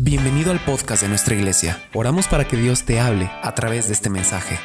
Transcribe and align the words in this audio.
Bienvenido 0.00 0.52
al 0.52 0.60
podcast 0.60 1.02
de 1.02 1.08
nuestra 1.08 1.34
iglesia. 1.34 1.82
Oramos 1.92 2.28
para 2.28 2.46
que 2.46 2.56
Dios 2.56 2.84
te 2.84 3.00
hable 3.00 3.28
a 3.42 3.52
través 3.56 3.88
de 3.88 3.94
este 3.94 4.08
mensaje. 4.08 4.56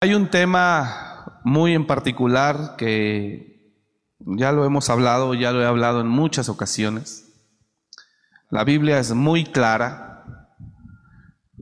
Hay 0.00 0.14
un 0.14 0.28
tema 0.32 1.40
muy 1.44 1.72
en 1.72 1.86
particular 1.86 2.74
que 2.76 3.72
ya 4.18 4.50
lo 4.50 4.64
hemos 4.64 4.90
hablado, 4.90 5.32
ya 5.34 5.52
lo 5.52 5.62
he 5.62 5.64
hablado 5.64 6.00
en 6.00 6.08
muchas 6.08 6.48
ocasiones. 6.48 7.36
La 8.50 8.64
Biblia 8.64 8.98
es 8.98 9.14
muy 9.14 9.44
clara 9.44 10.24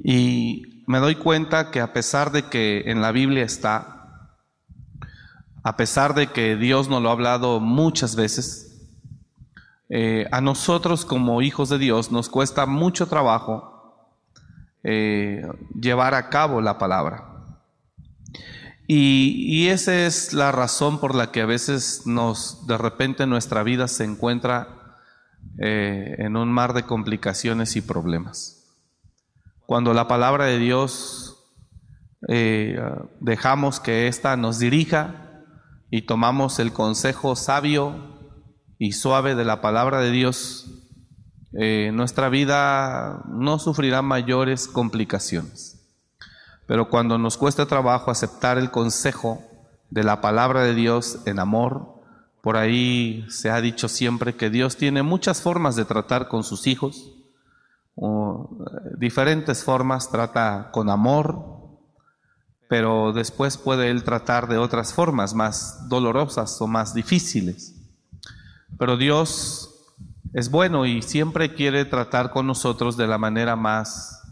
y 0.02 0.84
me 0.86 1.00
doy 1.00 1.16
cuenta 1.16 1.70
que 1.70 1.82
a 1.82 1.92
pesar 1.92 2.32
de 2.32 2.44
que 2.48 2.84
en 2.86 3.02
la 3.02 3.12
Biblia 3.12 3.44
está, 3.44 4.40
a 5.62 5.76
pesar 5.76 6.14
de 6.14 6.28
que 6.28 6.56
Dios 6.56 6.88
nos 6.88 7.02
lo 7.02 7.10
ha 7.10 7.12
hablado 7.12 7.60
muchas 7.60 8.16
veces, 8.16 8.73
eh, 9.90 10.26
a 10.32 10.40
nosotros 10.40 11.04
como 11.04 11.42
hijos 11.42 11.68
de 11.68 11.78
Dios 11.78 12.10
nos 12.10 12.30
cuesta 12.30 12.64
mucho 12.64 13.06
trabajo 13.06 14.08
eh, 14.82 15.46
llevar 15.78 16.14
a 16.14 16.30
cabo 16.30 16.60
la 16.60 16.78
palabra. 16.78 17.30
Y, 18.86 19.68
esa 19.68 20.04
es 20.04 20.34
la 20.34 20.52
razón 20.52 21.00
por 21.00 21.14
la 21.14 21.32
que 21.32 21.40
a 21.40 21.46
veces 21.46 22.02
nos, 22.04 22.66
de 22.66 22.76
repente 22.76 23.26
nuestra 23.26 23.62
vida 23.62 23.88
se 23.88 24.04
encuentra 24.04 24.98
eh, 25.58 26.16
en 26.18 26.36
un 26.36 26.52
mar 26.52 26.74
de 26.74 26.82
complicaciones 26.82 27.76
y 27.76 27.80
problemas. 27.80 28.74
Cuando 29.64 29.94
la 29.94 30.06
palabra 30.06 30.44
de 30.44 30.58
Dios 30.58 31.30
dejamos 33.20 33.80
que 33.80 34.08
ésta 34.08 34.34
nos 34.38 34.58
dirija 34.58 35.44
y 35.90 36.02
tomamos 36.02 36.58
el 36.58 36.72
consejo 36.72 37.36
sabio 37.36 38.13
y 38.78 38.92
suave 38.92 39.34
de 39.34 39.44
la 39.44 39.60
palabra 39.60 40.00
de 40.00 40.10
Dios, 40.10 40.66
eh, 41.52 41.90
nuestra 41.92 42.28
vida 42.28 43.22
no 43.28 43.58
sufrirá 43.58 44.02
mayores 44.02 44.66
complicaciones. 44.66 45.80
Pero 46.66 46.88
cuando 46.88 47.18
nos 47.18 47.36
cuesta 47.36 47.66
trabajo 47.66 48.10
aceptar 48.10 48.58
el 48.58 48.70
consejo 48.70 49.42
de 49.90 50.02
la 50.02 50.20
palabra 50.20 50.62
de 50.62 50.74
Dios 50.74 51.20
en 51.26 51.38
amor, 51.38 52.02
por 52.42 52.56
ahí 52.56 53.24
se 53.28 53.50
ha 53.50 53.60
dicho 53.60 53.88
siempre 53.88 54.34
que 54.34 54.50
Dios 54.50 54.76
tiene 54.76 55.02
muchas 55.02 55.40
formas 55.40 55.76
de 55.76 55.84
tratar 55.84 56.28
con 56.28 56.42
sus 56.42 56.66
hijos, 56.66 57.12
eh, 57.96 58.02
diferentes 58.98 59.62
formas, 59.62 60.10
trata 60.10 60.70
con 60.72 60.90
amor, 60.90 61.54
pero 62.68 63.12
después 63.12 63.56
puede 63.56 63.90
Él 63.90 64.02
tratar 64.02 64.48
de 64.48 64.58
otras 64.58 64.92
formas 64.92 65.34
más 65.34 65.88
dolorosas 65.88 66.60
o 66.60 66.66
más 66.66 66.94
difíciles. 66.94 67.73
Pero 68.78 68.96
Dios 68.96 69.74
es 70.32 70.50
bueno 70.50 70.84
y 70.86 71.02
siempre 71.02 71.54
quiere 71.54 71.84
tratar 71.84 72.30
con 72.30 72.46
nosotros 72.46 72.96
de 72.96 73.06
la 73.06 73.18
manera 73.18 73.56
más 73.56 74.22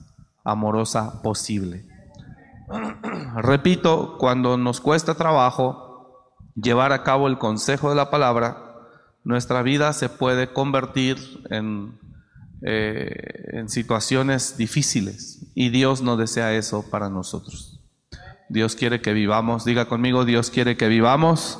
amorosa 0.44 1.22
posible. 1.22 1.86
Repito, 3.36 4.16
cuando 4.18 4.56
nos 4.56 4.80
cuesta 4.80 5.14
trabajo 5.14 6.32
llevar 6.54 6.92
a 6.92 7.02
cabo 7.02 7.28
el 7.28 7.38
consejo 7.38 7.88
de 7.88 7.96
la 7.96 8.10
palabra, 8.10 8.72
nuestra 9.24 9.62
vida 9.62 9.92
se 9.92 10.08
puede 10.08 10.52
convertir 10.52 11.18
en, 11.50 11.98
eh, 12.62 13.50
en 13.52 13.68
situaciones 13.68 14.56
difíciles 14.56 15.46
y 15.54 15.70
Dios 15.70 16.02
no 16.02 16.16
desea 16.16 16.52
eso 16.54 16.84
para 16.90 17.08
nosotros. 17.08 17.80
Dios 18.48 18.74
quiere 18.76 19.00
que 19.00 19.12
vivamos, 19.12 19.64
diga 19.64 19.86
conmigo, 19.86 20.24
Dios 20.24 20.50
quiere 20.50 20.76
que 20.76 20.88
vivamos 20.88 21.58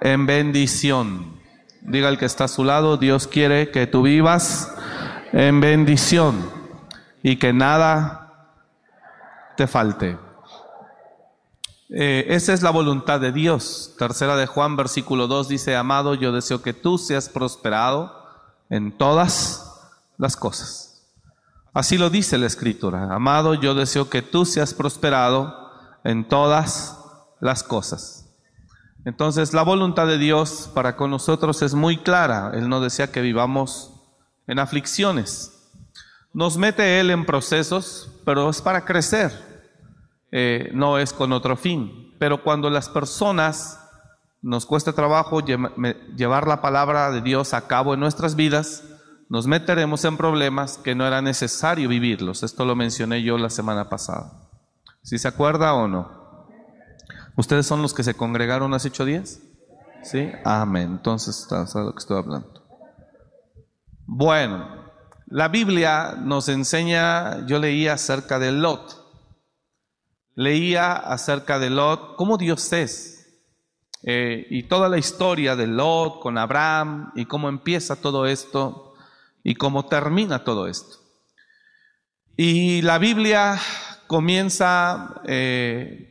en 0.00 0.26
bendición. 0.26 1.39
Diga 1.82 2.08
el 2.08 2.18
que 2.18 2.26
está 2.26 2.44
a 2.44 2.48
su 2.48 2.64
lado, 2.64 2.96
Dios 2.96 3.26
quiere 3.26 3.70
que 3.70 3.86
tú 3.86 4.02
vivas 4.02 4.74
en 5.32 5.60
bendición 5.60 6.50
y 7.22 7.36
que 7.36 7.52
nada 7.52 8.56
te 9.56 9.66
falte. 9.66 10.18
Eh, 11.92 12.26
esa 12.28 12.52
es 12.52 12.62
la 12.62 12.70
voluntad 12.70 13.20
de 13.20 13.32
Dios. 13.32 13.94
Tercera 13.98 14.36
de 14.36 14.46
Juan, 14.46 14.76
versículo 14.76 15.26
2 15.26 15.48
dice, 15.48 15.74
amado, 15.74 16.14
yo 16.14 16.32
deseo 16.32 16.62
que 16.62 16.72
tú 16.72 16.98
seas 16.98 17.28
prosperado 17.28 18.14
en 18.68 18.96
todas 18.96 19.90
las 20.16 20.36
cosas. 20.36 20.90
Así 21.72 21.98
lo 21.98 22.10
dice 22.10 22.38
la 22.38 22.46
escritura. 22.46 23.14
Amado, 23.14 23.54
yo 23.54 23.74
deseo 23.74 24.08
que 24.08 24.22
tú 24.22 24.44
seas 24.44 24.74
prosperado 24.74 25.70
en 26.04 26.28
todas 26.28 26.96
las 27.40 27.62
cosas. 27.62 28.19
Entonces 29.04 29.52
la 29.54 29.62
voluntad 29.62 30.06
de 30.06 30.18
Dios 30.18 30.70
para 30.74 30.96
con 30.96 31.10
nosotros 31.10 31.62
es 31.62 31.74
muy 31.74 31.98
clara. 31.98 32.52
Él 32.54 32.68
no 32.68 32.80
desea 32.80 33.10
que 33.10 33.22
vivamos 33.22 33.94
en 34.46 34.58
aflicciones. 34.58 35.56
Nos 36.32 36.56
mete 36.58 37.00
Él 37.00 37.10
en 37.10 37.26
procesos, 37.26 38.20
pero 38.24 38.50
es 38.50 38.62
para 38.62 38.84
crecer, 38.84 39.32
eh, 40.30 40.70
no 40.72 40.98
es 40.98 41.12
con 41.12 41.32
otro 41.32 41.56
fin. 41.56 42.14
Pero 42.18 42.42
cuando 42.44 42.70
las 42.70 42.88
personas 42.88 43.80
nos 44.42 44.64
cuesta 44.66 44.92
trabajo 44.92 45.40
llevar 45.40 46.46
la 46.46 46.60
palabra 46.60 47.10
de 47.10 47.20
Dios 47.20 47.52
a 47.52 47.66
cabo 47.66 47.94
en 47.94 48.00
nuestras 48.00 48.36
vidas, 48.36 48.84
nos 49.28 49.46
meteremos 49.46 50.04
en 50.04 50.16
problemas 50.16 50.78
que 50.78 50.94
no 50.94 51.06
era 51.06 51.22
necesario 51.22 51.88
vivirlos. 51.88 52.42
Esto 52.42 52.64
lo 52.64 52.74
mencioné 52.74 53.22
yo 53.22 53.38
la 53.38 53.50
semana 53.50 53.88
pasada. 53.88 54.32
¿Si 55.02 55.18
se 55.18 55.28
acuerda 55.28 55.74
o 55.74 55.88
no? 55.88 56.19
¿Ustedes 57.40 57.64
son 57.64 57.80
los 57.80 57.94
que 57.94 58.02
se 58.02 58.12
congregaron 58.12 58.74
hace 58.74 58.88
ocho 58.88 59.06
días? 59.06 59.40
¿Sí? 60.02 60.30
Amén. 60.44 60.90
Entonces, 60.90 61.46
¿sabes 61.48 61.74
lo 61.74 61.94
que 61.94 61.98
estoy 61.98 62.18
hablando? 62.18 62.62
Bueno, 64.04 64.90
la 65.24 65.48
Biblia 65.48 66.16
nos 66.20 66.50
enseña, 66.50 67.46
yo 67.46 67.58
leía 67.58 67.94
acerca 67.94 68.38
de 68.38 68.52
Lot. 68.52 68.94
Leía 70.34 70.92
acerca 70.92 71.58
de 71.58 71.70
Lot, 71.70 72.16
cómo 72.16 72.36
Dios 72.36 72.70
es. 72.74 73.26
Eh, 74.02 74.46
y 74.50 74.64
toda 74.64 74.90
la 74.90 74.98
historia 74.98 75.56
de 75.56 75.66
Lot 75.66 76.20
con 76.20 76.36
Abraham 76.36 77.10
y 77.14 77.24
cómo 77.24 77.48
empieza 77.48 77.96
todo 77.96 78.26
esto 78.26 78.92
y 79.42 79.54
cómo 79.54 79.86
termina 79.86 80.44
todo 80.44 80.66
esto. 80.66 80.98
Y 82.36 82.82
la 82.82 82.98
Biblia 82.98 83.58
comienza 84.06 85.22
eh, 85.24 86.09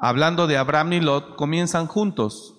hablando 0.00 0.46
de 0.46 0.56
Abraham 0.56 0.94
y 0.94 1.00
Lot, 1.00 1.36
comienzan 1.36 1.86
juntos, 1.86 2.54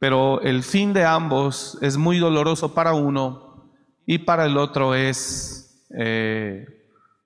pero 0.00 0.40
el 0.42 0.64
fin 0.64 0.92
de 0.92 1.04
ambos 1.04 1.78
es 1.80 1.96
muy 1.96 2.18
doloroso 2.18 2.74
para 2.74 2.92
uno 2.92 3.72
y 4.04 4.18
para 4.18 4.44
el 4.44 4.58
otro 4.58 4.94
es 4.94 5.86
eh, 5.96 6.66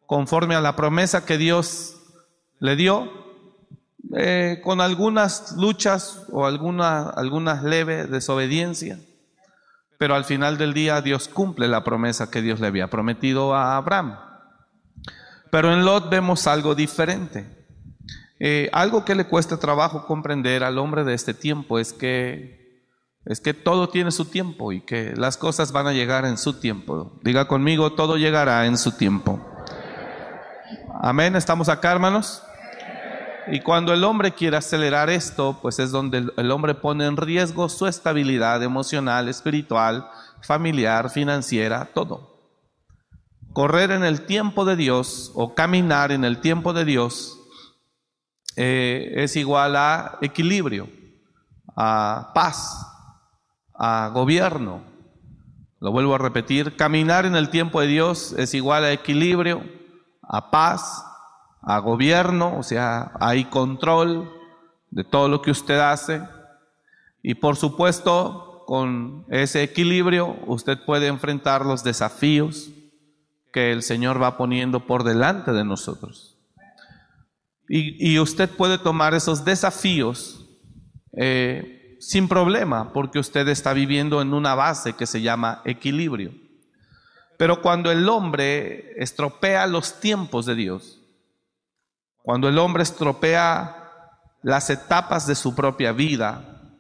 conforme 0.06 0.54
a 0.54 0.60
la 0.60 0.76
promesa 0.76 1.24
que 1.24 1.38
Dios 1.38 1.96
le 2.60 2.76
dio, 2.76 3.10
eh, 4.14 4.60
con 4.62 4.82
algunas 4.82 5.56
luchas 5.56 6.26
o 6.30 6.44
alguna, 6.44 7.08
algunas 7.08 7.62
leve 7.62 8.06
desobediencia, 8.06 9.00
pero 9.96 10.14
al 10.14 10.24
final 10.24 10.58
del 10.58 10.74
día 10.74 11.00
Dios 11.00 11.28
cumple 11.28 11.68
la 11.68 11.84
promesa 11.84 12.30
que 12.30 12.42
Dios 12.42 12.60
le 12.60 12.66
había 12.66 12.88
prometido 12.88 13.54
a 13.54 13.76
Abraham. 13.76 14.18
Pero 15.50 15.72
en 15.72 15.84
Lot 15.84 16.10
vemos 16.10 16.46
algo 16.46 16.74
diferente. 16.74 17.61
Eh, 18.44 18.68
algo 18.72 19.04
que 19.04 19.14
le 19.14 19.28
cuesta 19.28 19.56
trabajo 19.56 20.04
comprender 20.04 20.64
al 20.64 20.76
hombre 20.78 21.04
de 21.04 21.14
este 21.14 21.32
tiempo 21.32 21.78
es 21.78 21.92
que, 21.92 22.88
es 23.24 23.40
que 23.40 23.54
todo 23.54 23.88
tiene 23.88 24.10
su 24.10 24.24
tiempo 24.24 24.72
y 24.72 24.80
que 24.80 25.14
las 25.14 25.36
cosas 25.36 25.70
van 25.70 25.86
a 25.86 25.92
llegar 25.92 26.24
en 26.24 26.36
su 26.36 26.54
tiempo. 26.54 27.20
Diga 27.22 27.46
conmigo, 27.46 27.92
todo 27.92 28.16
llegará 28.16 28.66
en 28.66 28.76
su 28.76 28.96
tiempo. 28.96 29.40
Amén, 31.00 31.36
estamos 31.36 31.68
acá 31.68 31.92
hermanos. 31.92 32.42
Y 33.46 33.60
cuando 33.60 33.92
el 33.92 34.02
hombre 34.02 34.32
quiere 34.32 34.56
acelerar 34.56 35.08
esto, 35.08 35.60
pues 35.62 35.78
es 35.78 35.92
donde 35.92 36.26
el 36.36 36.50
hombre 36.50 36.74
pone 36.74 37.06
en 37.06 37.16
riesgo 37.16 37.68
su 37.68 37.86
estabilidad 37.86 38.60
emocional, 38.64 39.28
espiritual, 39.28 40.08
familiar, 40.40 41.10
financiera, 41.10 41.90
todo. 41.94 42.40
Correr 43.52 43.92
en 43.92 44.02
el 44.02 44.22
tiempo 44.22 44.64
de 44.64 44.74
Dios 44.74 45.30
o 45.36 45.54
caminar 45.54 46.10
en 46.10 46.24
el 46.24 46.40
tiempo 46.40 46.72
de 46.72 46.84
Dios 46.84 47.38
eh, 48.56 49.12
es 49.16 49.36
igual 49.36 49.76
a 49.76 50.18
equilibrio, 50.20 50.88
a 51.76 52.32
paz, 52.34 52.86
a 53.74 54.10
gobierno. 54.12 54.82
Lo 55.80 55.90
vuelvo 55.90 56.14
a 56.14 56.18
repetir, 56.18 56.76
caminar 56.76 57.26
en 57.26 57.34
el 57.34 57.50
tiempo 57.50 57.80
de 57.80 57.88
Dios 57.88 58.32
es 58.38 58.54
igual 58.54 58.84
a 58.84 58.92
equilibrio, 58.92 59.62
a 60.22 60.50
paz, 60.50 61.04
a 61.60 61.78
gobierno, 61.78 62.56
o 62.58 62.62
sea, 62.62 63.12
hay 63.20 63.44
control 63.46 64.30
de 64.90 65.04
todo 65.04 65.28
lo 65.28 65.42
que 65.42 65.50
usted 65.50 65.78
hace. 65.78 66.22
Y 67.22 67.34
por 67.34 67.56
supuesto, 67.56 68.64
con 68.66 69.26
ese 69.28 69.62
equilibrio 69.62 70.36
usted 70.46 70.78
puede 70.84 71.08
enfrentar 71.08 71.66
los 71.66 71.82
desafíos 71.84 72.70
que 73.52 73.72
el 73.72 73.82
Señor 73.82 74.22
va 74.22 74.36
poniendo 74.36 74.86
por 74.86 75.04
delante 75.04 75.52
de 75.52 75.64
nosotros. 75.64 76.31
Y, 77.68 78.18
usted 78.18 78.50
puede 78.50 78.76
tomar 78.76 79.14
esos 79.14 79.44
desafíos 79.44 80.46
eh, 81.16 81.96
sin 82.00 82.28
problema, 82.28 82.92
porque 82.92 83.18
usted 83.18 83.48
está 83.48 83.72
viviendo 83.72 84.20
en 84.20 84.34
una 84.34 84.54
base 84.54 84.94
que 84.94 85.06
se 85.06 85.22
llama 85.22 85.62
equilibrio. 85.64 86.34
Pero 87.38 87.62
cuando 87.62 87.90
el 87.90 88.08
hombre 88.08 88.92
estropea 89.02 89.66
los 89.66 90.00
tiempos 90.00 90.46
de 90.46 90.54
Dios, 90.54 91.00
cuando 92.22 92.48
el 92.48 92.58
hombre 92.58 92.82
estropea 92.82 93.90
las 94.42 94.70
etapas 94.70 95.26
de 95.26 95.34
su 95.34 95.54
propia 95.54 95.92
vida, 95.92 96.76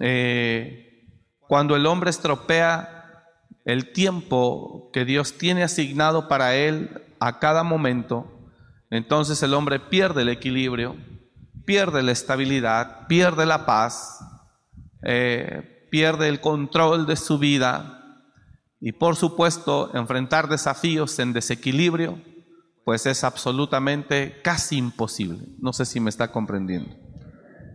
eh, 0.00 1.06
cuando 1.40 1.76
el 1.76 1.86
hombre 1.86 2.10
estropea 2.10 3.24
el 3.64 3.92
tiempo 3.92 4.90
que 4.92 5.04
Dios 5.04 5.36
tiene 5.36 5.62
asignado 5.62 6.28
para 6.28 6.54
él 6.54 7.02
a 7.18 7.38
cada 7.38 7.62
momento, 7.62 8.39
entonces 8.90 9.42
el 9.42 9.54
hombre 9.54 9.78
pierde 9.78 10.22
el 10.22 10.28
equilibrio, 10.28 10.96
pierde 11.64 12.02
la 12.02 12.12
estabilidad, 12.12 13.06
pierde 13.06 13.46
la 13.46 13.64
paz, 13.64 14.20
eh, 15.02 15.86
pierde 15.90 16.28
el 16.28 16.40
control 16.40 17.06
de 17.06 17.16
su 17.16 17.38
vida 17.38 18.00
y 18.80 18.92
por 18.92 19.14
supuesto 19.14 19.90
enfrentar 19.94 20.48
desafíos 20.48 21.18
en 21.18 21.32
desequilibrio, 21.32 22.20
pues 22.84 23.06
es 23.06 23.22
absolutamente 23.22 24.40
casi 24.42 24.76
imposible. 24.76 25.46
No 25.58 25.72
sé 25.72 25.84
si 25.84 26.00
me 26.00 26.10
está 26.10 26.32
comprendiendo. 26.32 26.96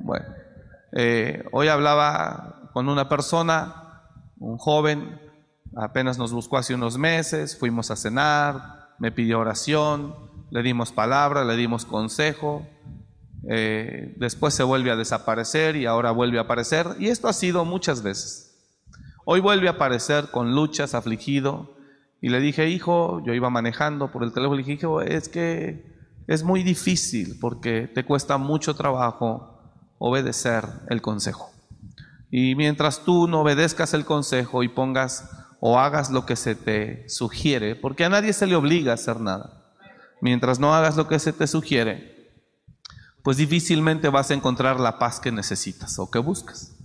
Bueno, 0.02 0.26
eh, 0.92 1.46
hoy 1.52 1.70
hablaba 1.70 2.70
con 2.74 2.90
una 2.90 3.08
persona, 3.08 4.02
un 4.38 4.58
joven, 4.58 5.22
apenas 5.76 6.18
nos 6.18 6.34
buscó 6.34 6.58
hace 6.58 6.76
unos 6.76 6.98
meses, 6.98 7.58
fuimos 7.58 7.92
a 7.92 7.96
cenar, 7.96 8.90
me 9.00 9.12
pidió 9.12 9.40
oración, 9.40 10.35
le 10.52 10.64
dimos 10.64 10.92
palabra, 10.92 11.44
le 11.44 11.56
dimos 11.56 11.86
consejo, 11.86 12.66
eh, 13.48 14.14
después 14.18 14.54
se 14.54 14.64
vuelve 14.64 14.92
a 14.92 14.96
desaparecer 14.96 15.76
y 15.76 15.86
ahora 15.86 16.12
vuelve 16.12 16.38
a 16.38 16.42
aparecer. 16.42 16.88
Y 17.00 17.08
esto 17.08 17.28
ha 17.28 17.34
sido 17.34 17.66
muchas 17.66 18.02
veces. 18.02 18.56
Hoy 19.26 19.40
vuelve 19.40 19.68
a 19.68 19.72
aparecer 19.72 20.30
con 20.32 20.56
luchas, 20.56 20.96
afligido. 20.96 21.76
Y 22.22 22.30
le 22.30 22.40
dije, 22.40 22.70
hijo, 22.70 23.24
yo 23.26 23.34
iba 23.34 23.50
manejando 23.50 24.12
por 24.12 24.24
el 24.24 24.32
teléfono, 24.32 24.56
le 24.56 24.64
dije, 24.64 24.74
hijo, 24.74 25.02
es 25.02 25.30
que 25.30 25.94
es 26.28 26.44
muy 26.44 26.64
difícil 26.64 27.38
porque 27.40 27.88
te 27.88 28.04
cuesta 28.04 28.38
mucho 28.38 28.76
trabajo 28.76 29.60
obedecer 30.00 30.66
el 30.90 31.02
consejo. 31.02 31.52
Y 32.32 32.56
mientras 32.56 33.04
tú 33.04 33.28
no 33.28 33.42
obedezcas 33.42 33.94
el 33.94 34.06
consejo 34.06 34.64
y 34.64 34.70
pongas 34.70 35.30
o 35.60 35.80
hagas 35.80 36.10
lo 36.10 36.26
que 36.26 36.36
se 36.36 36.56
te 36.56 37.08
sugiere, 37.10 37.76
porque 37.76 38.06
a 38.06 38.10
nadie 38.10 38.34
se 38.34 38.48
le 38.48 38.56
obliga 38.56 38.92
a 38.92 38.96
hacer 38.96 39.20
nada, 39.20 39.65
mientras 40.22 40.60
no 40.60 40.74
hagas 40.74 40.98
lo 40.98 41.08
que 41.08 41.20
se 41.20 41.34
te 41.34 41.48
sugiere, 41.48 42.16
pues 43.24 43.38
difícilmente 43.38 44.10
vas 44.10 44.32
a 44.32 44.36
encontrar 44.36 44.80
la 44.80 45.00
paz 45.00 45.20
que 45.20 45.32
necesitas 45.32 45.98
o 46.00 46.12
que 46.12 46.20
buscas. 46.20 46.76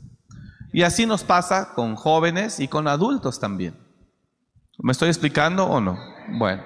Y 0.72 0.82
así 0.82 1.04
nos 1.04 1.24
pasa 1.24 1.74
con 1.74 1.96
jóvenes 1.96 2.60
y 2.60 2.68
con 2.68 2.88
adultos 2.88 3.40
también. 3.40 3.74
¿Me 4.78 4.92
estoy 4.92 5.08
explicando 5.08 5.66
o 5.66 5.80
no? 5.80 5.98
Bueno, 6.38 6.62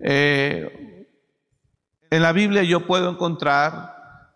eh, 0.00 1.06
en 2.10 2.22
la 2.22 2.32
Biblia 2.32 2.62
yo 2.62 2.86
puedo 2.86 3.10
encontrar 3.10 3.92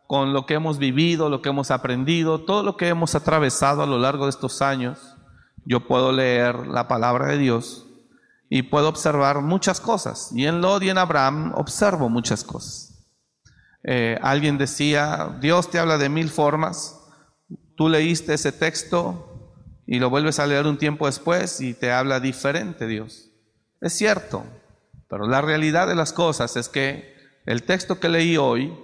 con 0.07 0.33
lo 0.33 0.47
que 0.47 0.55
hemos 0.55 0.79
vivido, 0.79 1.29
lo 1.29 1.43
que 1.43 1.49
hemos 1.49 1.71
aprendido, 1.71 2.45
todo 2.45 2.63
lo 2.63 2.77
que 2.77 2.89
hemos 2.89 3.15
atravesado 3.15 3.83
a 3.83 3.87
lo 3.87 3.99
largo 3.99 4.25
de 4.25 4.31
estos 4.31 4.63
años, 4.63 5.17
yo 5.65 5.89
puedo 5.89 6.13
leer 6.13 6.69
la 6.69 6.87
palabra 6.87 7.27
de 7.27 7.39
Dios 7.39 7.86
y 8.49 8.63
puedo 8.63 8.89
observar 8.89 9.41
muchas 9.41 9.81
cosas. 9.81 10.31
Y 10.35 10.47
en 10.47 10.61
Lod 10.61 10.83
y 10.83 10.91
en 10.91 10.99
Abraham 10.99 11.53
observo 11.57 12.09
muchas 12.09 12.45
cosas. 12.45 13.07
Eh, 13.83 14.19
alguien 14.23 14.59
decía, 14.59 15.37
Dios 15.41 15.71
te 15.71 15.79
habla 15.79 15.99
de 15.99 16.09
mil 16.09 16.29
formas, 16.29 17.01
tú 17.77 17.89
leíste 17.89 18.35
ese 18.35 18.53
texto 18.53 19.53
y 19.87 20.01
lo 20.01 20.11
vuelves 20.11 20.41
a 20.41 20.47
leer 20.47 20.67
un 20.67 20.79
tiempo 20.79 21.07
después 21.07 21.61
y 21.61 21.75
te 21.75 21.93
habla 21.93 22.19
diferente 22.19 22.87
Dios. 22.87 23.31
Es 23.81 23.93
cierto, 23.93 24.45
pero 25.09 25.29
la 25.29 25.41
realidad 25.41 25.87
de 25.87 25.95
las 25.95 26.13
cosas 26.13 26.57
es 26.57 26.69
que 26.69 27.15
el 27.45 27.63
texto 27.63 28.01
que 28.01 28.09
leí 28.09 28.37
hoy 28.37 28.77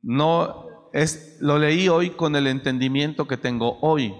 no 0.00 0.88
es 0.94 1.36
lo 1.40 1.58
leí 1.58 1.88
hoy 1.88 2.10
con 2.10 2.36
el 2.36 2.46
entendimiento 2.46 3.26
que 3.26 3.36
tengo 3.36 3.78
hoy. 3.80 4.14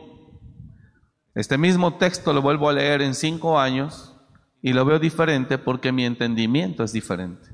Este 1.34 1.58
mismo 1.58 1.94
texto 1.94 2.32
lo 2.32 2.42
vuelvo 2.42 2.68
a 2.68 2.72
leer 2.72 3.02
en 3.02 3.14
cinco 3.14 3.58
años 3.58 4.14
y 4.62 4.72
lo 4.72 4.84
veo 4.84 4.98
diferente 4.98 5.58
porque 5.58 5.90
mi 5.90 6.04
entendimiento 6.04 6.84
es 6.84 6.92
diferente. 6.92 7.48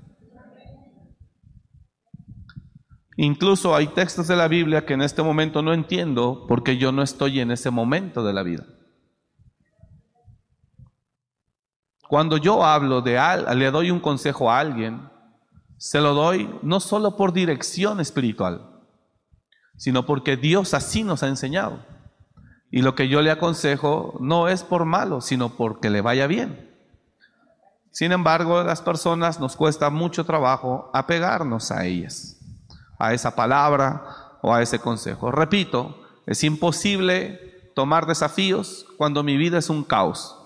Incluso 3.17 3.75
hay 3.75 3.89
textos 3.89 4.29
de 4.29 4.37
la 4.37 4.49
Biblia 4.49 4.87
que 4.87 4.95
en 4.95 5.03
este 5.03 5.23
momento 5.23 5.61
no 5.63 5.75
entiendo 5.75 6.47
porque 6.47 6.77
yo 6.77 6.93
no 6.93 7.03
estoy 7.03 7.41
en 7.41 7.51
ese 7.51 7.71
momento 7.71 8.25
de 8.25 8.33
la 8.33 8.43
vida. 8.43 8.65
Cuando 12.09 12.37
yo 12.37 12.65
hablo 12.65 13.03
de 13.03 13.19
al, 13.19 13.59
le 13.59 13.71
doy 13.71 13.91
un 13.91 14.01
consejo 14.01 14.51
a 14.51 14.59
alguien, 14.59 15.09
se 15.77 16.01
lo 16.01 16.13
doy 16.13 16.51
no 16.63 16.81
solo 16.81 17.17
por 17.17 17.33
dirección 17.33 18.01
espiritual, 18.01 18.81
sino 19.77 20.05
porque 20.07 20.37
Dios 20.37 20.75
así 20.75 21.03
nos 21.03 21.23
ha 21.23 21.29
enseñado. 21.29 21.85
Y 22.71 22.83
lo 22.83 22.95
que 22.95 23.09
yo 23.09 23.23
le 23.23 23.31
aconsejo 23.31 24.17
no 24.21 24.49
es 24.49 24.63
por 24.63 24.85
malo, 24.85 25.21
sino 25.21 25.51
porque 25.57 25.91
le 25.91 26.01
vaya 26.01 26.27
bien. 26.27 26.71
Sin 27.91 28.13
embargo, 28.13 28.59
a 28.59 28.65
las 28.65 28.83
personas 28.83 29.41
nos 29.41 29.57
cuesta 29.57 29.91
mucho 29.91 30.25
trabajo 30.25 30.91
apegarnos 30.95 31.73
a 31.73 31.85
ellas 31.85 32.37
a 33.01 33.15
esa 33.15 33.35
palabra 33.35 34.05
o 34.43 34.55
a 34.55 34.63
ese 34.63 34.79
consejo. 34.79 35.33
Repito, 35.33 35.99
es 36.27 36.45
imposible 36.45 37.73
tomar 37.75 38.07
desafíos 38.07 38.87
cuando 38.99 39.25
mi 39.25 39.37
vida 39.37 39.59
es 39.59 39.71
un 39.71 39.83
caos. 39.83 40.37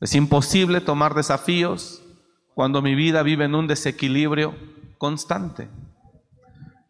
Es 0.00 0.14
imposible 0.14 0.80
tomar 0.80 1.14
desafíos 1.14 2.02
cuando 2.54 2.82
mi 2.82 2.94
vida 2.94 3.22
vive 3.22 3.46
en 3.46 3.54
un 3.54 3.66
desequilibrio 3.66 4.54
constante. 4.98 5.68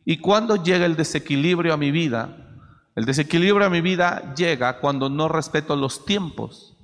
¿Y 0.04 0.18
cuando 0.18 0.56
llega 0.56 0.84
el 0.84 0.96
desequilibrio 0.96 1.72
a 1.72 1.76
mi 1.76 1.92
vida? 1.92 2.51
El 2.94 3.04
desequilibrio 3.06 3.66
a 3.66 3.70
mi 3.70 3.80
vida 3.80 4.34
llega 4.34 4.80
cuando 4.80 5.08
no 5.08 5.28
respeto 5.28 5.76
los 5.76 6.04
tiempos 6.04 6.76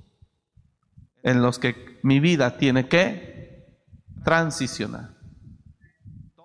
en 1.21 1.41
los 1.41 1.59
que 1.59 1.99
mi 2.01 2.19
vida 2.19 2.57
tiene 2.57 2.87
que 2.87 3.83
transicionar. 4.23 5.17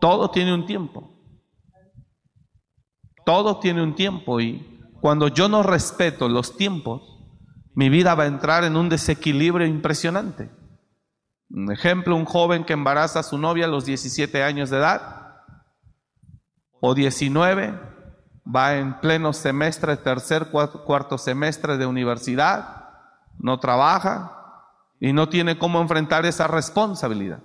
Todo 0.01 0.31
tiene 0.31 0.53
un 0.53 0.67
tiempo. 0.67 1.11
Todo 3.25 3.59
tiene 3.59 3.83
un 3.83 3.95
tiempo 3.95 4.41
y 4.41 4.81
cuando 5.01 5.29
yo 5.29 5.49
no 5.49 5.63
respeto 5.63 6.29
los 6.29 6.57
tiempos, 6.57 7.03
mi 7.75 7.89
vida 7.89 8.15
va 8.15 8.25
a 8.25 8.29
entrar 8.29 8.65
en 8.65 8.77
un 8.77 8.89
desequilibrio 8.89 9.67
impresionante. 9.67 10.51
Un 11.49 11.73
ejemplo, 11.73 12.17
un 12.17 12.25
joven 12.25 12.65
que 12.65 12.73
embaraza 12.73 13.21
a 13.21 13.23
su 13.23 13.39
novia 13.39 13.65
a 13.65 13.69
los 13.69 13.85
17 13.87 14.43
años 14.43 14.71
de 14.71 14.79
edad 14.79 15.43
o 16.81 16.95
19, 16.95 17.94
va 18.45 18.77
en 18.77 19.01
pleno 19.01 19.33
semestre, 19.33 19.97
tercer, 19.97 20.51
cuarto 20.51 21.19
semestre 21.19 21.77
de 21.77 21.87
universidad, 21.87 22.91
no 23.39 23.59
trabaja 23.59 24.35
y 25.01 25.13
no 25.13 25.29
tiene 25.29 25.59
cómo 25.59 25.81
enfrentar 25.81 26.27
esa 26.27 26.47
responsabilidad. 26.47 27.43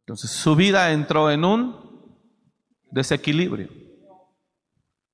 Entonces 0.00 0.30
su 0.30 0.54
vida 0.54 0.92
entró 0.92 1.30
en 1.30 1.44
un 1.44 1.84
desequilibrio, 2.90 3.70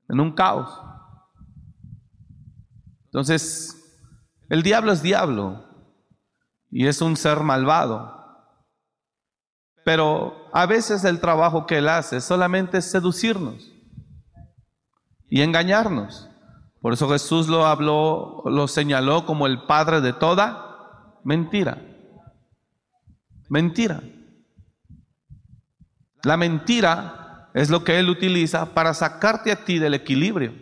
en 0.09 0.21
un 0.21 0.33
caos. 0.33 0.81
Entonces, 3.07 3.77
el 4.49 4.63
diablo 4.63 4.93
es 4.93 5.03
diablo 5.03 5.65
y 6.71 6.87
es 6.87 7.01
un 7.01 7.17
ser 7.17 7.41
malvado. 7.41 8.20
Pero 9.85 10.49
a 10.53 10.67
veces 10.67 11.05
el 11.05 11.21
trabajo 11.21 11.67
que 11.67 11.79
él 11.79 11.89
hace 11.89 12.21
solamente 12.21 12.79
es 12.79 12.91
seducirnos 12.91 13.73
y 15.29 15.43
engañarnos. 15.43 16.29
Por 16.81 16.93
eso 16.93 17.09
Jesús 17.09 17.49
lo 17.49 17.67
habló, 17.67 18.43
lo 18.47 18.69
señaló 18.69 19.27
como 19.27 19.47
el 19.47 19.63
padre 19.63 20.01
de 20.01 20.13
toda 20.13 21.19
mentira. 21.25 21.83
Mentira. 23.49 24.03
La 26.23 26.37
mentira 26.37 27.51
es 27.55 27.71
lo 27.71 27.83
que 27.85 27.99
Él 27.99 28.11
utiliza 28.11 28.75
para 28.75 28.95
sacarte 28.95 29.51
a 29.51 29.65
ti 29.65 29.79
del 29.79 29.95
equilibrio. 29.95 30.55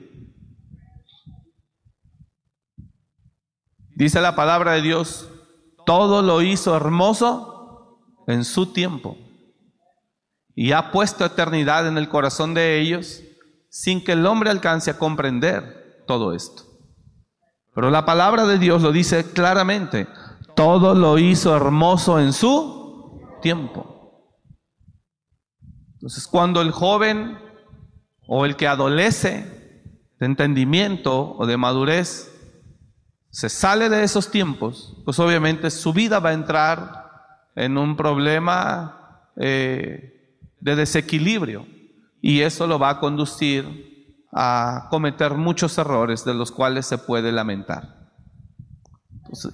Dice 3.94 4.20
la 4.20 4.37
palabra 4.37 4.72
de 4.72 4.82
Dios, 4.82 5.28
todo 5.84 6.22
lo 6.22 6.42
hizo 6.42 6.76
hermoso 6.76 7.57
en 8.28 8.44
su 8.44 8.66
tiempo 8.66 9.16
y 10.54 10.73
ha 10.73 10.92
puesto 10.92 11.25
eternidad 11.25 11.88
en 11.88 11.99
el 11.99 12.08
corazón 12.08 12.54
de 12.54 12.78
ellos 12.78 13.23
sin 13.70 14.04
que 14.04 14.12
el 14.12 14.26
hombre 14.26 14.50
alcance 14.50 14.90
a 14.90 14.99
comprender 14.99 16.04
todo 16.06 16.35
esto. 16.35 16.62
Pero 17.75 17.90
la 17.90 18.04
palabra 18.04 18.47
de 18.47 18.58
Dios 18.58 18.82
lo 18.82 18.92
dice 18.92 19.32
claramente, 19.32 20.08
todo 20.54 20.94
lo 20.94 21.18
hizo 21.18 21.56
hermoso 21.56 22.20
en 22.20 22.32
su 22.32 23.20
tiempo. 23.40 24.35
Entonces, 25.94 26.26
cuando 26.26 26.61
el 26.61 26.70
joven 26.70 27.38
o 28.26 28.44
el 28.44 28.56
que 28.56 28.68
adolece 28.68 29.82
de 30.18 30.26
entendimiento 30.26 31.35
o 31.37 31.47
de 31.47 31.56
madurez 31.56 32.35
se 33.30 33.49
sale 33.49 33.88
de 33.88 34.02
esos 34.02 34.30
tiempos, 34.30 35.00
pues 35.04 35.18
obviamente 35.18 35.70
su 35.70 35.92
vida 35.92 36.18
va 36.18 36.30
a 36.30 36.35
entrar 36.35 37.07
en 37.58 37.76
un 37.76 37.96
problema 37.96 39.30
eh, 39.34 40.36
de 40.60 40.76
desequilibrio 40.76 41.66
y 42.22 42.42
eso 42.42 42.68
lo 42.68 42.78
va 42.78 42.90
a 42.90 43.00
conducir 43.00 44.24
a 44.32 44.86
cometer 44.90 45.34
muchos 45.34 45.76
errores 45.76 46.24
de 46.24 46.34
los 46.34 46.52
cuales 46.52 46.86
se 46.86 46.98
puede 46.98 47.32
lamentar. 47.32 47.96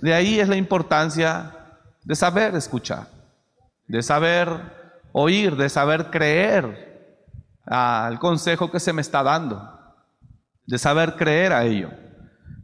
de 0.02 0.12
ahí 0.12 0.38
es 0.38 0.48
la 0.48 0.56
importancia 0.56 1.56
de 2.04 2.14
saber 2.14 2.54
escuchar, 2.54 3.08
de 3.88 4.02
saber 4.02 4.48
oír, 5.12 5.56
de 5.56 5.70
saber 5.70 6.10
creer 6.10 7.24
al 7.64 8.18
consejo 8.18 8.70
que 8.70 8.80
se 8.80 8.92
me 8.92 9.00
está 9.00 9.22
dando, 9.22 9.66
de 10.66 10.76
saber 10.76 11.16
creer 11.16 11.54
a 11.54 11.64
ello. 11.64 11.90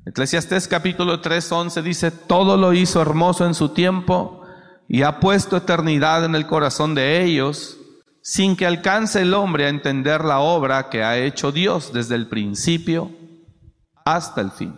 Eclesiastés 0.04 0.68
capítulo 0.68 1.20
3, 1.20 1.50
11 1.50 1.82
dice, 1.82 2.10
todo 2.10 2.58
lo 2.58 2.74
hizo 2.74 3.00
hermoso 3.00 3.46
en 3.46 3.54
su 3.54 3.70
tiempo 3.70 4.39
y 4.92 5.04
ha 5.04 5.20
puesto 5.20 5.56
eternidad 5.56 6.24
en 6.24 6.34
el 6.34 6.48
corazón 6.48 6.96
de 6.96 7.22
ellos, 7.22 7.78
sin 8.22 8.56
que 8.56 8.66
alcance 8.66 9.22
el 9.22 9.34
hombre 9.34 9.66
a 9.66 9.68
entender 9.68 10.24
la 10.24 10.40
obra 10.40 10.90
que 10.90 11.04
ha 11.04 11.16
hecho 11.16 11.52
Dios 11.52 11.92
desde 11.92 12.16
el 12.16 12.26
principio 12.26 13.12
hasta 14.04 14.40
el 14.40 14.50
fin. 14.50 14.74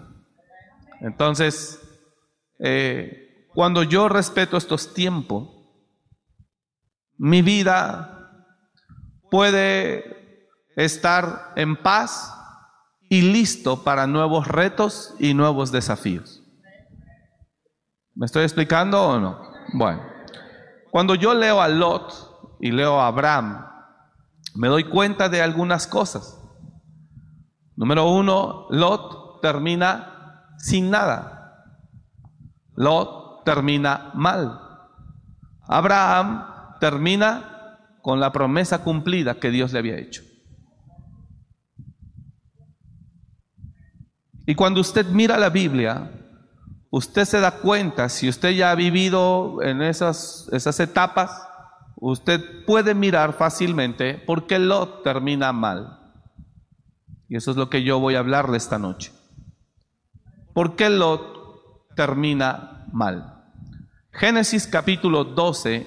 Entonces, 1.01 1.81
eh, 2.59 3.49
cuando 3.55 3.85
yo 3.85 4.11
respeto 4.11 4.59
estos 4.59 4.93
tiempos, 4.93 5.49
mi 7.17 7.41
vida 7.41 8.47
puede 9.31 10.47
estar 10.77 11.55
en 11.57 11.75
paz 11.75 12.35
y 13.09 13.23
listo 13.23 13.83
para 13.83 14.07
nuevos 14.07 14.47
retos 14.47 15.15
y 15.19 15.33
nuevos 15.33 15.73
desafíos. 15.73 16.43
¿Me 18.15 18.27
estoy 18.27 18.43
explicando 18.43 19.03
o 19.03 19.19
no? 19.19 19.52
Bueno, 19.73 20.03
cuando 20.91 21.15
yo 21.15 21.35
leo 21.35 21.61
a 21.61 21.69
Lot 21.69 22.57
y 22.61 22.71
leo 22.71 23.01
a 23.01 23.07
Abraham, 23.07 23.67
me 24.55 24.69
doy 24.69 24.85
cuenta 24.85 25.29
de 25.29 25.41
algunas 25.41 25.87
cosas. 25.87 26.39
Número 27.77 28.11
uno, 28.11 28.67
Lot 28.71 29.41
termina 29.41 30.55
sin 30.59 30.91
nada. 30.91 31.67
Lot 32.75 33.45
termina 33.45 34.11
mal. 34.15 34.61
Abraham 35.63 36.77
termina 36.81 37.79
con 38.03 38.21
la 38.21 38.33
promesa 38.33 38.83
cumplida 38.83 39.35
que 39.37 39.51
Dios 39.51 39.73
le 39.73 39.79
había 39.79 39.97
hecho. 39.97 40.23
Y 44.45 44.55
cuando 44.55 44.81
usted 44.81 45.07
mira 45.07 45.39
la 45.39 45.51
Biblia, 45.51 46.11
usted 46.93 47.25
se 47.25 47.41
da 47.41 47.53
cuenta, 47.53 48.11
si 48.11 48.29
usted 48.29 48.51
ya 48.51 48.71
ha 48.71 48.75
vivido 48.75 49.63
en 49.63 49.81
esas, 49.81 50.49
esas 50.53 50.79
etapas, 50.79 51.49
usted 51.97 52.67
puede 52.67 52.95
mirar 52.95 53.33
fácilmente 53.33 54.15
por 54.15 54.47
qué 54.47 54.59
Lot 54.59 55.03
termina 55.03 55.53
mal. 55.53 55.99
Y 57.29 57.37
eso 57.37 57.51
es 57.51 57.57
lo 57.57 57.71
que 57.71 57.83
yo 57.83 57.99
voy 57.99 58.15
a 58.15 58.19
hablarle 58.19 58.59
esta 58.59 58.79
noche. 58.79 59.11
¿Por 60.53 60.77
qué 60.77 60.91
Lot 60.91 61.95
termina 61.97 62.87
mal? 62.93 63.43
Génesis 64.13 64.67
capítulo 64.67 65.25
12, 65.25 65.87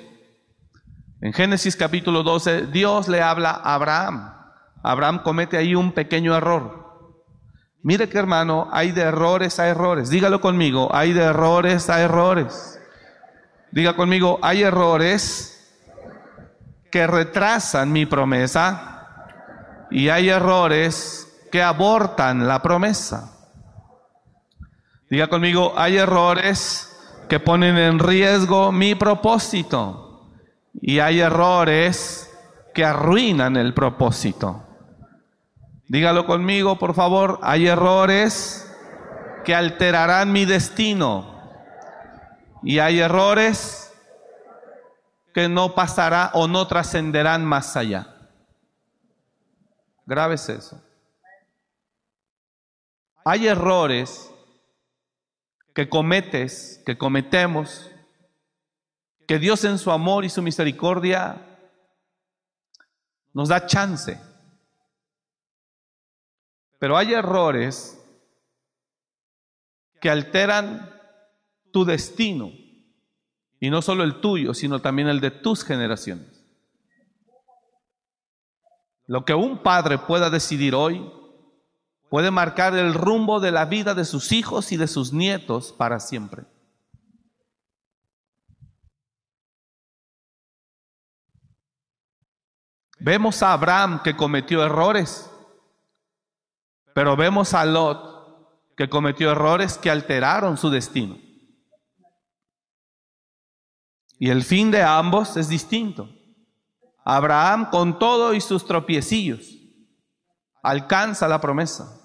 en 1.22 1.34
Génesis 1.34 1.76
capítulo 1.76 2.24
12, 2.24 2.66
Dios 2.68 3.08
le 3.08 3.22
habla 3.22 3.52
a 3.52 3.76
Abraham. 3.76 4.34
Abraham 4.82 5.22
comete 5.22 5.56
ahí 5.56 5.76
un 5.76 5.92
pequeño 5.92 6.36
error. 6.36 6.85
Mire 7.86 8.10
que 8.10 8.18
hermano, 8.18 8.68
hay 8.72 8.92
de 8.92 9.04
errores 9.04 9.60
a 9.60 9.68
errores. 9.68 10.10
Dígalo 10.10 10.42
conmigo, 10.42 10.90
hay 10.92 11.14
de 11.14 11.22
errores 11.22 11.88
a 11.92 12.02
errores. 12.02 12.80
Diga 13.72 13.96
conmigo, 13.96 14.40
hay 14.42 14.64
errores 14.64 15.72
que 16.90 17.06
retrasan 17.06 17.92
mi 17.92 18.08
promesa 18.08 19.86
y 19.92 20.10
hay 20.10 20.30
errores 20.30 21.32
que 21.52 21.62
abortan 21.62 22.48
la 22.48 22.64
promesa. 22.64 23.38
Diga 25.08 25.28
conmigo, 25.28 25.76
hay 25.78 25.98
errores 25.98 26.92
que 27.30 27.40
ponen 27.40 27.78
en 27.78 28.00
riesgo 28.00 28.72
mi 28.72 28.96
propósito 28.96 30.32
y 30.82 30.98
hay 30.98 31.20
errores 31.20 32.36
que 32.74 32.84
arruinan 32.84 33.58
el 33.58 33.76
propósito. 33.76 34.65
Dígalo 35.88 36.26
conmigo, 36.26 36.78
por 36.80 36.96
favor, 36.96 37.40
hay 37.44 37.68
errores 37.68 38.68
que 39.44 39.54
alterarán 39.54 40.32
mi 40.32 40.46
destino 40.46 41.36
y 42.64 42.80
hay 42.80 43.00
errores 43.00 43.94
que 45.34 45.48
no 45.48 45.76
pasará 45.76 46.32
o 46.34 46.48
no 46.48 46.66
trascenderán 46.66 47.46
más 47.46 47.78
allá. 47.78 48.08
Grave 50.06 50.36
eso. 50.36 50.82
Hay 53.24 53.48
errores 53.48 54.32
que 55.74 55.90
cometes, 55.90 56.82
que 56.86 56.98
cometemos, 56.98 57.92
que 59.28 59.40
Dios 59.40 59.66
en 59.66 59.78
su 59.78 59.92
amor 59.92 60.26
y 60.26 60.30
su 60.30 60.42
misericordia 60.42 61.60
nos 63.34 63.50
da 63.50 63.66
chance. 63.66 64.20
Pero 66.80 66.98
hay 66.98 67.14
errores 67.14 68.02
que 70.02 70.10
alteran 70.10 70.92
tu 71.72 71.86
destino, 71.86 72.52
y 73.60 73.70
no 73.70 73.82
solo 73.82 74.04
el 74.04 74.22
tuyo, 74.22 74.54
sino 74.54 74.82
también 74.82 75.08
el 75.08 75.20
de 75.20 75.32
tus 75.32 75.64
generaciones. 75.64 76.46
Lo 79.08 79.26
que 79.26 79.34
un 79.34 79.62
padre 79.62 79.98
pueda 79.98 80.30
decidir 80.30 80.76
hoy 80.76 81.12
puede 82.10 82.32
marcar 82.32 82.76
el 82.76 82.94
rumbo 82.94 83.40
de 83.40 83.52
la 83.52 83.66
vida 83.66 83.94
de 83.94 84.06
sus 84.06 84.32
hijos 84.32 84.72
y 84.72 84.78
de 84.78 84.88
sus 84.88 85.14
nietos 85.14 85.74
para 85.74 86.00
siempre. 86.00 86.44
Vemos 93.00 93.44
a 93.44 93.54
Abraham 93.54 94.02
que 94.02 94.16
cometió 94.16 94.64
errores, 94.64 95.30
pero 96.96 97.18
vemos 97.18 97.54
a 97.54 97.66
Lot 97.66 98.74
que 98.78 98.90
cometió 98.90 99.30
errores 99.30 99.78
que 99.78 99.92
alteraron 99.92 100.58
su 100.58 100.70
destino. 100.70 101.18
Y 104.18 104.30
el 104.30 104.46
fin 104.46 104.72
de 104.72 104.82
ambos 104.82 105.36
es 105.36 105.50
distinto. 105.50 106.08
Abraham 107.04 107.70
con 107.70 108.00
todo 108.00 108.34
y 108.34 108.40
sus 108.40 108.66
tropiecillos 108.66 109.58
alcanza 110.64 111.28
la 111.28 111.42
promesa. 111.42 112.02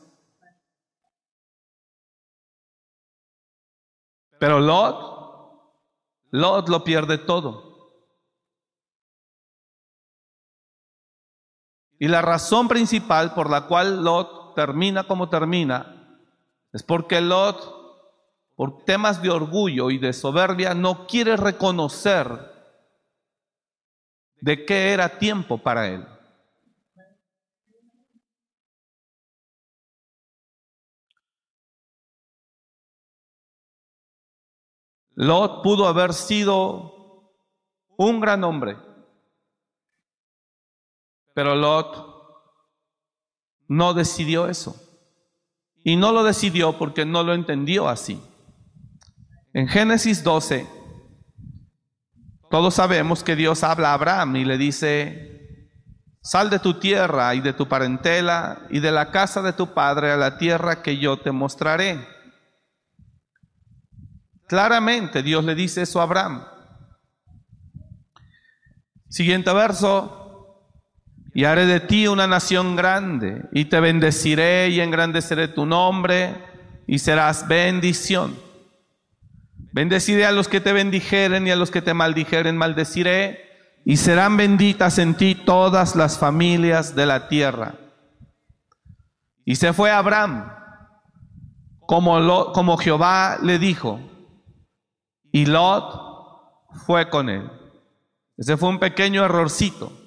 Pero 4.40 4.58
Lot, 4.58 5.78
Lot 6.32 6.68
lo 6.68 6.82
pierde 6.82 7.16
todo. 7.16 7.94
Y 11.96 12.08
la 12.08 12.22
razón 12.22 12.66
principal 12.66 13.34
por 13.34 13.48
la 13.48 13.68
cual 13.68 14.02
Lot 14.02 14.39
termina 14.54 15.04
como 15.04 15.28
termina 15.28 16.00
es 16.72 16.82
porque 16.82 17.20
Lot, 17.20 17.78
por 18.54 18.84
temas 18.84 19.22
de 19.22 19.30
orgullo 19.30 19.90
y 19.90 19.98
de 19.98 20.12
soberbia, 20.12 20.74
no 20.74 21.06
quiere 21.06 21.36
reconocer 21.36 22.26
de 24.40 24.64
qué 24.64 24.92
era 24.92 25.18
tiempo 25.18 25.58
para 25.58 25.88
él. 25.88 26.06
Lot 35.14 35.62
pudo 35.62 35.86
haber 35.86 36.14
sido 36.14 37.30
un 37.96 38.20
gran 38.20 38.42
hombre, 38.44 38.78
pero 41.34 41.54
Lot 41.54 42.09
no 43.70 43.94
decidió 43.94 44.48
eso. 44.48 44.74
Y 45.84 45.94
no 45.94 46.10
lo 46.10 46.24
decidió 46.24 46.76
porque 46.76 47.06
no 47.06 47.22
lo 47.22 47.34
entendió 47.34 47.88
así. 47.88 48.20
En 49.52 49.68
Génesis 49.68 50.24
12, 50.24 50.66
todos 52.50 52.74
sabemos 52.74 53.22
que 53.22 53.36
Dios 53.36 53.62
habla 53.62 53.90
a 53.90 53.94
Abraham 53.94 54.36
y 54.36 54.44
le 54.44 54.58
dice, 54.58 55.70
sal 56.20 56.50
de 56.50 56.58
tu 56.58 56.80
tierra 56.80 57.32
y 57.36 57.40
de 57.40 57.52
tu 57.52 57.68
parentela 57.68 58.66
y 58.70 58.80
de 58.80 58.90
la 58.90 59.12
casa 59.12 59.40
de 59.40 59.52
tu 59.52 59.72
padre 59.72 60.10
a 60.10 60.16
la 60.16 60.36
tierra 60.36 60.82
que 60.82 60.98
yo 60.98 61.18
te 61.18 61.30
mostraré. 61.30 62.04
Claramente 64.48 65.22
Dios 65.22 65.44
le 65.44 65.54
dice 65.54 65.82
eso 65.82 66.00
a 66.00 66.02
Abraham. 66.02 66.44
Siguiente 69.08 69.52
verso. 69.52 70.20
Y 71.32 71.44
haré 71.44 71.66
de 71.66 71.80
ti 71.80 72.08
una 72.08 72.26
nación 72.26 72.76
grande, 72.76 73.44
y 73.52 73.66
te 73.66 73.80
bendeciré 73.80 74.68
y 74.68 74.80
engrandeceré 74.80 75.48
tu 75.48 75.66
nombre, 75.66 76.34
y 76.86 76.98
serás 76.98 77.46
bendición. 77.46 78.36
Bendeciré 79.72 80.26
a 80.26 80.32
los 80.32 80.48
que 80.48 80.60
te 80.60 80.72
bendijeren 80.72 81.46
y 81.46 81.50
a 81.50 81.56
los 81.56 81.70
que 81.70 81.82
te 81.82 81.94
maldijeren 81.94 82.56
maldeciré, 82.56 83.48
y 83.84 83.96
serán 83.96 84.36
benditas 84.36 84.98
en 84.98 85.14
ti 85.14 85.34
todas 85.34 85.94
las 85.94 86.18
familias 86.18 86.94
de 86.94 87.06
la 87.06 87.28
tierra. 87.28 87.74
Y 89.44 89.56
se 89.56 89.72
fue 89.72 89.90
Abraham, 89.90 90.52
como, 91.86 92.20
lo, 92.20 92.52
como 92.52 92.76
Jehová 92.76 93.38
le 93.42 93.58
dijo, 93.58 94.00
y 95.32 95.46
Lot 95.46 96.10
fue 96.86 97.08
con 97.08 97.28
él. 97.28 97.48
Ese 98.36 98.56
fue 98.56 98.68
un 98.68 98.78
pequeño 98.78 99.24
errorcito. 99.24 99.99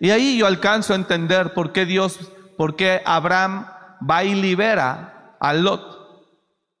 Y 0.00 0.10
ahí 0.10 0.38
yo 0.38 0.46
alcanzo 0.46 0.94
a 0.94 0.96
entender 0.96 1.52
por 1.52 1.72
qué 1.72 1.84
Dios, 1.84 2.18
por 2.56 2.74
qué 2.74 3.02
Abraham 3.04 3.66
va 4.08 4.24
y 4.24 4.34
libera 4.34 5.36
a 5.38 5.52
Lot 5.52 6.00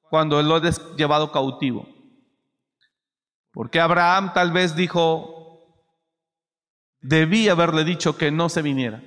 cuando 0.08 0.42
Lot 0.42 0.64
es 0.64 0.80
llevado 0.96 1.30
cautivo. 1.30 1.86
Porque 3.52 3.78
Abraham 3.78 4.32
tal 4.32 4.52
vez 4.52 4.74
dijo, 4.74 5.84
debí 7.02 7.50
haberle 7.50 7.84
dicho 7.84 8.16
que 8.16 8.30
no 8.30 8.48
se 8.48 8.62
viniera. 8.62 9.02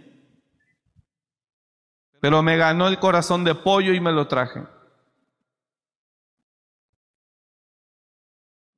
Pero 2.22 2.44
me 2.44 2.56
ganó 2.56 2.88
el 2.88 3.00
corazón 3.00 3.44
de 3.44 3.56
pollo 3.56 3.94
y 3.94 4.00
me 4.00 4.12
lo 4.12 4.28
traje. 4.28 4.64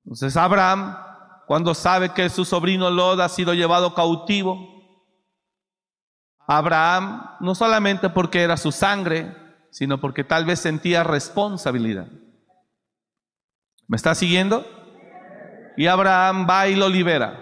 Entonces 0.05 0.37
Abraham, 0.37 0.97
cuando 1.45 1.73
sabe 1.73 2.13
que 2.13 2.29
su 2.29 2.45
sobrino 2.45 2.89
Lot 2.89 3.19
ha 3.19 3.27
sido 3.27 3.53
llevado 3.53 3.93
cautivo, 3.93 4.74
Abraham, 6.47 7.37
no 7.39 7.55
solamente 7.55 8.09
porque 8.09 8.41
era 8.41 8.57
su 8.57 8.71
sangre, 8.71 9.35
sino 9.71 9.99
porque 9.99 10.23
tal 10.23 10.45
vez 10.45 10.59
sentía 10.59 11.03
responsabilidad. 11.03 12.07
¿Me 13.87 13.97
está 13.97 14.15
siguiendo? 14.15 14.65
Y 15.77 15.87
Abraham 15.87 16.47
va 16.49 16.67
y 16.67 16.75
lo 16.75 16.87
libera. 16.89 17.41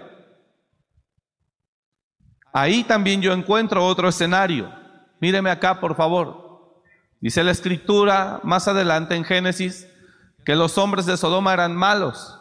Ahí 2.52 2.84
también 2.84 3.20
yo 3.20 3.32
encuentro 3.32 3.84
otro 3.84 4.08
escenario. 4.08 4.72
Míreme 5.20 5.50
acá, 5.50 5.80
por 5.80 5.96
favor. 5.96 6.82
Dice 7.20 7.42
la 7.42 7.52
escritura 7.52 8.40
más 8.42 8.68
adelante 8.68 9.14
en 9.14 9.24
Génesis 9.24 9.88
que 10.44 10.56
los 10.56 10.76
hombres 10.76 11.06
de 11.06 11.16
Sodoma 11.16 11.54
eran 11.54 11.74
malos, 11.74 12.38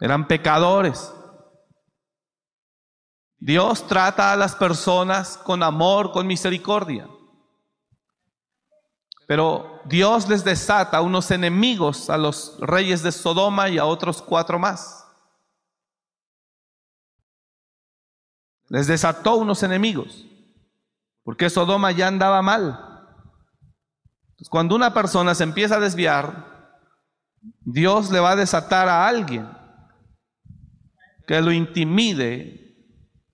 eran 0.00 0.26
pecadores. 0.26 1.14
Dios 3.44 3.88
trata 3.88 4.32
a 4.32 4.36
las 4.36 4.54
personas 4.54 5.36
con 5.36 5.64
amor, 5.64 6.12
con 6.12 6.28
misericordia. 6.28 7.08
Pero 9.26 9.80
Dios 9.84 10.28
les 10.28 10.44
desata 10.44 11.00
unos 11.00 11.28
enemigos 11.32 12.08
a 12.08 12.16
los 12.16 12.56
reyes 12.60 13.02
de 13.02 13.10
Sodoma 13.10 13.68
y 13.68 13.78
a 13.78 13.84
otros 13.84 14.22
cuatro 14.22 14.60
más. 14.60 15.04
Les 18.68 18.86
desató 18.86 19.34
unos 19.34 19.64
enemigos, 19.64 20.24
porque 21.24 21.50
Sodoma 21.50 21.90
ya 21.90 22.06
andaba 22.06 22.42
mal. 22.42 22.88
cuando 24.50 24.76
una 24.76 24.94
persona 24.94 25.34
se 25.34 25.42
empieza 25.42 25.76
a 25.76 25.80
desviar, 25.80 26.78
Dios 27.58 28.08
le 28.12 28.20
va 28.20 28.30
a 28.30 28.36
desatar 28.36 28.88
a 28.88 29.08
alguien 29.08 29.50
que 31.26 31.40
lo 31.40 31.50
intimide 31.50 32.61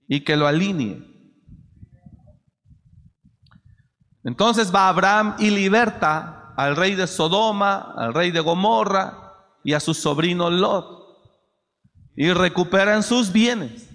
y 0.08 0.24
que 0.24 0.36
lo 0.36 0.46
alinee. 0.46 1.06
Entonces 4.24 4.74
va 4.74 4.88
Abraham 4.88 5.36
y 5.38 5.50
liberta 5.50 6.54
al 6.56 6.74
rey 6.74 6.94
de 6.94 7.06
Sodoma, 7.06 7.94
al 7.96 8.14
rey 8.14 8.30
de 8.30 8.40
Gomorra 8.40 9.34
y 9.62 9.74
a 9.74 9.80
su 9.80 9.94
sobrino 9.94 10.50
Lot. 10.50 10.98
Y 12.16 12.32
recuperan 12.32 13.02
sus 13.02 13.30
bienes. 13.30 13.88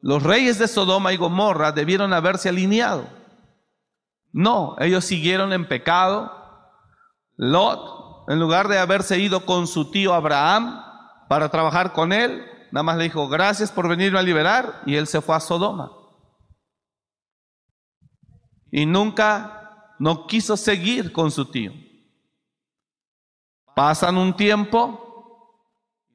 Los 0.00 0.22
reyes 0.22 0.58
de 0.58 0.66
Sodoma 0.66 1.12
y 1.12 1.16
Gomorra 1.16 1.72
debieron 1.72 2.12
haberse 2.12 2.48
alineado. 2.48 3.06
No, 4.32 4.76
ellos 4.78 5.04
siguieron 5.04 5.52
en 5.52 5.68
pecado. 5.68 6.32
Lot, 7.36 8.28
en 8.28 8.40
lugar 8.40 8.68
de 8.68 8.78
haberse 8.78 9.18
ido 9.18 9.44
con 9.44 9.66
su 9.66 9.90
tío 9.90 10.14
Abraham 10.14 10.82
para 11.28 11.50
trabajar 11.50 11.92
con 11.92 12.12
él, 12.12 12.44
Nada 12.72 12.82
más 12.82 12.96
le 12.96 13.04
dijo, 13.04 13.28
gracias 13.28 13.70
por 13.70 13.86
venirme 13.86 14.18
a 14.18 14.22
liberar. 14.22 14.82
Y 14.86 14.96
él 14.96 15.06
se 15.06 15.20
fue 15.20 15.36
a 15.36 15.40
Sodoma. 15.40 15.92
Y 18.70 18.86
nunca, 18.86 19.94
no 19.98 20.26
quiso 20.26 20.56
seguir 20.56 21.12
con 21.12 21.30
su 21.30 21.44
tío. 21.44 21.72
Pasan 23.76 24.16
un 24.16 24.34
tiempo 24.34 24.98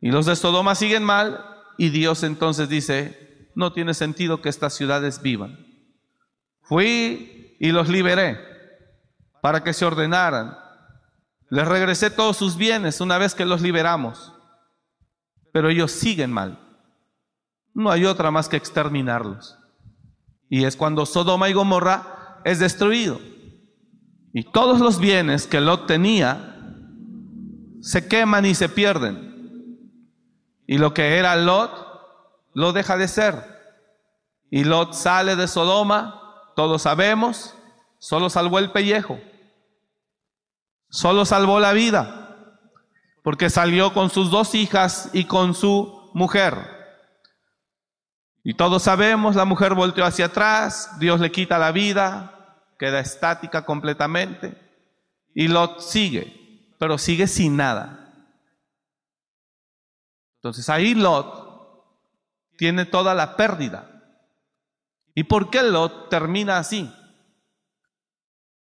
y 0.02 0.10
los 0.10 0.26
de 0.26 0.36
Sodoma 0.36 0.74
siguen 0.74 1.04
mal. 1.04 1.46
Y 1.78 1.90
Dios 1.90 2.24
entonces 2.24 2.68
dice, 2.68 3.52
no 3.54 3.72
tiene 3.72 3.94
sentido 3.94 4.42
que 4.42 4.50
estas 4.50 4.74
ciudades 4.74 5.22
vivan. 5.22 5.64
Fui 6.64 7.56
y 7.60 7.72
los 7.72 7.88
liberé 7.88 8.40
para 9.44 9.64
que 9.64 9.74
se 9.74 9.86
ordenaran. 9.86 10.58
Les 11.52 11.68
regresé 11.68 12.10
todos 12.10 12.36
sus 12.36 12.58
bienes 12.58 13.00
una 13.00 13.20
vez 13.20 13.36
que 13.36 13.46
los 13.46 13.62
liberamos 13.62 14.34
pero 15.52 15.70
ellos 15.70 15.92
siguen 15.92 16.32
mal. 16.32 16.60
No 17.74 17.92
hay 17.92 18.06
otra 18.06 18.32
más 18.32 18.50
que 18.50 18.58
exterminarlos. 18.58 19.58
Y 20.50 20.66
es 20.66 20.76
cuando 20.76 21.06
Sodoma 21.06 21.50
y 21.50 21.54
Gomorra 21.54 22.42
es 22.44 22.60
destruido. 22.60 23.20
Y 24.34 24.44
todos 24.52 24.80
los 24.80 25.00
bienes 25.00 25.48
que 25.48 25.62
Lot 25.62 25.88
tenía 25.88 26.56
se 27.82 28.08
queman 28.08 28.46
y 28.46 28.56
se 28.56 28.70
pierden. 28.70 29.82
Y 30.66 30.78
lo 30.78 30.94
que 30.94 31.18
era 31.18 31.36
Lot 31.36 31.72
lo 32.54 32.74
deja 32.74 32.98
de 32.98 33.08
ser. 33.08 33.36
Y 34.50 34.64
Lot 34.64 34.94
sale 34.94 35.36
de 35.36 35.48
Sodoma, 35.48 36.22
todos 36.56 36.84
sabemos, 36.84 37.56
solo 38.00 38.30
salvó 38.30 38.60
el 38.60 38.72
pellejo. 38.72 39.20
Solo 40.90 41.26
salvó 41.26 41.60
la 41.60 41.74
vida 41.74 42.27
porque 43.28 43.50
salió 43.50 43.94
con 43.94 44.10
sus 44.10 44.32
dos 44.32 44.56
hijas 44.56 45.10
y 45.12 45.26
con 45.26 45.54
su 45.54 46.10
mujer. 46.14 46.56
Y 48.42 48.54
todos 48.54 48.84
sabemos, 48.84 49.36
la 49.36 49.44
mujer 49.44 49.74
volteó 49.74 50.06
hacia 50.06 50.28
atrás, 50.28 50.98
Dios 50.98 51.20
le 51.20 51.30
quita 51.30 51.58
la 51.58 51.74
vida, 51.74 52.64
queda 52.80 53.02
estática 53.02 53.66
completamente, 53.66 54.58
y 55.36 55.50
Lot 55.50 55.82
sigue, 55.82 56.74
pero 56.80 56.98
sigue 56.98 57.28
sin 57.28 57.58
nada. 57.58 58.16
Entonces 60.36 60.70
ahí 60.70 60.96
Lot 60.96 61.84
tiene 62.58 62.86
toda 62.86 63.14
la 63.14 63.36
pérdida. 63.36 63.92
¿Y 65.16 65.26
por 65.26 65.50
qué 65.50 65.64
Lot 65.64 66.08
termina 66.08 66.60
así? 66.60 66.90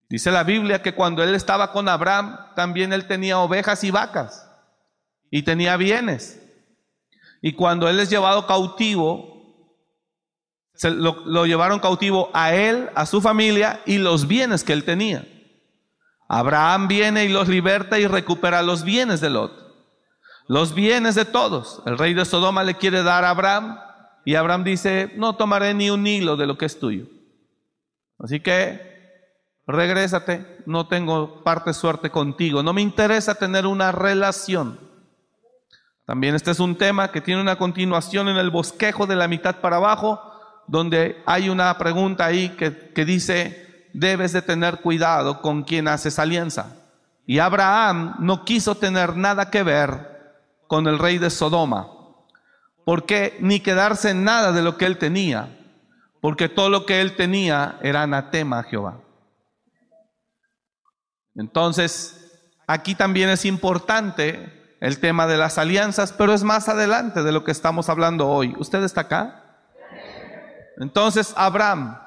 Dice 0.08 0.32
la 0.32 0.42
Biblia 0.42 0.82
que 0.82 0.96
cuando 0.96 1.22
él 1.22 1.36
estaba 1.36 1.70
con 1.70 1.88
Abraham, 1.88 2.36
también 2.56 2.92
él 2.92 3.06
tenía 3.06 3.38
ovejas 3.38 3.84
y 3.84 3.92
vacas 3.92 4.45
y 5.30 5.42
tenía 5.42 5.76
bienes. 5.76 6.42
Y 7.42 7.52
cuando 7.52 7.88
él 7.88 8.00
es 8.00 8.10
llevado 8.10 8.46
cautivo, 8.46 9.36
se 10.74 10.90
lo, 10.90 11.22
lo, 11.24 11.46
llevaron 11.46 11.80
cautivo 11.80 12.30
a 12.34 12.54
él, 12.54 12.90
a 12.94 13.06
su 13.06 13.20
familia 13.20 13.80
y 13.86 13.98
los 13.98 14.26
bienes 14.26 14.64
que 14.64 14.72
él 14.72 14.84
tenía. 14.84 15.26
Abraham 16.28 16.88
viene 16.88 17.24
y 17.24 17.28
los 17.28 17.48
liberta 17.48 17.98
y 17.98 18.06
recupera 18.06 18.62
los 18.62 18.84
bienes 18.84 19.20
de 19.20 19.30
Lot. 19.30 19.52
Los 20.48 20.74
bienes 20.74 21.14
de 21.14 21.24
todos. 21.24 21.82
El 21.86 21.98
rey 21.98 22.14
de 22.14 22.24
Sodoma 22.24 22.62
le 22.62 22.76
quiere 22.76 23.02
dar 23.02 23.24
a 23.24 23.30
Abraham 23.30 23.78
y 24.24 24.34
Abraham 24.34 24.64
dice, 24.64 25.12
no 25.16 25.36
tomaré 25.36 25.72
ni 25.72 25.90
un 25.90 26.06
hilo 26.06 26.36
de 26.36 26.46
lo 26.46 26.58
que 26.58 26.66
es 26.66 26.78
tuyo. 26.78 27.06
Así 28.18 28.40
que 28.40 28.96
regrésate, 29.66 30.62
no 30.66 30.88
tengo 30.88 31.42
parte 31.44 31.72
suerte 31.72 32.10
contigo, 32.10 32.62
no 32.62 32.72
me 32.72 32.82
interesa 32.82 33.36
tener 33.36 33.66
una 33.66 33.92
relación. 33.92 34.80
También 36.06 36.36
este 36.36 36.52
es 36.52 36.60
un 36.60 36.78
tema 36.78 37.10
que 37.10 37.20
tiene 37.20 37.40
una 37.40 37.58
continuación 37.58 38.28
en 38.28 38.36
el 38.36 38.50
bosquejo 38.50 39.08
de 39.08 39.16
la 39.16 39.26
mitad 39.26 39.56
para 39.56 39.76
abajo, 39.76 40.22
donde 40.68 41.20
hay 41.26 41.48
una 41.48 41.76
pregunta 41.78 42.24
ahí 42.24 42.50
que, 42.50 42.92
que 42.94 43.04
dice, 43.04 43.88
debes 43.92 44.32
de 44.32 44.40
tener 44.40 44.78
cuidado 44.78 45.42
con 45.42 45.64
quien 45.64 45.88
haces 45.88 46.20
alianza. 46.20 46.76
Y 47.26 47.40
Abraham 47.40 48.14
no 48.20 48.44
quiso 48.44 48.76
tener 48.76 49.16
nada 49.16 49.50
que 49.50 49.64
ver 49.64 50.16
con 50.68 50.86
el 50.86 51.00
rey 51.00 51.18
de 51.18 51.28
Sodoma, 51.28 51.88
porque 52.84 53.36
ni 53.40 53.58
quedarse 53.58 54.10
en 54.10 54.22
nada 54.22 54.52
de 54.52 54.62
lo 54.62 54.76
que 54.76 54.86
él 54.86 54.98
tenía, 54.98 55.58
porque 56.20 56.48
todo 56.48 56.70
lo 56.70 56.86
que 56.86 57.00
él 57.00 57.16
tenía 57.16 57.80
era 57.82 58.02
anatema 58.02 58.60
a 58.60 58.62
Jehová. 58.62 59.00
Entonces, 61.34 62.32
aquí 62.68 62.94
también 62.94 63.28
es 63.28 63.44
importante 63.44 64.55
el 64.80 65.00
tema 65.00 65.26
de 65.26 65.38
las 65.38 65.58
alianzas, 65.58 66.12
pero 66.12 66.32
es 66.34 66.42
más 66.42 66.68
adelante 66.68 67.22
de 67.22 67.32
lo 67.32 67.44
que 67.44 67.52
estamos 67.52 67.88
hablando 67.88 68.28
hoy. 68.28 68.54
¿Usted 68.58 68.82
está 68.82 69.02
acá? 69.02 69.58
Entonces, 70.78 71.32
Abraham 71.36 71.98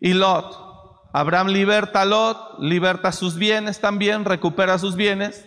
y 0.00 0.12
Lot. 0.12 1.10
Abraham 1.12 1.48
liberta 1.48 2.02
a 2.02 2.04
Lot, 2.04 2.58
liberta 2.60 3.12
sus 3.12 3.36
bienes 3.36 3.80
también, 3.80 4.24
recupera 4.24 4.78
sus 4.78 4.96
bienes, 4.96 5.46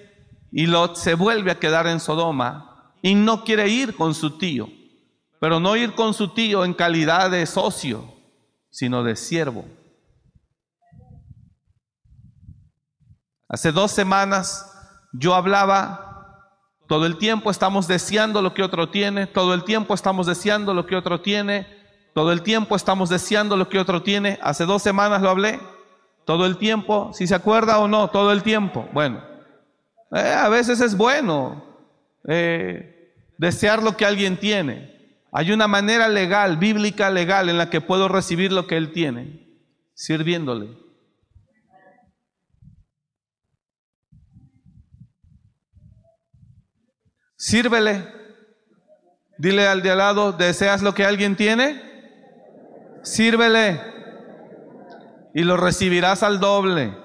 y 0.52 0.68
Lot 0.68 0.96
se 0.96 1.16
vuelve 1.16 1.52
a 1.52 1.60
quedar 1.60 1.88
en 1.88 2.00
Sodoma 2.00 2.94
y 3.02 3.16
no 3.16 3.44
quiere 3.44 3.68
ir 3.68 3.96
con 3.96 4.14
su 4.14 4.38
tío, 4.38 4.70
pero 5.40 5.60
no 5.60 5.76
ir 5.76 5.94
con 5.96 6.14
su 6.14 6.30
tío 6.30 6.64
en 6.64 6.74
calidad 6.74 7.30
de 7.32 7.46
socio, 7.46 8.14
sino 8.70 9.04
de 9.04 9.16
siervo. 9.16 9.66
Hace 13.50 13.72
dos 13.72 13.92
semanas 13.92 14.72
yo 15.14 15.36
hablaba, 15.36 16.15
todo 16.88 17.06
el 17.06 17.18
tiempo 17.18 17.50
estamos 17.50 17.88
deseando 17.88 18.42
lo 18.42 18.54
que 18.54 18.64
otro 18.64 18.90
tiene, 18.90 19.26
todo 19.28 19.54
el 19.54 19.64
tiempo 19.64 19.94
estamos 19.94 20.28
deseando 20.28 20.74
lo 20.74 20.86
que 20.86 20.96
otro 20.96 21.22
tiene, 21.22 21.68
todo 22.14 22.32
el 22.32 22.44
tiempo 22.44 22.76
estamos 22.76 23.10
deseando 23.10 23.58
lo 23.58 23.70
que 23.70 23.80
otro 23.80 24.04
tiene. 24.04 24.40
Hace 24.42 24.66
dos 24.66 24.82
semanas 24.82 25.22
lo 25.22 25.30
hablé, 25.30 25.60
todo 26.26 26.46
el 26.46 26.58
tiempo, 26.58 27.12
si 27.14 27.28
se 27.28 27.36
acuerda 27.36 27.80
o 27.80 27.88
no, 27.88 28.10
todo 28.10 28.32
el 28.32 28.44
tiempo. 28.44 28.88
Bueno, 28.94 29.24
eh, 30.12 30.34
a 30.34 30.48
veces 30.50 30.80
es 30.80 30.96
bueno 30.96 31.64
eh, 32.28 33.14
desear 33.38 33.82
lo 33.82 33.98
que 33.98 34.06
alguien 34.06 34.38
tiene. 34.38 34.96
Hay 35.32 35.52
una 35.52 35.68
manera 35.68 36.08
legal, 36.08 36.58
bíblica 36.58 37.10
legal, 37.10 37.50
en 37.50 37.58
la 37.58 37.70
que 37.70 37.82
puedo 37.82 38.08
recibir 38.08 38.52
lo 38.54 38.68
que 38.68 38.78
él 38.78 38.92
tiene, 38.94 39.50
sirviéndole. 39.94 40.85
Sírvele. 47.46 48.12
Dile 49.38 49.68
al 49.68 49.84
de 49.84 49.92
al 49.92 50.00
lado, 50.00 50.32
¿deseas 50.32 50.82
lo 50.82 50.96
que 50.96 51.06
alguien 51.06 51.36
tiene? 51.36 51.80
Sírvele. 53.04 53.80
Y 55.36 55.44
lo 55.44 55.56
recibirás 55.56 56.24
al 56.24 56.40
doble. 56.40 56.98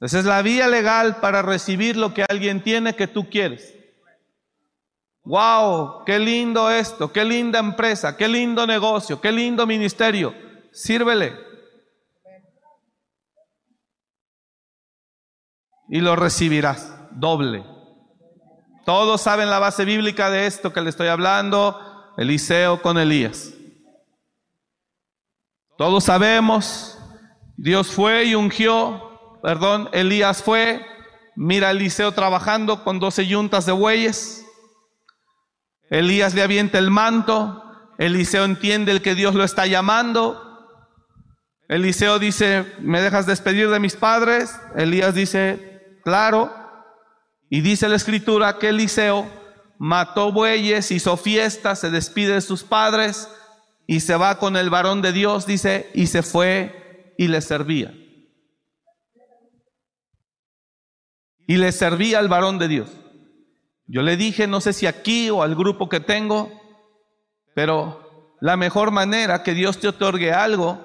Esa 0.00 0.20
es 0.20 0.24
la 0.24 0.40
vía 0.40 0.68
legal 0.68 1.16
para 1.16 1.42
recibir 1.42 1.98
lo 1.98 2.14
que 2.14 2.24
alguien 2.26 2.62
tiene 2.62 2.96
que 2.96 3.06
tú 3.06 3.28
quieres. 3.28 3.76
Wow, 5.24 6.06
qué 6.06 6.18
lindo 6.18 6.70
esto, 6.70 7.12
qué 7.12 7.26
linda 7.26 7.58
empresa, 7.58 8.16
qué 8.16 8.26
lindo 8.26 8.66
negocio, 8.66 9.20
qué 9.20 9.32
lindo 9.32 9.66
ministerio. 9.66 10.34
Sírvele. 10.72 11.49
Y 15.90 16.00
lo 16.00 16.14
recibirás 16.16 16.94
doble. 17.10 17.64
Todos 18.86 19.20
saben 19.20 19.50
la 19.50 19.58
base 19.58 19.84
bíblica 19.84 20.30
de 20.30 20.46
esto 20.46 20.72
que 20.72 20.80
le 20.80 20.88
estoy 20.88 21.08
hablando, 21.08 21.78
Eliseo 22.16 22.80
con 22.80 22.96
Elías. 22.96 23.52
Todos 25.76 26.04
sabemos, 26.04 26.98
Dios 27.56 27.88
fue 27.88 28.24
y 28.24 28.34
ungió, 28.34 29.38
perdón, 29.42 29.88
Elías 29.92 30.42
fue, 30.42 30.84
mira 31.34 31.68
a 31.68 31.70
Eliseo 31.72 32.12
trabajando 32.12 32.84
con 32.84 33.00
doce 33.00 33.26
yuntas 33.26 33.66
de 33.66 33.72
bueyes, 33.72 34.46
Elías 35.90 36.34
le 36.34 36.42
avienta 36.42 36.78
el 36.78 36.90
manto, 36.90 37.64
Eliseo 37.98 38.44
entiende 38.44 38.92
el 38.92 39.02
que 39.02 39.14
Dios 39.14 39.34
lo 39.34 39.42
está 39.42 39.66
llamando, 39.66 40.46
Eliseo 41.68 42.18
dice, 42.18 42.66
¿me 42.80 43.00
dejas 43.00 43.26
despedir 43.26 43.70
de 43.70 43.78
mis 43.78 43.94
padres? 43.94 44.58
Elías 44.76 45.14
dice, 45.14 45.69
claro. 46.02 46.52
Y 47.48 47.60
dice 47.60 47.88
la 47.88 47.96
escritura 47.96 48.58
que 48.58 48.68
Eliseo 48.68 49.28
mató 49.78 50.30
bueyes, 50.30 50.90
hizo 50.90 51.16
fiestas, 51.16 51.80
se 51.80 51.90
despide 51.90 52.34
de 52.34 52.40
sus 52.42 52.62
padres 52.62 53.28
y 53.86 54.00
se 54.00 54.14
va 54.14 54.38
con 54.38 54.56
el 54.56 54.70
varón 54.70 55.02
de 55.02 55.12
Dios, 55.12 55.46
dice, 55.46 55.90
y 55.94 56.06
se 56.06 56.22
fue 56.22 57.14
y 57.18 57.28
le 57.28 57.40
servía. 57.40 57.92
Y 61.48 61.56
le 61.56 61.72
servía 61.72 62.20
al 62.20 62.28
varón 62.28 62.58
de 62.58 62.68
Dios. 62.68 62.90
Yo 63.86 64.02
le 64.02 64.16
dije, 64.16 64.46
no 64.46 64.60
sé 64.60 64.72
si 64.72 64.86
aquí 64.86 65.30
o 65.30 65.42
al 65.42 65.56
grupo 65.56 65.88
que 65.88 65.98
tengo, 65.98 66.52
pero 67.54 68.36
la 68.40 68.56
mejor 68.56 68.92
manera 68.92 69.42
que 69.42 69.54
Dios 69.54 69.80
te 69.80 69.88
otorgue 69.88 70.32
algo 70.32 70.78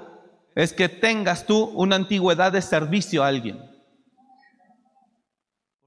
es 0.55 0.73
que 0.73 0.89
tengas 0.89 1.45
tú 1.45 1.65
una 1.75 1.97
antigüedad 1.97 2.51
de 2.51 2.61
servicio 2.61 3.23
a 3.23 3.27
alguien. 3.27 3.74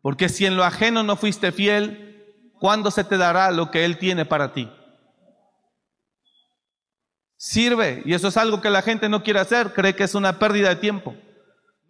Porque 0.02 0.28
si 0.28 0.46
en 0.46 0.56
lo 0.56 0.64
ajeno 0.64 1.02
no 1.02 1.16
fuiste 1.16 1.52
fiel, 1.52 2.24
¿cuándo 2.58 2.90
se 2.90 3.04
te 3.04 3.16
dará 3.16 3.50
lo 3.50 3.70
que 3.70 3.84
Él 3.84 3.98
tiene 3.98 4.24
para 4.24 4.52
ti? 4.52 4.70
Sirve, 7.36 8.02
y 8.04 8.14
eso 8.14 8.28
es 8.28 8.36
algo 8.36 8.60
que 8.60 8.70
la 8.70 8.82
gente 8.82 9.08
no 9.08 9.22
quiere 9.22 9.38
hacer, 9.40 9.72
cree 9.72 9.94
que 9.94 10.04
es 10.04 10.14
una 10.14 10.38
pérdida 10.38 10.70
de 10.70 10.76
tiempo. 10.76 11.14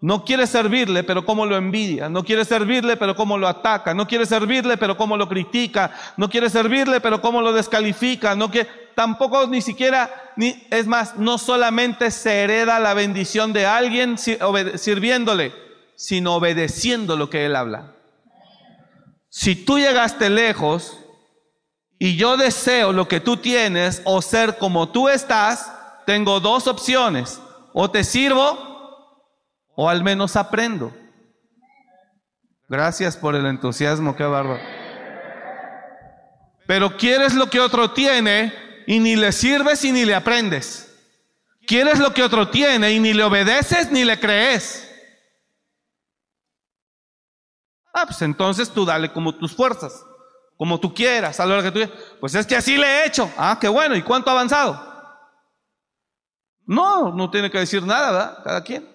No 0.00 0.24
quiere 0.24 0.46
servirle, 0.46 1.02
pero 1.02 1.24
cómo 1.24 1.44
lo 1.44 1.56
envidia. 1.56 2.08
No 2.08 2.22
quiere 2.22 2.44
servirle, 2.44 2.96
pero 2.96 3.16
cómo 3.16 3.36
lo 3.36 3.48
ataca. 3.48 3.94
No 3.94 4.06
quiere 4.06 4.26
servirle, 4.26 4.76
pero 4.76 4.96
cómo 4.96 5.16
lo 5.16 5.28
critica. 5.28 5.90
No 6.16 6.30
quiere 6.30 6.50
servirle, 6.50 7.00
pero 7.00 7.20
cómo 7.20 7.42
lo 7.42 7.52
descalifica. 7.52 8.36
No 8.36 8.48
quiere, 8.48 8.68
tampoco 8.94 9.48
ni 9.48 9.60
siquiera, 9.60 10.32
ni, 10.36 10.66
es 10.70 10.86
más, 10.86 11.16
no 11.16 11.36
solamente 11.36 12.12
se 12.12 12.42
hereda 12.42 12.78
la 12.78 12.94
bendición 12.94 13.52
de 13.52 13.66
alguien 13.66 14.16
sirviéndole, 14.18 15.52
sino 15.96 16.36
obedeciendo 16.36 17.16
lo 17.16 17.28
que 17.28 17.46
él 17.46 17.56
habla. 17.56 17.97
Si 19.28 19.54
tú 19.54 19.78
llegaste 19.78 20.30
lejos 20.30 20.98
y 21.98 22.16
yo 22.16 22.36
deseo 22.36 22.92
lo 22.92 23.08
que 23.08 23.20
tú 23.20 23.36
tienes 23.36 24.02
o 24.04 24.22
ser 24.22 24.58
como 24.58 24.90
tú 24.90 25.08
estás, 25.08 25.72
tengo 26.06 26.40
dos 26.40 26.66
opciones. 26.66 27.40
O 27.72 27.90
te 27.90 28.04
sirvo 28.04 28.68
o 29.74 29.88
al 29.88 30.02
menos 30.02 30.36
aprendo. 30.36 30.92
Gracias 32.68 33.16
por 33.16 33.34
el 33.34 33.46
entusiasmo, 33.46 34.16
qué 34.16 34.24
bárbaro. 34.24 34.60
Pero 36.66 36.96
quieres 36.96 37.34
lo 37.34 37.48
que 37.48 37.60
otro 37.60 37.92
tiene 37.92 38.52
y 38.86 38.98
ni 39.00 39.16
le 39.16 39.32
sirves 39.32 39.84
y 39.84 39.92
ni 39.92 40.04
le 40.04 40.14
aprendes. 40.14 40.94
Quieres 41.66 41.98
lo 41.98 42.12
que 42.14 42.22
otro 42.22 42.48
tiene 42.48 42.92
y 42.92 42.98
ni 42.98 43.12
le 43.12 43.24
obedeces 43.24 43.90
ni 43.90 44.04
le 44.04 44.18
crees. 44.18 44.87
Ah, 47.92 48.04
pues 48.06 48.20
entonces 48.22 48.70
tú 48.70 48.84
dale 48.84 49.12
como 49.12 49.34
tus 49.34 49.54
fuerzas, 49.54 50.04
como 50.56 50.78
tú 50.78 50.92
quieras, 50.94 51.40
a 51.40 51.46
lo 51.46 51.62
que 51.62 51.70
tú 51.70 51.92
Pues 52.20 52.34
es 52.34 52.46
que 52.46 52.56
así 52.56 52.76
le 52.76 52.86
he 52.86 53.06
hecho. 53.06 53.30
Ah, 53.36 53.58
qué 53.60 53.68
bueno. 53.68 53.96
¿Y 53.96 54.02
cuánto 54.02 54.30
ha 54.30 54.34
avanzado? 54.34 54.88
No, 56.66 57.12
no 57.12 57.30
tiene 57.30 57.50
que 57.50 57.58
decir 57.58 57.82
nada, 57.82 58.10
¿verdad? 58.12 58.38
Cada 58.44 58.62
quien. 58.62 58.88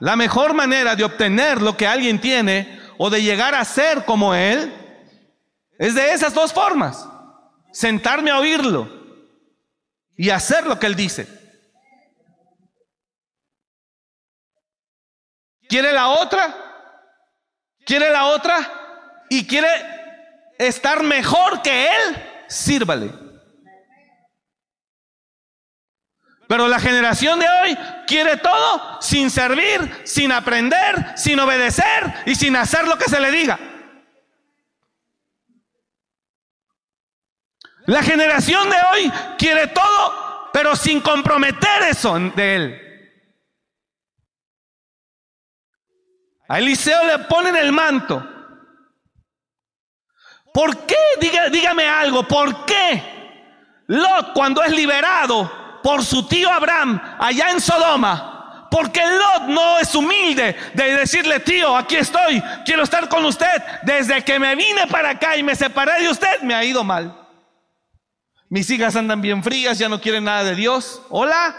La 0.00 0.16
mejor 0.16 0.54
manera 0.54 0.94
de 0.96 1.04
obtener 1.04 1.60
lo 1.60 1.76
que 1.76 1.86
alguien 1.86 2.20
tiene 2.20 2.80
o 2.98 3.10
de 3.10 3.22
llegar 3.22 3.54
a 3.54 3.64
ser 3.64 4.04
como 4.04 4.34
él 4.34 4.74
es 5.78 5.94
de 5.94 6.12
esas 6.12 6.34
dos 6.34 6.52
formas. 6.52 7.08
Sentarme 7.72 8.30
a 8.30 8.38
oírlo 8.38 8.88
y 10.16 10.30
hacer 10.30 10.66
lo 10.66 10.78
que 10.78 10.86
él 10.86 10.96
dice. 10.96 11.37
¿Quiere 15.68 15.92
la 15.92 16.08
otra? 16.08 16.54
¿Quiere 17.84 18.10
la 18.10 18.26
otra? 18.26 18.56
¿Y 19.28 19.46
quiere 19.46 19.68
estar 20.58 21.02
mejor 21.02 21.60
que 21.62 21.86
Él? 21.86 22.44
Sírvale. 22.48 23.12
Pero 26.48 26.66
la 26.66 26.80
generación 26.80 27.38
de 27.38 27.46
hoy 27.46 27.78
quiere 28.06 28.38
todo 28.38 28.98
sin 29.02 29.30
servir, 29.30 30.02
sin 30.04 30.32
aprender, 30.32 31.12
sin 31.14 31.38
obedecer 31.38 32.14
y 32.24 32.34
sin 32.34 32.56
hacer 32.56 32.88
lo 32.88 32.96
que 32.96 33.04
se 33.04 33.20
le 33.20 33.30
diga. 33.30 33.58
La 37.84 38.02
generación 38.02 38.70
de 38.70 38.76
hoy 38.92 39.12
quiere 39.38 39.66
todo, 39.66 40.50
pero 40.52 40.74
sin 40.74 41.02
comprometer 41.02 41.82
eso 41.90 42.18
de 42.18 42.56
él. 42.56 42.87
A 46.48 46.58
Eliseo 46.58 47.04
le 47.04 47.18
ponen 47.20 47.56
el 47.56 47.72
manto. 47.72 48.26
¿Por 50.52 50.86
qué? 50.86 50.96
dígame 51.50 51.86
algo. 51.86 52.26
¿Por 52.26 52.64
qué 52.64 53.18
Lot 53.86 54.32
cuando 54.32 54.62
es 54.62 54.72
liberado 54.72 55.80
por 55.82 56.04
su 56.04 56.26
tío 56.26 56.50
Abraham 56.50 57.00
allá 57.18 57.50
en 57.50 57.60
Sodoma? 57.60 58.66
Porque 58.70 59.00
Lot 59.00 59.48
no 59.48 59.78
es 59.78 59.94
humilde 59.94 60.56
de 60.74 60.96
decirle, 60.96 61.40
tío, 61.40 61.76
aquí 61.76 61.96
estoy, 61.96 62.42
quiero 62.64 62.82
estar 62.82 63.08
con 63.08 63.24
usted. 63.24 63.62
Desde 63.82 64.22
que 64.22 64.38
me 64.38 64.54
vine 64.56 64.86
para 64.86 65.10
acá 65.10 65.36
y 65.36 65.42
me 65.42 65.54
separé 65.54 66.02
de 66.02 66.08
usted, 66.10 66.40
me 66.42 66.54
ha 66.54 66.64
ido 66.64 66.84
mal. 66.84 67.14
Mis 68.50 68.68
hijas 68.70 68.96
andan 68.96 69.20
bien 69.20 69.42
frías, 69.42 69.78
ya 69.78 69.88
no 69.88 70.00
quieren 70.00 70.24
nada 70.24 70.44
de 70.44 70.54
Dios. 70.54 71.02
Hola. 71.10 71.54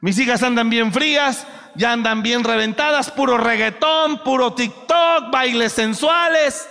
Mis 0.00 0.18
hijas 0.18 0.42
andan 0.42 0.68
bien 0.68 0.92
frías, 0.92 1.46
ya 1.76 1.92
andan 1.92 2.22
bien 2.22 2.42
reventadas, 2.42 3.10
puro 3.10 3.36
reggaetón, 3.38 4.22
puro 4.24 4.54
TikTok, 4.54 5.30
bailes 5.30 5.72
sensuales. 5.72 6.68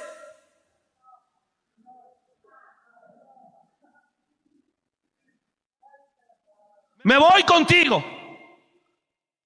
Me 7.03 7.17
voy 7.17 7.43
contigo. 7.43 8.03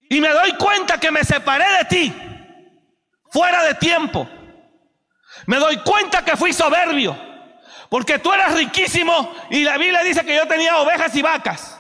Y 0.10 0.22
me 0.22 0.30
doy 0.30 0.54
cuenta 0.54 1.00
que 1.00 1.12
me 1.12 1.24
separé 1.24 1.66
de 1.80 1.86
ti, 1.86 2.16
fuera 3.30 3.64
de 3.64 3.76
tiempo. 3.76 4.28
Me 5.46 5.58
doy 5.58 5.78
cuenta 5.82 6.24
que 6.26 6.36
fui 6.36 6.52
soberbio, 6.52 7.16
porque 7.90 8.18
tú 8.18 8.34
eras 8.34 8.56
riquísimo 8.56 9.36
y 9.52 9.64
la 9.64 9.78
Biblia 9.78 10.02
dice 10.04 10.26
que 10.26 10.36
yo 10.36 10.48
tenía 10.48 10.80
ovejas 10.80 11.16
y 11.16 11.22
vacas. 11.22 11.80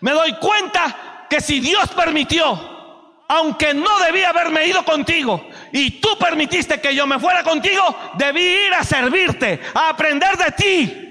Me 0.00 0.10
doy 0.10 0.34
cuenta 0.34 1.07
que 1.28 1.40
si 1.40 1.60
Dios 1.60 1.90
permitió, 1.90 2.78
aunque 3.28 3.74
no 3.74 3.98
debía 4.00 4.30
haberme 4.30 4.66
ido 4.66 4.84
contigo, 4.84 5.48
y 5.72 6.00
tú 6.00 6.16
permitiste 6.18 6.80
que 6.80 6.94
yo 6.94 7.06
me 7.06 7.18
fuera 7.18 7.42
contigo, 7.42 7.82
debí 8.14 8.40
ir 8.40 8.74
a 8.74 8.82
servirte, 8.82 9.60
a 9.74 9.90
aprender 9.90 10.36
de 10.36 10.50
ti. 10.52 11.04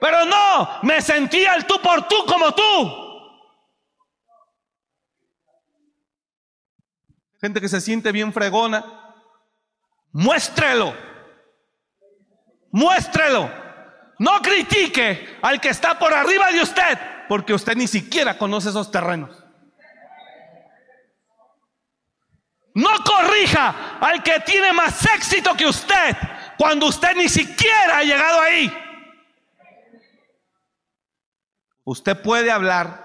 Pero 0.00 0.24
no, 0.24 0.78
me 0.82 1.00
sentía 1.00 1.54
el 1.54 1.66
tú 1.66 1.80
por 1.80 2.06
tú 2.06 2.24
como 2.26 2.54
tú. 2.54 3.04
Gente 7.40 7.60
que 7.60 7.68
se 7.68 7.80
siente 7.80 8.12
bien 8.12 8.32
fregona, 8.32 9.14
muéstrelo. 10.12 10.94
Muéstrelo. 12.70 13.50
No 14.18 14.40
critique 14.40 15.38
al 15.42 15.60
que 15.60 15.68
está 15.68 15.98
por 15.98 16.14
arriba 16.14 16.50
de 16.50 16.62
usted, 16.62 16.98
porque 17.28 17.54
usted 17.54 17.76
ni 17.76 17.86
siquiera 17.86 18.38
conoce 18.38 18.70
esos 18.70 18.90
terrenos. 18.90 19.44
No 22.74 22.90
corrija 23.04 23.98
al 24.00 24.22
que 24.22 24.40
tiene 24.40 24.72
más 24.72 25.06
éxito 25.06 25.54
que 25.56 25.66
usted, 25.66 26.16
cuando 26.58 26.86
usted 26.86 27.14
ni 27.16 27.28
siquiera 27.28 27.98
ha 27.98 28.02
llegado 28.02 28.40
ahí. 28.40 28.72
Usted 31.84 32.20
puede 32.20 32.50
hablar 32.50 33.04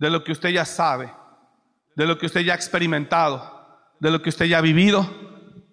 de 0.00 0.10
lo 0.10 0.24
que 0.24 0.32
usted 0.32 0.48
ya 0.48 0.64
sabe, 0.64 1.12
de 1.94 2.06
lo 2.06 2.18
que 2.18 2.26
usted 2.26 2.40
ya 2.40 2.54
ha 2.54 2.56
experimentado, 2.56 3.94
de 4.00 4.10
lo 4.10 4.20
que 4.20 4.30
usted 4.30 4.46
ya 4.46 4.58
ha 4.58 4.62
vivido, 4.62 5.08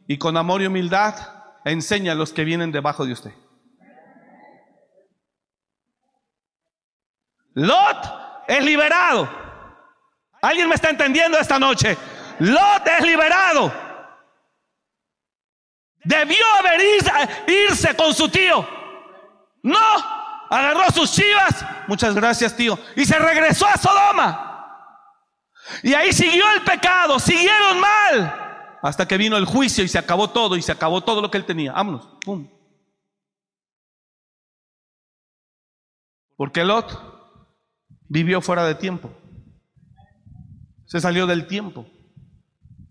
y 0.07 0.17
con 0.17 0.37
amor 0.37 0.61
y 0.61 0.67
humildad 0.67 1.15
enseña 1.65 2.11
a 2.11 2.15
los 2.15 2.31
que 2.33 2.43
vienen 2.43 2.71
debajo 2.71 3.05
de 3.05 3.13
usted. 3.13 3.33
Lot 7.53 8.45
es 8.47 8.63
liberado. 8.63 9.29
¿Alguien 10.41 10.67
me 10.69 10.75
está 10.75 10.89
entendiendo 10.89 11.37
esta 11.37 11.59
noche? 11.59 11.97
Lot 12.39 12.87
es 12.87 13.05
liberado. 13.05 13.71
Debió 16.03 16.45
haber 16.59 16.81
irse 17.47 17.95
con 17.95 18.13
su 18.13 18.27
tío. 18.29 18.67
No, 19.63 19.95
agarró 20.49 20.89
sus 20.91 21.11
chivas. 21.11 21.63
Muchas 21.87 22.15
gracias, 22.15 22.55
tío. 22.55 22.77
Y 22.95 23.05
se 23.05 23.19
regresó 23.19 23.67
a 23.67 23.77
Sodoma. 23.77 24.47
Y 25.83 25.93
ahí 25.93 26.11
siguió 26.11 26.51
el 26.53 26.63
pecado, 26.63 27.19
siguieron 27.19 27.79
mal. 27.79 28.79
Hasta 28.81 29.07
que 29.07 29.17
vino 29.17 29.37
el 29.37 29.45
juicio 29.45 29.83
y 29.83 29.87
se 29.87 29.99
acabó 29.99 30.31
todo 30.31 30.55
y 30.55 30.61
se 30.63 30.71
acabó 30.71 31.01
todo 31.01 31.21
lo 31.21 31.29
que 31.29 31.37
él 31.37 31.45
tenía. 31.45 31.73
Vámonos. 31.73 32.07
Pum. 32.25 32.49
Porque 36.35 36.63
Lot 36.63 37.10
vivió 38.11 38.41
fuera 38.41 38.65
de 38.65 38.75
tiempo. 38.75 39.09
Se 40.85 40.99
salió 40.99 41.25
del 41.25 41.47
tiempo. 41.47 41.89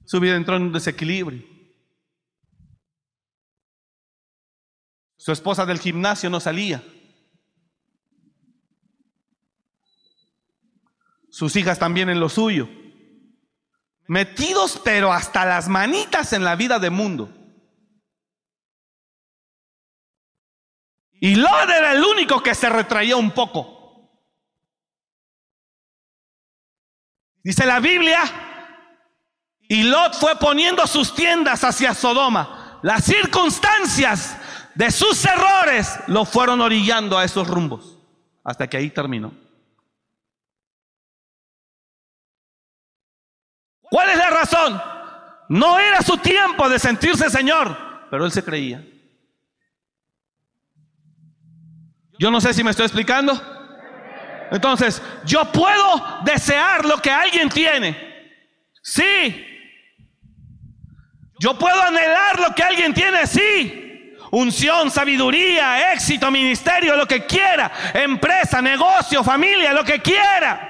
Su 0.06 0.18
vida 0.18 0.34
entró 0.34 0.56
en 0.56 0.62
un 0.62 0.72
desequilibrio. 0.72 1.44
Su 5.18 5.30
esposa 5.32 5.66
del 5.66 5.78
gimnasio 5.78 6.30
no 6.30 6.40
salía. 6.40 6.82
Sus 11.28 11.54
hijas 11.54 11.78
también 11.78 12.08
en 12.08 12.18
lo 12.18 12.30
suyo. 12.30 12.66
Metidos 14.08 14.80
pero 14.82 15.12
hasta 15.12 15.44
las 15.44 15.68
manitas 15.68 16.32
en 16.32 16.44
la 16.44 16.56
vida 16.56 16.78
de 16.78 16.88
mundo. 16.88 17.30
Y 21.20 21.34
Lot 21.34 21.68
era 21.68 21.92
el 21.92 22.02
único 22.02 22.42
que 22.42 22.54
se 22.54 22.70
retraía 22.70 23.16
un 23.16 23.32
poco. 23.32 23.79
Dice 27.42 27.64
la 27.64 27.80
Biblia, 27.80 28.20
y 29.68 29.84
Lot 29.84 30.14
fue 30.14 30.36
poniendo 30.36 30.86
sus 30.86 31.14
tiendas 31.14 31.62
hacia 31.64 31.94
Sodoma. 31.94 32.78
Las 32.82 33.04
circunstancias 33.04 34.36
de 34.74 34.90
sus 34.90 35.24
errores 35.24 35.98
lo 36.06 36.24
fueron 36.24 36.60
orillando 36.60 37.16
a 37.16 37.24
esos 37.24 37.46
rumbos, 37.46 37.98
hasta 38.42 38.68
que 38.68 38.76
ahí 38.76 38.90
terminó. 38.90 39.32
¿Cuál 43.82 44.10
es 44.10 44.18
la 44.18 44.30
razón? 44.30 44.82
No 45.48 45.78
era 45.78 46.00
su 46.02 46.16
tiempo 46.18 46.68
de 46.68 46.78
sentirse 46.78 47.28
Señor, 47.28 47.76
pero 48.10 48.24
él 48.24 48.32
se 48.32 48.44
creía. 48.44 48.84
Yo 52.18 52.30
no 52.30 52.40
sé 52.40 52.52
si 52.52 52.62
me 52.62 52.70
estoy 52.70 52.86
explicando. 52.86 53.59
Entonces, 54.50 55.00
yo 55.24 55.44
puedo 55.52 56.20
desear 56.24 56.84
lo 56.84 56.98
que 56.98 57.10
alguien 57.10 57.48
tiene. 57.48 57.96
Sí. 58.82 59.46
Yo 61.38 61.56
puedo 61.58 61.80
anhelar 61.80 62.38
lo 62.40 62.54
que 62.54 62.62
alguien 62.62 62.92
tiene, 62.92 63.26
sí. 63.26 64.16
Unción, 64.32 64.90
sabiduría, 64.90 65.92
éxito, 65.92 66.30
ministerio, 66.30 66.96
lo 66.96 67.06
que 67.06 67.26
quiera. 67.26 67.72
Empresa, 67.94 68.60
negocio, 68.60 69.24
familia, 69.24 69.72
lo 69.72 69.84
que 69.84 70.00
quiera. 70.00 70.66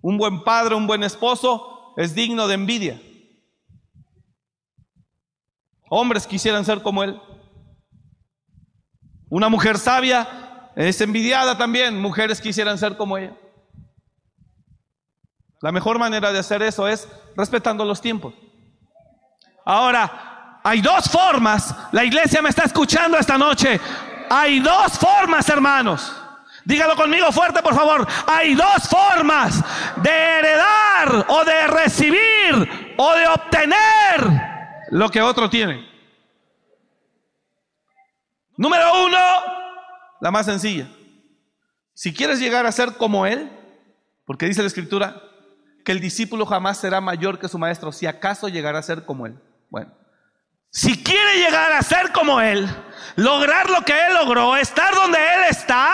Un 0.00 0.16
buen 0.16 0.44
padre, 0.44 0.74
un 0.74 0.86
buen 0.86 1.02
esposo 1.02 1.94
es 1.96 2.14
digno 2.14 2.46
de 2.46 2.54
envidia. 2.54 3.00
Hombres 5.90 6.26
quisieran 6.26 6.64
ser 6.64 6.82
como 6.82 7.02
él. 7.02 7.20
Una 9.30 9.48
mujer 9.48 9.78
sabia 9.78 10.47
es 10.86 11.00
envidiada 11.00 11.58
también. 11.58 12.00
Mujeres 12.00 12.40
quisieran 12.40 12.78
ser 12.78 12.96
como 12.96 13.18
ella. 13.18 13.32
La 15.60 15.72
mejor 15.72 15.98
manera 15.98 16.30
de 16.30 16.38
hacer 16.38 16.62
eso 16.62 16.86
es 16.86 17.08
respetando 17.36 17.84
los 17.84 18.00
tiempos. 18.00 18.32
Ahora, 19.64 20.60
hay 20.62 20.80
dos 20.80 21.10
formas. 21.10 21.74
La 21.90 22.04
iglesia 22.04 22.40
me 22.40 22.48
está 22.48 22.62
escuchando 22.62 23.18
esta 23.18 23.36
noche. 23.36 23.80
Hay 24.30 24.60
dos 24.60 24.96
formas, 24.98 25.48
hermanos. 25.48 26.14
Dígalo 26.64 26.94
conmigo 26.94 27.32
fuerte, 27.32 27.60
por 27.60 27.74
favor. 27.74 28.06
Hay 28.28 28.54
dos 28.54 28.88
formas 28.88 29.64
de 29.96 30.10
heredar 30.10 31.26
o 31.28 31.44
de 31.44 31.66
recibir 31.66 32.94
o 32.96 33.14
de 33.14 33.26
obtener 33.26 34.86
lo 34.90 35.08
que 35.08 35.20
otro 35.20 35.50
tiene. 35.50 35.88
Número 38.56 39.04
uno, 39.06 39.18
la 40.20 40.30
más 40.30 40.46
sencilla. 40.46 40.88
Si 41.94 42.12
quieres 42.12 42.40
llegar 42.40 42.66
a 42.66 42.72
ser 42.72 42.94
como 42.94 43.26
Él, 43.26 43.50
porque 44.24 44.46
dice 44.46 44.62
la 44.62 44.68
Escritura 44.68 45.22
que 45.84 45.92
el 45.92 46.00
discípulo 46.00 46.46
jamás 46.46 46.78
será 46.78 47.00
mayor 47.00 47.38
que 47.38 47.48
su 47.48 47.58
maestro, 47.58 47.92
si 47.92 48.06
acaso 48.06 48.48
llegará 48.48 48.78
a 48.78 48.82
ser 48.82 49.04
como 49.04 49.26
Él. 49.26 49.38
Bueno, 49.70 49.90
si 50.70 51.02
quiere 51.02 51.36
llegar 51.36 51.72
a 51.72 51.82
ser 51.82 52.12
como 52.12 52.40
Él, 52.40 52.68
lograr 53.16 53.70
lo 53.70 53.82
que 53.84 53.92
Él 53.92 54.14
logró, 54.14 54.56
estar 54.56 54.94
donde 54.94 55.18
Él 55.18 55.40
está, 55.50 55.90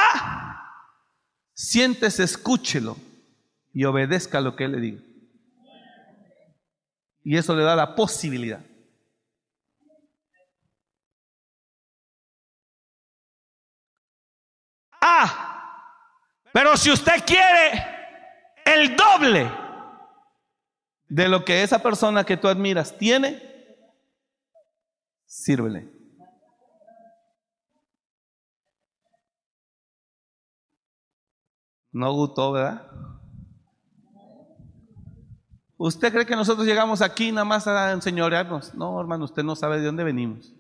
siéntese, 1.55 2.25
escúchelo 2.25 2.97
y 3.73 3.85
obedezca 3.85 4.41
lo 4.41 4.57
que 4.57 4.65
Él 4.65 4.73
le 4.73 4.81
diga. 4.81 5.03
Y 7.23 7.37
eso 7.37 7.55
le 7.57 7.63
da 7.63 7.77
la 7.77 7.95
posibilidad 7.95 8.61
Ah, 15.07 16.01
pero 16.51 16.79
si 16.79 16.91
usted 16.91 17.27
quiere 17.27 17.85
el 18.65 18.97
doble 18.97 19.53
de 21.11 21.29
lo 21.29 21.45
que 21.45 21.63
esa 21.63 21.83
persona 21.83 22.25
que 22.25 22.39
tú 22.39 22.49
admiras 22.49 22.97
tiene, 22.97 23.43
sírvele. 25.27 25.93
No 31.93 32.11
gustó, 32.15 32.53
¿verdad? 32.53 32.91
¿Usted 35.77 36.13
cree 36.15 36.25
que 36.25 36.35
nosotros 36.35 36.67
llegamos 36.67 37.03
aquí 37.03 37.31
nada 37.31 37.45
más 37.45 37.67
a 37.67 37.93
enseñorearnos? 37.93 38.75
No, 38.75 38.99
hermano, 38.99 39.27
usted 39.27 39.43
no 39.43 39.55
sabe 39.55 39.81
de 39.81 39.85
dónde 39.85 40.03
venimos. 40.03 40.55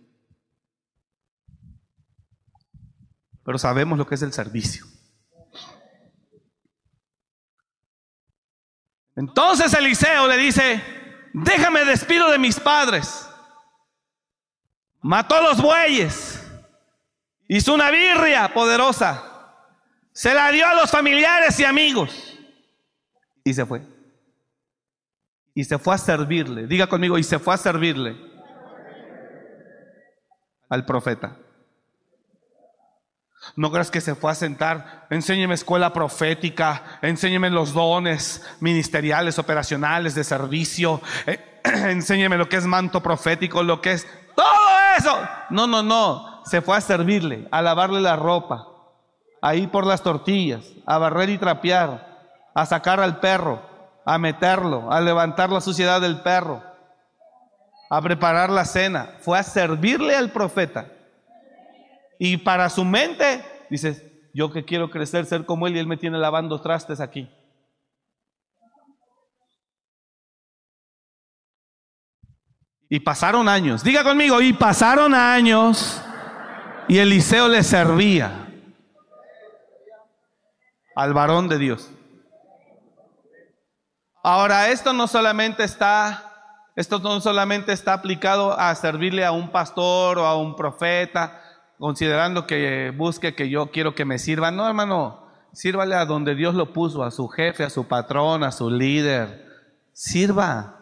pero 3.44 3.58
sabemos 3.58 3.98
lo 3.98 4.06
que 4.06 4.14
es 4.14 4.22
el 4.22 4.32
servicio. 4.32 4.86
Entonces 9.16 9.72
Eliseo 9.74 10.26
le 10.26 10.36
dice, 10.36 10.82
déjame 11.32 11.84
despido 11.84 12.30
de 12.30 12.38
mis 12.38 12.58
padres. 12.58 13.28
Mató 15.00 15.36
a 15.36 15.42
los 15.42 15.60
bueyes, 15.60 16.42
hizo 17.46 17.74
una 17.74 17.90
birria 17.90 18.52
poderosa, 18.54 19.22
se 20.12 20.32
la 20.32 20.50
dio 20.50 20.66
a 20.66 20.74
los 20.74 20.90
familiares 20.90 21.60
y 21.60 21.64
amigos 21.64 22.38
y 23.44 23.52
se 23.52 23.66
fue. 23.66 23.82
Y 25.54 25.62
se 25.64 25.78
fue 25.78 25.94
a 25.94 25.98
servirle, 25.98 26.66
diga 26.66 26.88
conmigo, 26.88 27.18
y 27.18 27.22
se 27.22 27.38
fue 27.38 27.54
a 27.54 27.58
servirle 27.58 28.16
al 30.68 30.84
profeta. 30.84 31.36
No 33.56 33.70
creas 33.70 33.90
que 33.90 34.00
se 34.00 34.14
fue 34.14 34.32
a 34.32 34.34
sentar, 34.34 35.06
enséñeme 35.10 35.54
escuela 35.54 35.92
profética, 35.92 36.82
enséñeme 37.02 37.50
los 37.50 37.72
dones 37.72 38.42
ministeriales, 38.60 39.38
operacionales, 39.38 40.14
de 40.14 40.24
servicio, 40.24 41.00
eh, 41.26 41.60
enséñeme 41.64 42.36
lo 42.36 42.48
que 42.48 42.56
es 42.56 42.66
manto 42.66 43.02
profético, 43.02 43.62
lo 43.62 43.80
que 43.80 43.92
es 43.92 44.06
todo 44.34 44.46
eso. 44.98 45.16
No, 45.50 45.66
no, 45.66 45.82
no, 45.82 46.42
se 46.44 46.62
fue 46.62 46.76
a 46.76 46.80
servirle, 46.80 47.48
a 47.50 47.62
lavarle 47.62 48.00
la 48.00 48.16
ropa, 48.16 48.66
a 49.40 49.54
ir 49.54 49.70
por 49.70 49.86
las 49.86 50.02
tortillas, 50.02 50.64
a 50.86 50.98
barrer 50.98 51.30
y 51.30 51.38
trapear, 51.38 52.30
a 52.54 52.66
sacar 52.66 53.00
al 53.00 53.20
perro, 53.20 53.62
a 54.04 54.18
meterlo, 54.18 54.92
a 54.92 55.00
levantar 55.00 55.50
la 55.50 55.60
suciedad 55.60 56.00
del 56.00 56.20
perro, 56.20 56.62
a 57.90 58.00
preparar 58.00 58.50
la 58.50 58.64
cena. 58.64 59.10
Fue 59.20 59.38
a 59.38 59.42
servirle 59.42 60.16
al 60.16 60.30
profeta. 60.30 60.86
Y 62.18 62.36
para 62.38 62.70
su 62.70 62.84
mente, 62.84 63.44
dices, 63.70 64.02
yo 64.32 64.50
que 64.52 64.64
quiero 64.64 64.90
crecer, 64.90 65.26
ser 65.26 65.46
como 65.46 65.66
él, 65.66 65.76
y 65.76 65.78
él 65.78 65.86
me 65.86 65.96
tiene 65.96 66.18
lavando 66.18 66.60
trastes 66.60 67.00
aquí. 67.00 67.30
Y 72.88 73.00
pasaron 73.00 73.48
años, 73.48 73.82
diga 73.82 74.04
conmigo, 74.04 74.40
y 74.40 74.52
pasaron 74.52 75.14
años, 75.14 76.02
y 76.86 76.98
Eliseo 76.98 77.48
le 77.48 77.62
servía 77.62 78.46
al 80.94 81.12
varón 81.12 81.48
de 81.48 81.58
Dios. 81.58 81.90
Ahora, 84.22 84.68
esto 84.68 84.92
no 84.92 85.06
solamente 85.06 85.64
está 85.64 86.30
esto 86.76 86.98
no 86.98 87.20
solamente 87.20 87.72
está 87.72 87.92
aplicado 87.92 88.58
a 88.58 88.74
servirle 88.74 89.24
a 89.24 89.30
un 89.30 89.48
pastor 89.50 90.18
o 90.18 90.26
a 90.26 90.36
un 90.36 90.56
profeta, 90.56 91.40
considerando 91.78 92.46
que 92.46 92.92
busque 92.96 93.34
que 93.34 93.48
yo 93.48 93.70
quiero 93.70 93.94
que 93.94 94.04
me 94.04 94.18
sirva. 94.18 94.50
No, 94.50 94.66
hermano, 94.66 95.28
sírvale 95.52 95.94
a 95.94 96.04
donde 96.04 96.34
Dios 96.34 96.54
lo 96.54 96.72
puso, 96.72 97.02
a 97.04 97.10
su 97.10 97.28
jefe, 97.28 97.64
a 97.64 97.70
su 97.70 97.86
patrón, 97.86 98.44
a 98.44 98.52
su 98.52 98.70
líder. 98.70 99.44
Sirva. 99.92 100.80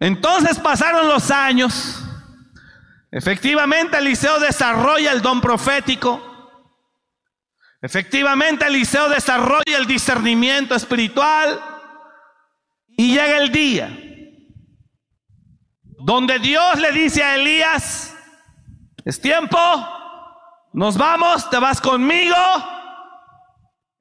Entonces 0.00 0.58
pasaron 0.58 1.08
los 1.08 1.30
años. 1.30 2.00
Efectivamente, 3.10 3.96
Eliseo 3.96 4.40
desarrolla 4.40 5.12
el 5.12 5.22
don 5.22 5.40
profético. 5.40 6.20
Efectivamente, 7.80 8.66
Eliseo 8.66 9.08
desarrolla 9.08 9.78
el 9.78 9.86
discernimiento 9.86 10.74
espiritual. 10.74 11.73
Y 12.96 13.12
llega 13.12 13.38
el 13.38 13.50
día 13.50 13.98
donde 16.04 16.38
Dios 16.38 16.78
le 16.80 16.92
dice 16.92 17.22
a 17.22 17.36
Elías, 17.36 18.14
es 19.04 19.20
tiempo, 19.20 19.58
nos 20.72 20.98
vamos, 20.98 21.48
te 21.48 21.58
vas 21.58 21.80
conmigo. 21.80 22.36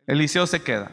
Eliseo 0.06 0.46
se 0.46 0.62
queda. 0.62 0.92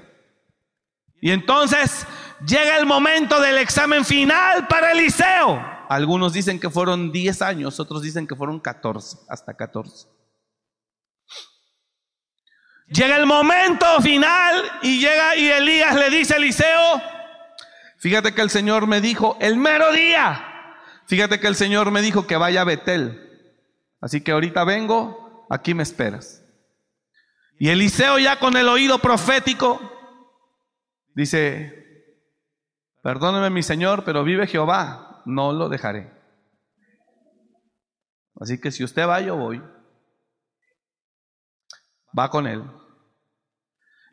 Y 1.21 1.33
entonces 1.33 2.07
llega 2.47 2.79
el 2.79 2.87
momento 2.87 3.41
del 3.41 3.59
examen 3.59 4.05
final 4.05 4.69
para 4.69 4.93
Eliseo. 4.93 5.61
Algunos 5.89 6.33
dicen 6.33 6.61
que 6.61 6.71
fueron 6.71 7.11
10 7.11 7.43
años, 7.43 7.81
otros 7.81 8.03
dicen 8.03 8.29
que 8.29 8.37
fueron 8.37 8.61
14, 8.61 9.19
hasta 9.29 9.55
14. 9.55 10.07
Llega 12.87 13.17
el 13.17 13.27
momento 13.27 14.01
final 14.01 14.63
y 14.83 15.01
llega 15.01 15.35
y 15.35 15.49
Elías 15.49 15.97
le 15.97 16.11
dice 16.11 16.35
a 16.35 16.37
Eliseo, 16.37 17.03
fíjate 18.01 18.35
que 18.35 18.43
el 18.43 18.51
Señor 18.51 18.87
me 18.87 19.01
dijo, 19.01 19.37
el 19.41 19.57
mero 19.57 19.93
día, 19.93 20.75
fíjate 21.07 21.39
que 21.39 21.47
el 21.47 21.55
Señor 21.55 21.91
me 21.93 22.03
dijo 22.03 22.27
que 22.27 22.37
vaya 22.37 22.63
a 22.63 22.65
Betel. 22.65 23.29
Así 24.01 24.23
que 24.23 24.33
ahorita 24.33 24.65
vengo, 24.65 25.47
aquí 25.49 25.75
me 25.75 25.83
esperas. 25.83 26.45
Y 27.59 27.69
Eliseo 27.69 28.19
ya 28.19 28.41
con 28.41 28.57
el 28.57 28.69
oído 28.69 28.99
profético 28.99 29.79
dice, 31.15 32.17
perdóneme 33.03 33.51
mi 33.51 33.63
Señor, 33.63 34.05
pero 34.05 34.25
vive 34.25 34.47
Jehová, 34.47 35.23
no 35.27 35.53
lo 35.53 35.69
dejaré. 35.69 36.11
Así 38.41 38.59
que 38.59 38.71
si 38.71 38.83
usted 38.83 39.07
va, 39.07 39.21
yo 39.21 39.37
voy. 39.37 39.63
Va 42.19 42.31
con 42.31 42.47
él. 42.47 42.65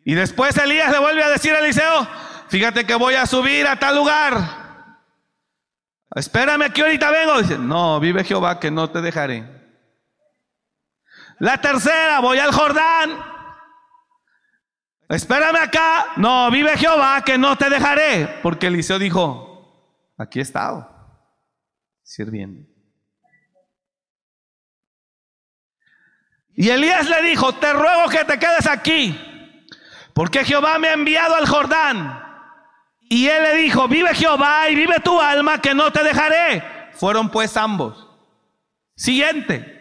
Y 0.04 0.14
después 0.16 0.58
Elías 0.58 0.92
le 0.92 1.00
vuelve 1.00 1.24
a 1.24 1.30
decir 1.30 1.54
a 1.54 1.60
Eliseo, 1.60 2.08
fíjate 2.50 2.86
que 2.86 2.96
voy 2.96 3.16
a 3.16 3.26
subir 3.26 3.68
a 3.68 3.78
tal 3.78 3.96
lugar. 3.96 4.68
Espérame 6.16 6.72
que 6.72 6.82
ahorita 6.82 7.12
vengo. 7.12 7.42
Dice, 7.42 7.58
no, 7.58 8.00
vive 8.00 8.24
Jehová 8.24 8.60
que 8.60 8.72
no 8.72 8.90
te 8.90 9.02
dejaré. 9.02 9.58
La 11.40 11.62
tercera, 11.62 12.20
voy 12.20 12.40
al 12.40 12.52
Jordán. 12.52 13.24
Espérame 15.10 15.58
acá. 15.58 16.14
No, 16.18 16.50
vive 16.50 16.76
Jehová 16.78 17.22
que 17.24 17.38
no 17.38 17.58
te 17.58 17.70
dejaré. 17.70 18.40
Porque 18.42 18.68
Eliseo 18.68 19.00
dijo, 19.00 20.04
aquí 20.18 20.40
he 20.40 20.42
estado, 20.42 20.90
sirviendo. 22.04 22.68
Y 26.56 26.70
Elías 26.70 27.08
le 27.08 27.22
dijo, 27.22 27.54
te 27.54 27.72
ruego 27.72 28.10
que 28.10 28.26
te 28.26 28.40
quedes 28.40 28.66
aquí. 28.66 29.16
Porque 30.16 30.44
Jehová 30.44 30.80
me 30.80 30.88
ha 30.88 30.94
enviado 30.94 31.36
al 31.36 31.48
Jordán. 31.48 32.27
Y 33.10 33.28
él 33.28 33.44
le 33.44 33.56
dijo, 33.56 33.88
vive 33.88 34.14
Jehová 34.14 34.70
y 34.70 34.76
vive 34.76 35.00
tu 35.00 35.20
alma 35.20 35.62
que 35.62 35.74
no 35.74 35.92
te 35.92 36.04
dejaré. 36.04 36.64
Fueron 36.94 37.30
pues 37.30 37.56
ambos. 37.56 38.08
Siguiente. 38.96 39.76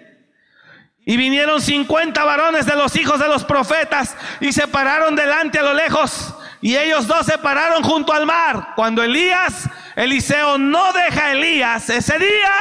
Y 1.05 1.17
vinieron 1.17 1.61
cincuenta 1.61 2.25
varones 2.25 2.67
de 2.67 2.75
los 2.77 2.95
hijos 2.97 3.19
de 3.19 3.29
los 3.29 3.45
profetas 3.45 4.17
y 4.41 4.53
se 4.53 4.67
pararon 4.69 5.17
delante 5.17 5.59
a 5.59 5.63
lo 5.63 5.75
lejos. 5.75 6.35
Y 6.61 6.77
ellos 6.77 7.07
dos 7.07 7.27
se 7.27 7.39
pararon 7.39 7.83
junto 7.83 8.13
al 8.13 8.27
mar. 8.27 8.73
Cuando 8.75 9.03
Elías, 9.03 9.69
Eliseo 9.95 10.59
no 10.59 10.93
deja 10.93 11.27
a 11.27 11.33
Elías 11.33 11.89
ese 11.91 12.19
día. 12.19 12.53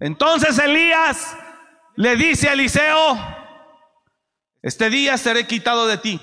Entonces 0.00 0.58
Elías 0.58 1.36
le 1.94 2.16
dice 2.16 2.48
a 2.48 2.52
Eliseo, 2.52 3.18
este 4.62 4.90
día 4.90 5.16
seré 5.16 5.46
quitado 5.46 5.86
de 5.86 5.98
ti. 5.98 6.20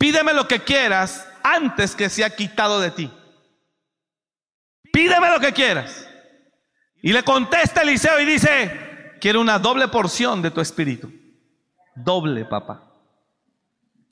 Pídeme 0.00 0.32
lo 0.32 0.48
que 0.48 0.60
quieras 0.60 1.28
antes 1.42 1.94
que 1.94 2.08
sea 2.08 2.34
quitado 2.34 2.80
de 2.80 2.90
ti. 2.90 3.12
Pídeme 4.90 5.28
lo 5.28 5.38
que 5.38 5.52
quieras. 5.52 6.08
Y 7.02 7.12
le 7.12 7.22
contesta 7.22 7.82
Eliseo 7.82 8.18
y 8.18 8.24
dice, 8.24 9.18
quiero 9.20 9.42
una 9.42 9.58
doble 9.58 9.88
porción 9.88 10.40
de 10.40 10.50
tu 10.50 10.62
espíritu. 10.62 11.12
Doble, 11.94 12.46
papá. 12.46 12.82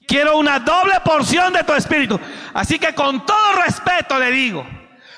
Quiero 0.07 0.37
una 0.37 0.59
doble 0.61 1.01
porción 1.03 1.55
de 1.55 1.65
tu 1.65 1.73
espíritu. 1.73 2.21
Así 2.53 2.79
que 2.79 2.95
con 2.95 3.25
todo 3.25 3.55
respeto 3.65 4.19
le 4.19 4.31
digo, 4.31 4.67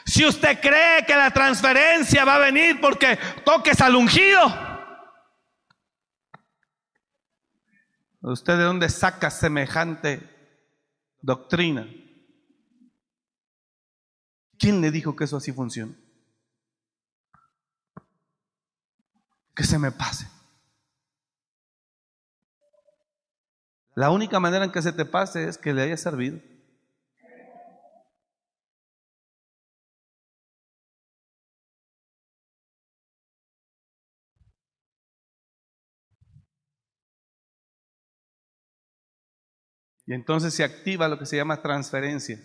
si 0.07 0.25
usted 0.25 0.61
cree 0.61 1.05
que 1.05 1.17
la 1.17 1.33
transferencia 1.33 2.25
va 2.25 2.37
a 2.37 2.39
venir 2.39 2.81
porque 2.81 3.19
toques 3.45 3.81
al 3.81 3.97
ungido, 3.97 4.71
¿Usted 8.23 8.59
de 8.59 8.65
dónde 8.65 8.89
saca 8.91 9.31
semejante 9.31 10.30
doctrina? 11.21 11.89
¿Quién 14.59 14.81
le 14.81 14.91
dijo 14.91 15.17
que 15.17 15.25
eso 15.25 15.37
así 15.37 15.53
funciona? 15.53 15.95
Que 19.55 19.65
se 19.65 19.79
me 19.79 19.91
pase. 19.91 20.29
La 23.95 24.11
única 24.11 24.39
manera 24.41 24.65
en 24.65 24.73
que 24.73 24.83
se 24.83 24.93
te 24.93 25.05
pase 25.05 25.49
es 25.49 25.59
que 25.59 25.73
le 25.73 25.83
haya 25.83 25.97
servido. 25.97 26.41
Y 40.11 40.15
entonces 40.15 40.53
se 40.53 40.65
activa 40.65 41.07
lo 41.07 41.21
que 41.21 41.25
se 41.25 41.37
llama 41.37 41.63
transferencia. 41.63 42.37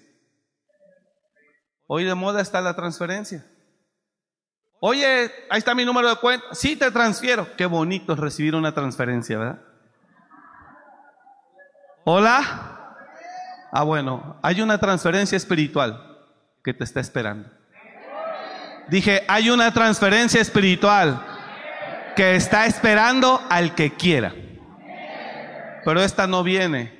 Hoy 1.87 2.03
de 2.03 2.13
moda 2.13 2.39
está 2.39 2.61
la 2.61 2.75
transferencia. 2.75 3.43
Oye, 4.79 5.31
ahí 5.49 5.57
está 5.57 5.73
mi 5.73 5.83
número 5.83 6.07
de 6.07 6.15
cuenta. 6.17 6.45
Sí, 6.51 6.75
te 6.75 6.91
transfiero. 6.91 7.55
Qué 7.57 7.65
bonito 7.65 8.13
es 8.13 8.19
recibir 8.19 8.53
una 8.53 8.71
transferencia, 8.75 9.39
¿verdad? 9.39 9.61
Hola. 12.03 12.97
Ah, 13.71 13.83
bueno, 13.83 14.39
hay 14.43 14.61
una 14.61 14.77
transferencia 14.77 15.35
espiritual 15.35 16.19
que 16.63 16.71
te 16.71 16.83
está 16.83 16.99
esperando. 16.99 17.49
Dije, 18.89 19.23
hay 19.27 19.49
una 19.49 19.73
transferencia 19.73 20.39
espiritual 20.39 21.19
que 22.15 22.35
está 22.35 22.67
esperando 22.67 23.41
al 23.49 23.73
que 23.73 23.95
quiera. 23.95 24.35
Pero 25.83 26.03
esta 26.03 26.27
no 26.27 26.43
viene. 26.43 26.94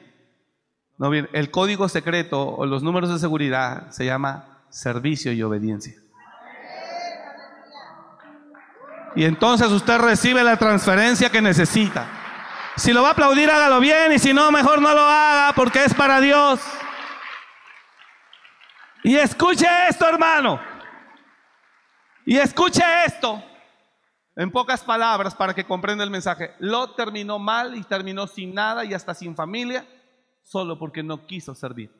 No 0.98 1.10
viene. 1.10 1.30
El 1.34 1.52
código 1.52 1.90
secreto 1.90 2.48
o 2.48 2.66
los 2.66 2.84
números 2.84 3.10
de 3.12 3.20
seguridad 3.20 3.90
se 3.92 4.06
llama 4.06 4.60
servicio 4.70 5.32
y 5.32 5.44
obediencia. 5.44 5.94
Y 9.16 9.24
entonces 9.24 9.70
usted 9.70 9.98
recibe 9.98 10.44
la 10.44 10.58
transferencia 10.58 11.30
que 11.30 11.42
necesita. 11.42 12.08
Si 12.76 12.92
lo 12.92 13.02
va 13.02 13.10
a 13.10 13.12
aplaudir, 13.12 13.50
hágalo 13.50 13.80
bien. 13.80 14.12
Y 14.12 14.20
si 14.20 14.34
no, 14.34 14.52
mejor 14.52 14.82
no 14.82 14.94
lo 14.94 15.02
haga 15.02 15.54
porque 15.56 15.86
es 15.86 15.94
para 15.94 16.20
Dios. 16.20 16.60
Y 19.04 19.16
escuche 19.16 19.68
esto, 19.88 20.08
hermano. 20.08 20.60
Y 22.26 22.38
escuche 22.38 22.84
esto. 23.06 23.42
En 24.36 24.52
pocas 24.52 24.84
palabras, 24.84 25.34
para 25.34 25.54
que 25.54 25.64
comprenda 25.64 26.04
el 26.04 26.10
mensaje. 26.10 26.54
Lot 26.60 26.98
terminó 26.98 27.40
mal 27.40 27.76
y 27.76 27.84
terminó 27.84 28.28
sin 28.28 28.54
nada 28.54 28.84
y 28.84 28.94
hasta 28.94 29.14
sin 29.14 29.34
familia, 29.34 29.86
solo 30.46 30.80
porque 30.80 31.04
no 31.04 31.26
quiso 31.26 31.54
servir. 31.56 31.92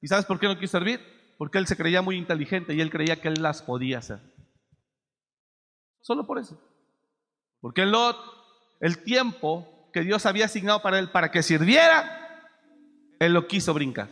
¿Y 0.00 0.08
sabes 0.08 0.24
por 0.24 0.40
qué 0.40 0.48
no 0.48 0.58
quiso 0.58 0.72
servir? 0.78 1.00
Porque 1.38 1.58
él 1.58 1.66
se 1.66 1.76
creía 1.76 2.02
muy 2.02 2.16
inteligente 2.16 2.74
y 2.74 2.80
él 2.80 2.90
creía 2.90 3.20
que 3.20 3.28
él 3.28 3.40
las 3.40 3.62
podía 3.62 3.98
hacer. 3.98 4.20
Solo 6.00 6.26
por 6.26 6.38
eso. 6.38 6.60
Porque 7.60 7.86
Lot, 7.86 8.16
el 8.80 9.04
tiempo 9.04 9.90
que 9.92 10.00
Dios 10.00 10.26
había 10.26 10.46
asignado 10.46 10.82
para 10.82 10.98
él 10.98 11.10
para 11.10 11.30
que 11.30 11.42
sirviera, 11.42 12.48
él 13.20 13.32
lo 13.32 13.46
quiso 13.46 13.72
brincar. 13.74 14.08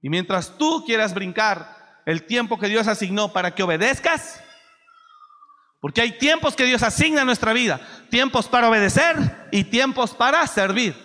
Y 0.00 0.08
mientras 0.08 0.56
tú 0.56 0.84
quieras 0.86 1.14
brincar 1.14 2.02
el 2.06 2.24
tiempo 2.26 2.58
que 2.58 2.68
Dios 2.68 2.86
asignó 2.86 3.32
para 3.32 3.54
que 3.54 3.62
obedezcas, 3.62 4.43
porque 5.84 6.00
hay 6.00 6.12
tiempos 6.12 6.56
que 6.56 6.64
Dios 6.64 6.82
asigna 6.82 7.20
en 7.20 7.26
nuestra 7.26 7.52
vida, 7.52 7.78
tiempos 8.08 8.48
para 8.48 8.70
obedecer 8.70 9.16
y 9.52 9.64
tiempos 9.64 10.14
para 10.14 10.46
servir. 10.46 10.96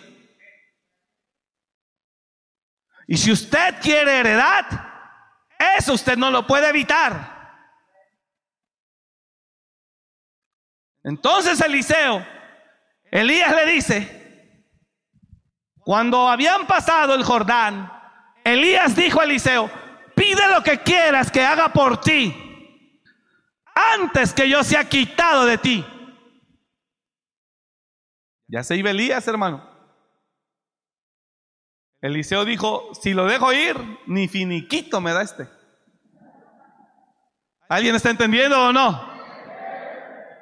Y 3.06 3.18
si 3.18 3.30
usted 3.30 3.74
quiere 3.82 4.20
heredad, 4.20 4.64
eso 5.76 5.92
usted 5.92 6.16
no 6.16 6.30
lo 6.30 6.46
puede 6.46 6.70
evitar. 6.70 7.68
Entonces 11.04 11.60
Eliseo, 11.60 12.26
Elías 13.10 13.54
le 13.54 13.66
dice, 13.72 14.64
cuando 15.80 16.26
habían 16.26 16.66
pasado 16.66 17.14
el 17.14 17.22
Jordán, 17.22 17.92
Elías 18.44 18.96
dijo 18.96 19.20
a 19.20 19.24
Eliseo, 19.24 19.70
pide 20.16 20.48
lo 20.48 20.62
que 20.62 20.78
quieras 20.78 21.30
que 21.30 21.44
haga 21.44 21.70
por 21.70 22.00
ti, 22.00 22.49
antes 23.94 24.32
que 24.32 24.48
yo 24.48 24.62
sea 24.64 24.88
quitado 24.88 25.44
de 25.44 25.58
ti. 25.58 25.84
Ya 28.48 28.64
se 28.64 28.76
iba 28.76 28.90
Elías, 28.90 29.26
hermano. 29.28 29.68
Eliseo 32.00 32.44
dijo, 32.44 32.90
si 32.94 33.12
lo 33.12 33.26
dejo 33.26 33.52
ir, 33.52 33.76
ni 34.06 34.26
finiquito 34.26 35.00
me 35.00 35.12
da 35.12 35.22
este. 35.22 35.48
¿Alguien 37.68 37.94
está 37.94 38.10
entendiendo 38.10 38.68
o 38.68 38.72
no? 38.72 39.10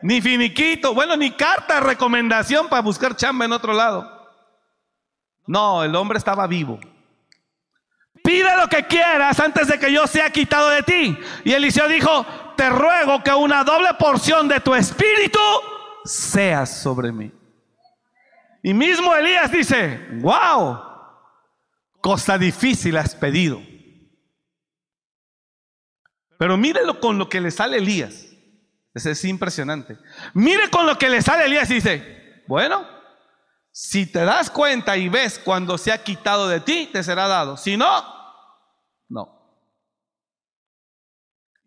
Ni 0.03 0.23
finiquito, 0.23 0.95
bueno, 0.95 1.17
ni 1.17 1.33
carta 1.33 1.81
recomendación 1.81 2.69
para 2.69 2.83
buscar 2.83 3.17
chamba 3.17 3.45
en 3.45 3.53
otro 3.53 3.73
lado. 3.73 4.19
No, 5.47 5.83
el 5.83 5.95
hombre 5.97 6.19
estaba 6.19 6.47
vivo. 6.47 6.79
Pide 8.23 8.57
lo 8.57 8.69
que 8.69 8.87
quieras 8.87 9.41
antes 9.41 9.69
de 9.69 9.79
que 9.79 9.93
yo 9.93 10.07
sea 10.07 10.31
quitado 10.31 10.69
de 10.69 10.83
ti. 10.83 11.19
Y 11.45 11.53
Eliseo 11.53 11.89
dijo, 11.89 12.25
te 12.59 12.69
ruego 12.69 13.23
que 13.23 13.33
una 13.33 13.63
doble 13.63 13.95
porción 13.95 14.49
de 14.49 14.59
tu 14.59 14.75
espíritu 14.75 15.39
sea 16.05 16.67
sobre 16.67 17.13
mí. 17.13 17.33
Y 18.65 18.75
mismo 18.75 19.15
Elías 19.15 19.53
dice, 19.53 20.09
wow, 20.21 20.77
cosa 22.01 22.37
difícil 22.37 22.97
has 22.97 23.15
pedido. 23.15 23.63
Pero 26.37 26.57
mírelo 26.57 26.99
con 26.99 27.17
lo 27.17 27.29
que 27.29 27.41
le 27.41 27.53
sale 27.53 27.77
Elías. 27.77 28.27
Ese 28.93 29.13
es 29.13 29.25
impresionante. 29.25 29.97
Mire 30.35 30.69
con 30.69 30.85
lo 30.85 30.99
que 30.99 31.09
le 31.09 31.23
sale 31.23 31.45
Elías 31.45 31.71
y 31.71 31.75
dice, 31.75 32.43
bueno, 32.49 32.85
si 33.71 34.05
te 34.05 34.25
das 34.25 34.51
cuenta 34.51 34.97
y 34.97 35.09
ves 35.09 35.39
cuando 35.39 35.79
se 35.79 35.93
ha 35.93 36.03
quitado 36.03 36.49
de 36.49 36.59
ti, 36.59 36.91
te 36.93 37.05
será 37.05 37.29
dado. 37.29 37.57
Si 37.57 37.77
no, 37.77 38.05
no. 39.09 39.38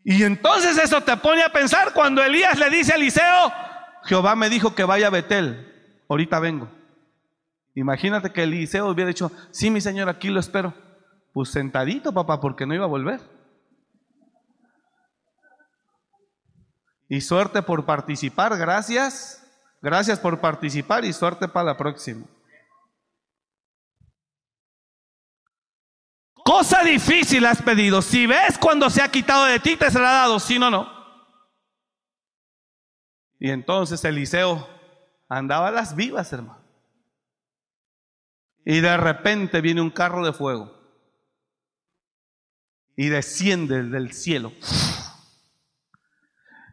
Y 0.04 0.24
entonces 0.24 0.78
eso 0.78 1.02
te 1.02 1.16
pone 1.18 1.44
a 1.44 1.52
pensar 1.52 1.94
cuando 1.94 2.24
Elías 2.24 2.58
le 2.58 2.70
dice 2.70 2.94
a 2.94 2.96
Eliseo, 2.96 3.54
Jehová 4.04 4.36
me 4.36 4.50
dijo 4.50 4.74
que 4.74 4.84
vaya 4.84 5.08
a 5.08 5.12
Betel, 5.12 6.04
ahorita 6.10 6.40
vengo. 6.40 6.68
Imagínate 7.76 8.32
que 8.32 8.44
Eliseo 8.44 8.90
hubiera 8.90 9.10
dicho, 9.10 9.32
sí, 9.52 9.70
mi 9.70 9.80
señor, 9.80 10.10
aquí 10.10 10.30
lo 10.30 10.40
espero. 10.40 10.74
Pues 11.34 11.50
sentadito, 11.50 12.12
papá, 12.14 12.42
porque 12.42 12.66
no 12.66 12.74
iba 12.74 12.86
a 12.86 12.90
volver. 12.90 13.22
Y 17.08 17.22
suerte 17.22 17.62
por 17.62 17.86
participar, 17.86 18.58
gracias. 18.58 19.38
Gracias 19.82 20.20
por 20.20 20.40
participar 20.40 21.06
y 21.06 21.14
suerte 21.14 21.48
para 21.48 21.66
la 21.66 21.78
próxima. 21.78 22.26
Cosa 26.52 26.84
difícil 26.84 27.46
has 27.46 27.62
pedido. 27.62 28.02
Si 28.02 28.28
ves 28.28 28.58
cuando 28.58 28.90
se 28.90 29.02
ha 29.02 29.10
quitado 29.10 29.46
de 29.46 29.62
ti, 29.62 29.78
te 29.78 29.90
será 29.90 30.12
dado. 30.12 30.38
Si 30.38 30.60
no, 30.60 30.70
no. 30.70 30.86
Y 33.40 33.52
entonces 33.52 34.04
Eliseo 34.04 34.68
andaba 35.30 35.70
a 35.70 35.72
las 35.72 35.96
vivas, 35.96 36.34
hermano. 36.34 36.62
Y 38.66 38.82
de 38.82 38.98
repente 38.98 39.62
viene 39.62 39.80
un 39.80 39.92
carro 39.92 40.26
de 40.26 40.34
fuego. 40.34 40.78
Y 42.98 43.08
desciende 43.08 43.84
del 43.84 44.12
cielo. 44.12 44.52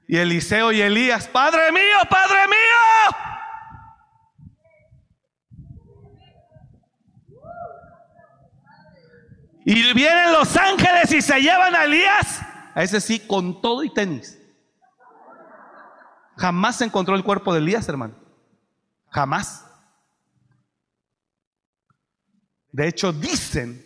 Y 0.09 0.16
Eliseo 0.16 0.72
y 0.72 0.81
Elías, 0.81 1.29
Padre 1.29 1.70
mío, 1.70 1.99
Padre 2.11 2.49
mío. 2.49 3.28
Y 9.71 9.93
vienen 9.93 10.33
los 10.33 10.57
ángeles 10.57 11.12
y 11.12 11.21
se 11.21 11.43
llevan 11.43 11.75
a 11.75 11.85
Elías, 11.85 12.41
a 12.75 12.83
ese 12.83 13.03
sí, 13.03 13.21
con 13.21 13.61
todo 13.61 13.85
y 13.85 13.93
tenis. 13.93 14.39
Jamás 16.39 16.77
se 16.77 16.87
encontró 16.87 17.14
el 17.14 17.23
cuerpo 17.23 17.53
de 17.53 17.59
Elías, 17.59 17.87
hermano. 17.87 18.14
Jamás. 19.11 19.66
De 22.73 22.89
hecho, 22.89 23.12
dicen 23.12 23.85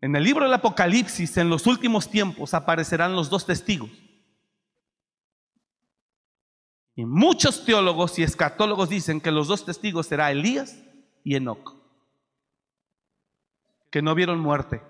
en 0.00 0.16
el 0.16 0.24
libro 0.24 0.42
del 0.42 0.54
Apocalipsis, 0.54 1.36
en 1.36 1.50
los 1.50 1.68
últimos 1.68 2.10
tiempos 2.10 2.52
aparecerán 2.52 3.14
los 3.14 3.30
dos 3.30 3.46
testigos. 3.46 3.90
Y 6.96 7.04
muchos 7.04 7.64
teólogos 7.64 8.18
y 8.18 8.24
escatólogos 8.24 8.88
dicen 8.88 9.20
que 9.20 9.30
los 9.30 9.46
dos 9.46 9.64
testigos 9.64 10.08
será 10.08 10.32
Elías 10.32 10.76
y 11.22 11.36
Enoch, 11.36 11.77
que 13.90 14.02
no 14.02 14.14
vieron 14.14 14.40
muerte, 14.40 14.82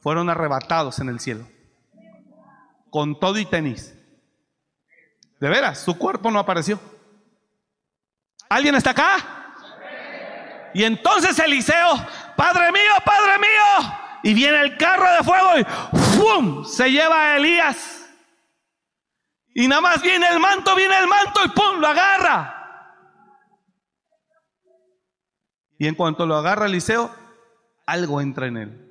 fueron 0.00 0.28
arrebatados 0.30 0.98
en 1.00 1.08
el 1.08 1.20
cielo, 1.20 1.46
con 2.90 3.18
todo 3.18 3.38
y 3.38 3.46
tenis. 3.46 3.94
De 5.40 5.48
veras, 5.48 5.80
su 5.80 5.98
cuerpo 5.98 6.30
no 6.30 6.38
apareció. 6.38 6.80
¿Alguien 8.48 8.74
está 8.74 8.90
acá? 8.90 9.46
Y 10.74 10.84
entonces 10.84 11.38
Eliseo, 11.38 11.94
Padre 12.36 12.70
mío, 12.72 12.92
Padre 13.04 13.38
mío, 13.38 13.96
y 14.22 14.34
viene 14.34 14.60
el 14.60 14.76
carro 14.76 15.10
de 15.12 15.24
fuego 15.24 15.58
y 15.58 15.64
¡fum! 16.16 16.64
se 16.64 16.90
lleva 16.90 17.32
a 17.32 17.36
Elías. 17.36 18.10
Y 19.54 19.68
nada 19.68 19.80
más 19.80 20.02
viene 20.02 20.28
el 20.28 20.38
manto, 20.38 20.74
viene 20.74 20.98
el 20.98 21.06
manto 21.06 21.40
y 21.44 21.48
¡pum! 21.48 21.80
lo 21.80 21.88
agarra. 21.88 22.52
Y 25.78 25.86
en 25.86 25.94
cuanto 25.94 26.26
lo 26.26 26.36
agarra 26.36 26.66
Eliseo, 26.66 27.10
algo 27.86 28.20
entra 28.20 28.46
en 28.46 28.56
él. 28.56 28.82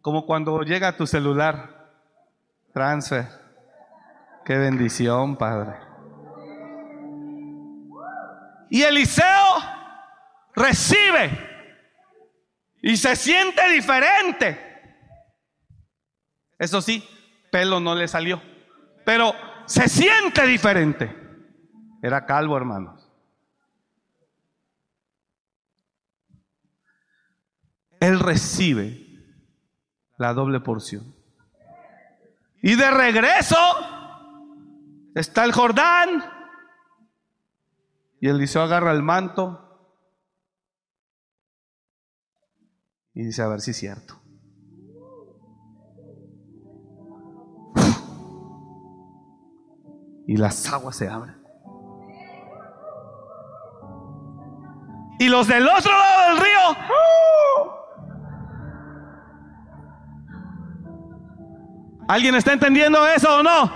Como 0.00 0.26
cuando 0.26 0.62
llega 0.62 0.96
tu 0.96 1.06
celular, 1.06 1.92
transfer. 2.74 3.26
Qué 4.44 4.58
bendición, 4.58 5.36
Padre. 5.36 5.78
Y 8.68 8.82
Eliseo 8.82 9.24
recibe. 10.54 11.30
Y 12.82 12.96
se 12.98 13.16
siente 13.16 13.66
diferente. 13.70 14.58
Eso 16.58 16.82
sí, 16.82 17.02
pelo 17.50 17.80
no 17.80 17.94
le 17.94 18.08
salió. 18.08 18.42
Pero 19.06 19.32
se 19.66 19.88
siente 19.88 20.46
diferente. 20.46 21.14
Era 22.02 22.26
calvo, 22.26 22.56
hermanos. 22.56 22.93
Él 28.04 28.20
recibe 28.20 29.02
la 30.18 30.34
doble 30.34 30.60
porción. 30.60 31.14
Y 32.62 32.76
de 32.76 32.90
regreso 32.90 33.56
está 35.14 35.44
el 35.44 35.52
Jordán. 35.52 36.22
Y 38.20 38.28
Eliseo 38.28 38.60
agarra 38.60 38.92
el 38.92 39.02
manto 39.02 39.58
y 43.14 43.24
dice, 43.24 43.40
a 43.40 43.48
ver 43.48 43.62
si 43.62 43.70
es 43.70 43.78
cierto. 43.78 44.20
Y 50.26 50.36
las 50.36 50.70
aguas 50.70 50.96
se 50.96 51.08
abren. 51.08 51.42
Y 55.18 55.28
los 55.28 55.48
del 55.48 55.66
otro 55.66 55.90
lado 55.90 56.34
del 56.34 56.44
río. 56.44 57.83
¿Alguien 62.08 62.34
está 62.34 62.52
entendiendo 62.52 63.06
eso 63.06 63.38
o 63.38 63.42
no? 63.42 63.72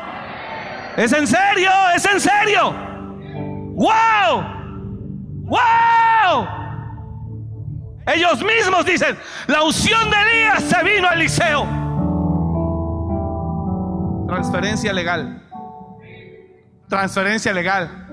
¿Es 0.96 1.12
en 1.12 1.26
serio? 1.26 1.70
¿Es 1.94 2.04
en 2.04 2.20
serio? 2.20 2.74
¡Wow! 3.74 4.42
¡Wow! 5.44 6.48
Ellos 8.06 8.42
mismos 8.42 8.84
dicen, 8.84 9.16
la 9.46 9.62
unción 9.62 10.10
de 10.10 10.16
Elías 10.16 10.62
se 10.64 10.82
vino 10.82 11.08
a 11.08 11.14
Eliseo. 11.14 11.66
Transferencia 14.26 14.92
legal. 14.92 15.42
Transferencia 16.88 17.52
legal. 17.52 18.06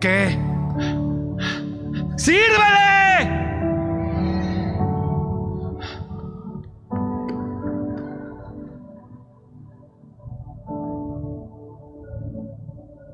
¿Qué? 0.00 0.38
¡Sírvele! 2.16 3.39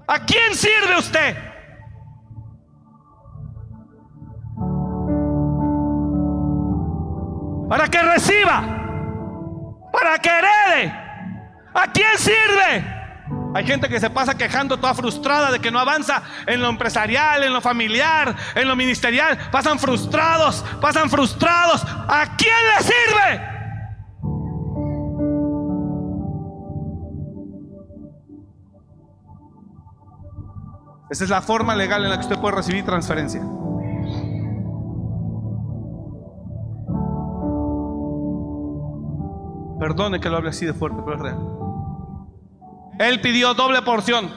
¿A 0.07 0.25
quién 0.25 0.55
sirve 0.55 0.99
usted? 0.99 1.37
Para 7.69 7.89
que 7.89 8.01
reciba, 8.01 8.63
para 9.93 10.19
que 10.19 10.29
herede. 10.29 10.95
¿A 11.75 11.91
quién 11.93 12.17
sirve? 12.17 12.97
Hay 13.55 13.67
gente 13.67 13.89
que 13.89 13.99
se 13.99 14.11
pasa 14.11 14.37
quejando 14.37 14.77
toda 14.77 14.95
frustrada 14.95 15.51
de 15.51 15.61
que 15.61 15.71
no 15.71 15.81
avanza 15.81 16.23
en 16.47 16.61
lo 16.61 16.69
empresarial, 16.69 17.43
en 17.43 17.53
lo 17.53 17.61
familiar, 17.61 18.37
en 18.55 18.69
lo 18.69 18.77
ministerial. 18.77 19.37
Pasan 19.51 19.79
frustrados, 19.79 20.65
pasan 20.81 21.11
frustrados. 21.11 21.83
¿A 21.85 22.37
quién 22.37 22.55
le 22.77 22.85
sirve? 22.85 23.56
Esa 31.17 31.25
es 31.25 31.31
la 31.31 31.41
forma 31.41 31.75
legal 31.75 32.05
en 32.05 32.11
la 32.11 32.17
que 32.17 32.25
usted 32.25 32.39
puede 32.39 32.57
recibir 32.57 32.85
transferencia. 32.85 33.41
Perdone 39.81 40.21
que 40.21 40.29
lo 40.29 40.37
hable 40.37 40.51
así 40.51 40.67
de 40.67 40.75
fuerte, 40.75 41.01
pero 41.03 41.17
es 41.17 41.23
real. 41.23 41.39
Él 42.99 43.23
pidió 43.23 43.55
doble 43.55 43.81
porción. 43.81 44.31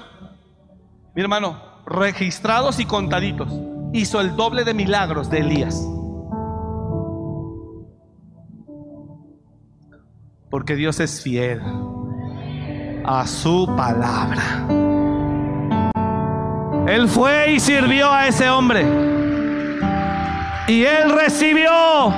Mi 1.16 1.22
hermano, 1.22 1.58
registrados 1.86 2.80
y 2.80 2.86
contaditos. 2.86 3.52
Hizo 3.92 4.22
el 4.22 4.38
doble 4.38 4.64
de 4.64 4.74
milagros 4.74 5.30
de 5.30 5.40
Elías. 5.40 5.86
Porque 10.50 10.78
Dios 10.78 11.02
es 11.02 11.22
fiel 11.22 11.62
a 13.04 13.28
su 13.28 13.68
palabra. 13.76 14.79
Él 16.90 17.08
fue 17.08 17.52
y 17.52 17.60
sirvió 17.60 18.12
a 18.12 18.26
ese 18.26 18.50
hombre. 18.50 18.82
Y 20.68 20.84
él 20.84 21.12
recibió. 21.12 22.12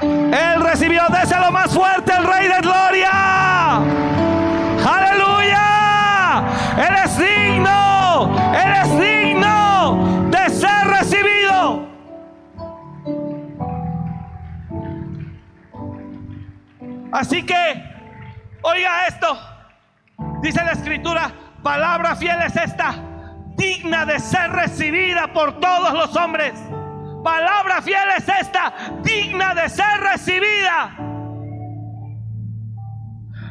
Él 0.00 0.60
recibió. 0.60 1.02
Déselo 1.08 1.50
más 1.50 1.72
fuerte 1.74 2.12
el 2.16 2.22
Rey 2.22 2.46
de 2.46 2.60
Gloria. 2.60 3.78
Aleluya. 4.88 6.44
Él 6.76 6.94
es 7.04 7.18
digno. 7.18 8.30
Él 8.54 8.72
es 8.82 9.00
digno 9.00 10.28
de 10.30 10.50
ser 10.50 10.86
recibido. 10.86 11.88
Así 17.10 17.44
que, 17.44 17.82
oiga 18.62 19.08
esto. 19.08 19.36
Dice 20.40 20.62
la 20.62 20.70
escritura, 20.70 21.32
palabra 21.64 22.14
fiel 22.14 22.40
es 22.42 22.54
esta 22.54 22.94
digna 23.62 24.04
de 24.04 24.18
ser 24.18 24.50
recibida 24.50 25.32
por 25.32 25.60
todos 25.60 25.92
los 25.92 26.16
hombres. 26.16 26.52
Palabra 27.22 27.80
fiel 27.80 28.08
es 28.18 28.28
esta, 28.28 28.74
digna 29.04 29.54
de 29.54 29.68
ser 29.68 30.00
recibida. 30.00 30.96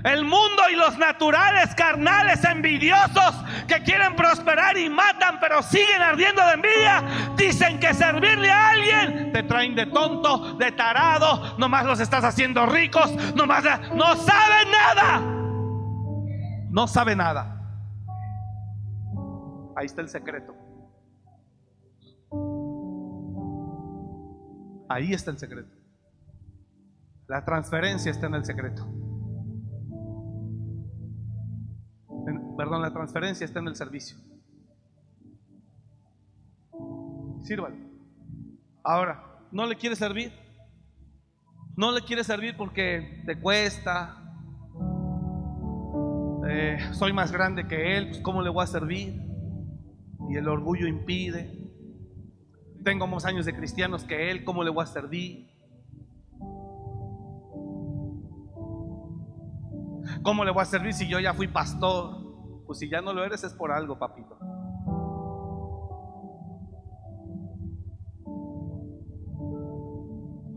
El 0.04 0.26
mundo 0.26 0.64
y 0.70 0.76
los 0.76 0.98
naturales, 0.98 1.74
carnales, 1.76 2.44
envidiosos, 2.44 3.36
que 3.68 3.84
quieren 3.84 4.16
prosperar 4.16 4.78
y 4.78 4.90
matan, 4.90 5.40
pero 5.40 5.62
siguen 5.62 6.02
ardiendo 6.02 6.46
de 6.46 6.54
envidia, 6.54 7.04
dicen 7.38 7.80
que 7.80 7.94
servirle 7.94 8.52
a 8.52 8.70
alguien 8.70 9.32
te 9.32 9.44
traen 9.44 9.76
de 9.76 9.86
tonto, 9.86 10.56
de 10.56 10.72
tarado, 10.72 11.56
nomás 11.58 11.86
los 11.86 12.00
estás 12.02 12.26
haciendo 12.26 12.66
ricos, 12.66 13.12
nomás 13.36 13.64
no 13.94 14.16
saben 14.18 14.72
nada. 14.72 15.22
No 16.70 16.88
sabe 16.88 17.16
nada. 17.16 17.61
Ahí 19.82 19.88
está 19.88 20.02
el 20.02 20.10
secreto. 20.10 20.54
Ahí 24.88 25.12
está 25.12 25.32
el 25.32 25.40
secreto. 25.40 25.76
La 27.28 27.44
transferencia 27.44 28.12
está 28.12 28.28
en 28.28 28.36
el 28.36 28.46
secreto. 28.46 28.88
perdón, 32.56 32.84
la 32.84 32.94
transferencia 32.94 33.44
está 33.44 33.58
en 33.58 33.70
el 33.70 33.76
servicio. 33.76 34.18
Sírvale. 37.40 37.78
Ahora, 38.84 39.40
¿no 39.52 39.66
le 39.66 39.78
quiere 39.78 39.96
servir? 39.96 40.32
No 41.76 41.92
le 41.92 42.04
quiere 42.04 42.24
servir 42.24 42.56
porque 42.56 43.24
te 43.26 43.42
cuesta. 43.42 44.16
Eh, 46.48 46.78
soy 46.92 47.14
más 47.14 47.32
grande 47.32 47.68
que 47.68 47.98
él, 47.98 48.10
pues 48.10 48.20
¿cómo 48.20 48.44
le 48.44 48.52
voy 48.52 48.64
a 48.64 48.68
servir? 48.68 49.31
Y 50.32 50.38
el 50.38 50.48
orgullo 50.48 50.88
impide. 50.88 51.52
Tengo 52.84 53.06
más 53.06 53.26
años 53.26 53.46
de 53.46 53.54
cristianos 53.54 54.06
que 54.06 54.32
él, 54.32 54.46
¿cómo 54.46 54.64
le 54.64 54.70
voy 54.70 54.84
a 54.84 54.88
servir? 54.88 55.52
¿Cómo 60.24 60.46
le 60.46 60.52
voy 60.52 60.62
a 60.62 60.66
servir 60.66 60.94
si 60.94 61.08
yo 61.08 61.20
ya 61.20 61.34
fui 61.34 61.48
pastor? 61.48 62.64
Pues 62.66 62.80
si 62.80 62.90
ya 62.90 63.02
no 63.02 63.12
lo 63.12 63.26
eres 63.26 63.44
es 63.44 63.54
por 63.54 63.72
algo, 63.72 64.00
papito. 64.00 64.38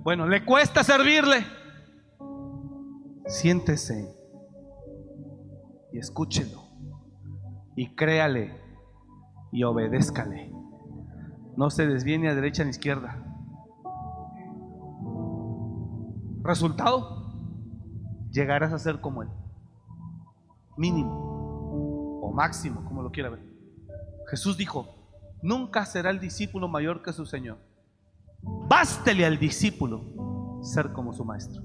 Bueno, 0.05 0.29
¿le 0.29 0.45
cuesta 0.45 0.85
servirle? 0.85 1.45
Siéntese 3.27 4.15
y 5.93 5.99
escúchelo 5.99 6.63
y 7.75 7.95
créale 7.97 8.64
y 9.55 9.63
obedézcale. 9.63 10.53
No 11.57 11.71
se 11.71 11.87
desviene 11.87 12.29
a 12.29 12.35
derecha 12.35 12.65
ni 12.65 12.71
izquierda. 12.71 13.25
Resultado, 16.43 17.33
llegarás 18.33 18.73
a 18.73 18.81
ser 18.81 19.01
como 19.01 19.23
Él. 19.23 19.29
Mínimo 20.77 22.21
o 22.21 22.33
máximo, 22.33 22.85
como 22.85 23.03
lo 23.03 23.13
quiera 23.13 23.31
ver. 23.31 23.45
Jesús 24.29 24.57
dijo, 24.57 24.89
nunca 25.41 25.87
será 25.87 26.11
el 26.11 26.19
discípulo 26.19 26.67
mayor 26.67 27.01
que 27.01 27.13
su 27.13 27.25
Señor. 27.25 27.59
Bástele 28.43 29.25
al 29.25 29.39
discípulo 29.39 30.59
ser 30.65 30.93
como 30.93 31.13
su 31.13 31.25
maestro. 31.25 31.63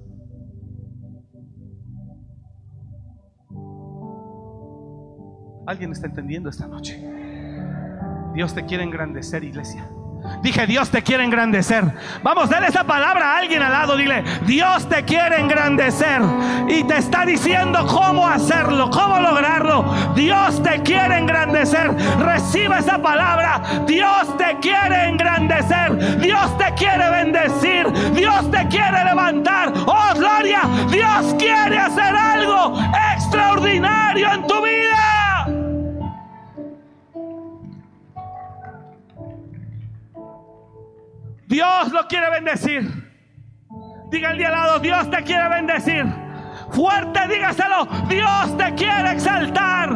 ¿Alguien 5.65 5.91
está 5.91 6.05
entendiendo 6.05 6.49
esta 6.49 6.67
noche? 6.67 7.28
Dios 8.33 8.53
te 8.53 8.65
quiere 8.65 8.83
engrandecer, 8.83 9.43
iglesia. 9.43 9.87
Dije, 10.41 10.65
Dios 10.67 10.89
te 10.89 11.01
quiere 11.01 11.23
engrandecer. 11.23 11.83
Vamos, 12.23 12.49
dale 12.49 12.67
esa 12.67 12.83
palabra 12.85 13.33
a 13.33 13.37
alguien 13.37 13.61
al 13.61 13.71
lado. 13.71 13.97
Dile, 13.97 14.23
Dios 14.45 14.87
te 14.87 15.03
quiere 15.03 15.39
engrandecer. 15.39 16.21
Y 16.67 16.83
te 16.83 16.97
está 16.97 17.25
diciendo 17.25 17.85
cómo 17.87 18.27
hacerlo, 18.27 18.89
cómo 18.89 19.19
lograrlo. 19.19 20.13
Dios 20.15 20.61
te 20.63 20.81
quiere 20.83 21.17
engrandecer. 21.17 21.93
Reciba 22.19 22.79
esa 22.79 23.01
palabra. 23.01 23.61
Dios 23.85 24.37
te 24.37 24.57
quiere 24.61 25.09
engrandecer. 25.09 26.19
Dios 26.19 26.57
te 26.57 26.73
quiere 26.75 27.09
bendecir. 27.09 27.91
Dios 28.13 28.49
te 28.51 28.67
quiere 28.67 29.03
levantar. 29.03 29.73
Oh, 29.85 30.13
gloria. 30.15 30.61
Dios 30.89 31.35
quiere 31.37 31.77
hacer 31.77 32.15
algo 32.15 32.79
extraordinario 33.13 34.31
en 34.31 34.47
tu 34.47 34.61
vida. 34.61 35.18
Dios 41.49 41.91
lo 41.91 42.07
quiere 42.07 42.29
bendecir. 42.29 43.09
Diga 44.11 44.31
el 44.31 44.37
día 44.37 44.49
al 44.49 44.53
lado, 44.53 44.79
Dios 44.79 45.09
te 45.09 45.23
quiere 45.23 45.49
bendecir. 45.49 46.05
Fuerte, 46.69 47.27
dígaselo, 47.27 47.87
Dios 48.07 48.55
te 48.55 48.75
quiere 48.75 49.13
exaltar. 49.13 49.89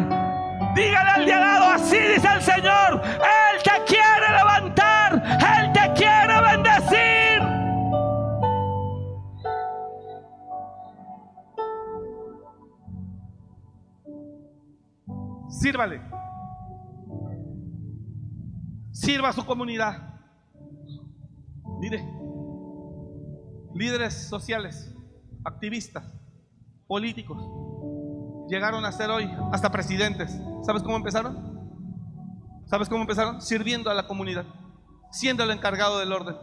Dígale 0.74 1.10
al 1.12 1.26
día 1.26 1.36
al 1.36 1.41
lado, 1.41 1.70
así 1.76 1.97
dice 1.99 2.28
el 2.34 2.41
Señor. 2.41 3.04
Él 3.04 3.64
te 3.64 3.84
quiere 3.86 4.32
levantar, 4.36 5.24
Él 5.60 5.72
te 5.74 5.93
quiere 5.93 6.41
bendecir. 6.41 7.43
Sírvale. 15.49 16.01
Sirva 18.91 19.30
a 19.30 19.34
su 19.34 19.45
comunidad. 19.45 20.12
Mire, 21.84 22.02
líderes 23.74 24.30
sociales, 24.30 24.96
activistas, 25.44 26.06
políticos, 26.88 27.38
llegaron 28.50 28.86
a 28.86 28.92
ser 28.94 29.10
hoy 29.10 29.30
hasta 29.52 29.70
presidentes. 29.70 30.32
¿Sabes 30.66 30.82
cómo 30.82 30.96
empezaron? 30.96 31.60
¿Sabes 32.68 32.88
cómo 32.88 33.02
empezaron? 33.02 33.42
Sirviendo 33.42 33.90
a 33.90 33.94
la 33.96 34.08
comunidad, 34.08 34.46
siendo 35.12 35.44
el 35.44 35.52
encargado 35.52 36.00
del 36.00 36.14
orden, 36.14 36.38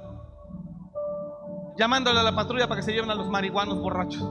llamándole 1.79 2.21
a 2.21 2.23
la 2.23 2.37
patrulla 2.37 2.69
para 2.69 2.83
que 2.83 2.85
se 2.85 2.93
lleven 2.93 3.11
a 3.11 3.15
los 3.15 3.31
marihuanos 3.31 3.81
borrachos. 3.81 4.23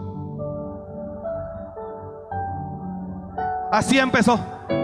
Así 3.72 3.98
empezó. 3.98 4.40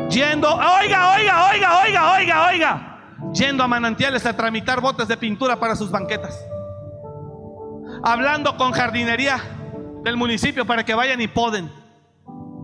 Yendo, 0.10 0.50
oiga, 0.50 1.18
oiga, 1.18 1.52
oiga, 1.52 1.82
oiga, 1.84 2.14
oiga, 2.16 2.48
oiga 2.48 2.95
yendo 3.36 3.64
a 3.64 3.68
manantiales 3.68 4.26
a 4.26 4.36
tramitar 4.36 4.82
botes 4.82 5.08
de 5.08 5.18
pintura 5.18 5.58
para 5.58 5.76
sus 5.76 5.92
banquetas, 5.92 6.44
hablando 8.04 8.56
con 8.58 8.72
jardinería 8.72 9.38
del 10.04 10.16
municipio 10.18 10.66
para 10.66 10.86
que 10.86 10.96
vayan 10.96 11.20
y 11.22 11.28
poden, 11.28 11.70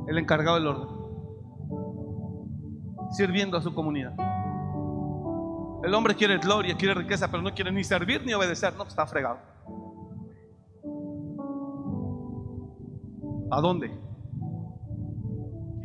el 0.07 0.17
encargado 0.17 0.55
del 0.55 0.67
orden, 0.67 0.87
sirviendo 3.11 3.57
a 3.57 3.61
su 3.61 3.73
comunidad. 3.73 4.13
El 5.83 5.93
hombre 5.93 6.15
quiere 6.15 6.37
gloria, 6.37 6.75
quiere 6.75 6.93
riqueza, 6.93 7.29
pero 7.29 7.43
no 7.43 7.53
quiere 7.53 7.71
ni 7.71 7.83
servir 7.83 8.23
ni 8.25 8.33
obedecer, 8.33 8.73
no, 8.75 8.83
está 8.83 9.05
fregado. 9.05 9.39
¿A 13.51 13.59
dónde? 13.59 13.91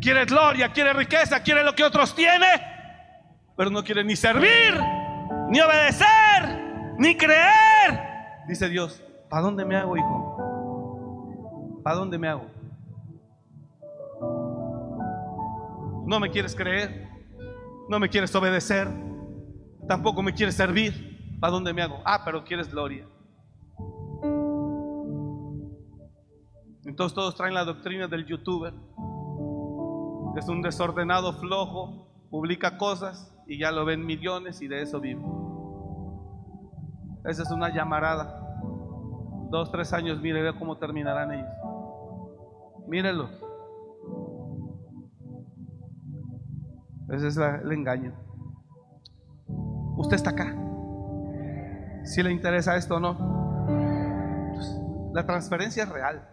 Quiere 0.01 0.25
gloria, 0.27 0.71
quiere 0.73 0.93
riqueza, 0.93 1.43
quiere 1.43 1.65
lo 1.65 1.75
que 1.75 1.83
otros 1.83 2.15
tienen 2.15 2.76
pero 3.57 3.71
no 3.71 3.83
quiere 3.83 4.05
ni 4.05 4.15
servir, 4.15 4.79
ni 5.49 5.61
obedecer, 5.61 6.95
ni 6.99 7.17
creer. 7.17 8.45
Dice 8.47 8.69
Dios, 8.69 9.03
¿para 9.31 9.43
dónde 9.43 9.65
me 9.65 9.77
hago, 9.77 9.97
hijo? 9.97 11.81
¿Para 11.83 11.97
dónde 11.97 12.19
me 12.19 12.29
hago? 12.29 12.47
No 16.07 16.21
me 16.21 16.31
quieres 16.31 16.55
creer, 16.55 17.09
no 17.89 17.99
me 17.99 18.09
quieres 18.09 18.35
obedecer, 18.35 18.89
tampoco 19.89 20.23
me 20.23 20.35
quieres 20.35 20.55
servir. 20.55 21.39
¿Para 21.41 21.53
dónde 21.53 21.73
me 21.73 21.83
hago? 21.83 22.01
Ah, 22.05 22.23
pero 22.25 22.45
quieres 22.45 22.71
gloria. 22.71 23.07
Entonces 26.85 27.15
todos 27.15 27.35
traen 27.35 27.55
la 27.55 27.65
doctrina 27.65 28.07
del 28.07 28.27
youtuber. 28.27 28.73
Es 30.37 30.49
un 30.49 30.63
desordenado 30.63 31.33
flojo, 31.41 32.07
publica 32.31 32.79
cosas 32.79 33.36
y 33.47 33.59
ya 33.59 33.71
lo 33.71 33.85
ven 33.85 34.05
millones 34.05 34.61
y 34.61 34.69
de 34.69 34.83
eso 34.83 35.01
vive. 35.01 35.23
Esa 37.25 37.43
es 37.43 37.51
una 37.51 37.75
llamarada. 37.75 38.43
Dos, 39.51 39.71
tres 39.71 39.93
años, 39.93 40.21
mire, 40.21 40.43
ve 40.43 40.53
cómo 40.59 40.79
terminarán 40.79 41.33
ellos. 41.33 41.49
Mírenlos. 42.89 43.31
Ese 47.09 47.29
es 47.29 47.37
el 47.37 47.73
engaño. 47.73 48.13
Usted 49.97 50.17
está 50.17 50.31
acá. 50.31 50.55
Si 52.05 52.23
le 52.23 52.33
interesa 52.33 52.77
esto 52.77 52.97
o 52.97 53.01
no. 53.01 53.17
Pues, 54.55 54.81
la 55.15 55.25
transferencia 55.25 55.85
es 55.85 55.89
real. 55.89 56.29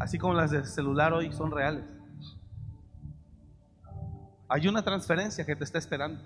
Así 0.00 0.18
como 0.18 0.34
las 0.34 0.50
de 0.50 0.64
celular 0.64 1.12
hoy 1.12 1.32
son 1.32 1.50
reales. 1.50 1.84
Hay 4.48 4.66
una 4.66 4.82
transferencia 4.82 5.44
que 5.44 5.54
te 5.54 5.64
está 5.64 5.78
esperando. 5.78 6.22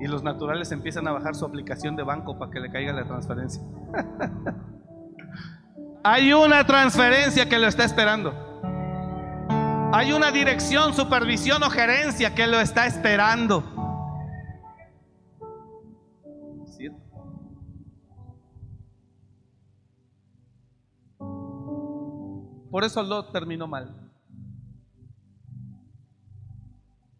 Y 0.00 0.06
los 0.06 0.22
naturales 0.22 0.72
empiezan 0.72 1.06
a 1.08 1.12
bajar 1.12 1.34
su 1.34 1.44
aplicación 1.44 1.96
de 1.96 2.02
banco 2.02 2.38
para 2.38 2.50
que 2.50 2.60
le 2.60 2.70
caiga 2.70 2.92
la 2.92 3.04
transferencia. 3.04 3.62
Hay 6.04 6.32
una 6.32 6.64
transferencia 6.64 7.48
que 7.48 7.58
lo 7.58 7.66
está 7.66 7.84
esperando. 7.84 8.32
Hay 9.92 10.12
una 10.12 10.30
dirección, 10.30 10.94
supervisión 10.94 11.62
o 11.64 11.70
gerencia 11.70 12.34
que 12.34 12.46
lo 12.46 12.60
está 12.60 12.86
esperando. 12.86 13.64
Por 22.70 22.84
eso 22.84 23.02
lo 23.02 23.24
terminó 23.30 23.66
mal. 23.66 24.05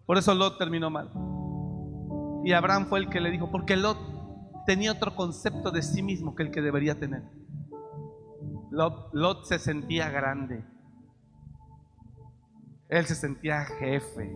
Por 0.06 0.18
eso 0.18 0.34
Lot 0.34 0.56
terminó 0.56 0.88
mal. 0.88 1.10
Y 2.44 2.52
Abraham 2.52 2.86
fue 2.86 3.00
el 3.00 3.10
que 3.10 3.20
le 3.20 3.30
dijo, 3.30 3.50
porque 3.50 3.76
Lot 3.76 3.98
tenía 4.66 4.92
otro 4.92 5.14
concepto 5.16 5.70
de 5.70 5.82
sí 5.82 6.02
mismo 6.02 6.34
que 6.34 6.44
el 6.44 6.50
que 6.50 6.62
debería 6.62 6.98
tener. 6.98 7.24
Lot, 8.70 9.44
se 9.44 9.58
sentía 9.58 10.10
grande. 10.10 10.64
Él 12.88 13.04
se 13.06 13.14
sentía 13.14 13.64
jefe. 13.64 14.32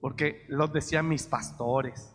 Porque 0.00 0.44
Lot 0.48 0.72
decía 0.72 1.02
mis 1.02 1.26
pastores. 1.26 2.14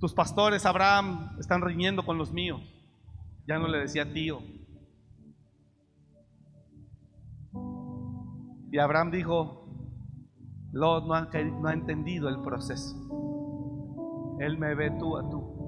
Tus 0.00 0.14
pastores, 0.14 0.64
Abraham, 0.64 1.36
están 1.38 1.60
riñendo 1.60 2.04
con 2.04 2.18
los 2.18 2.32
míos. 2.32 2.62
Ya 3.46 3.58
no 3.58 3.68
le 3.68 3.78
decía 3.78 4.12
tío. 4.12 4.40
Y 8.70 8.78
Abraham 8.78 9.10
dijo, 9.10 9.68
Lot 10.72 11.06
no 11.06 11.14
ha, 11.14 11.72
entendido 11.72 12.28
el 12.28 12.40
proceso. 12.42 12.96
Él 14.40 14.58
me 14.58 14.74
ve 14.74 14.90
tú 14.98 15.16
a 15.16 15.28
tú. 15.28 15.58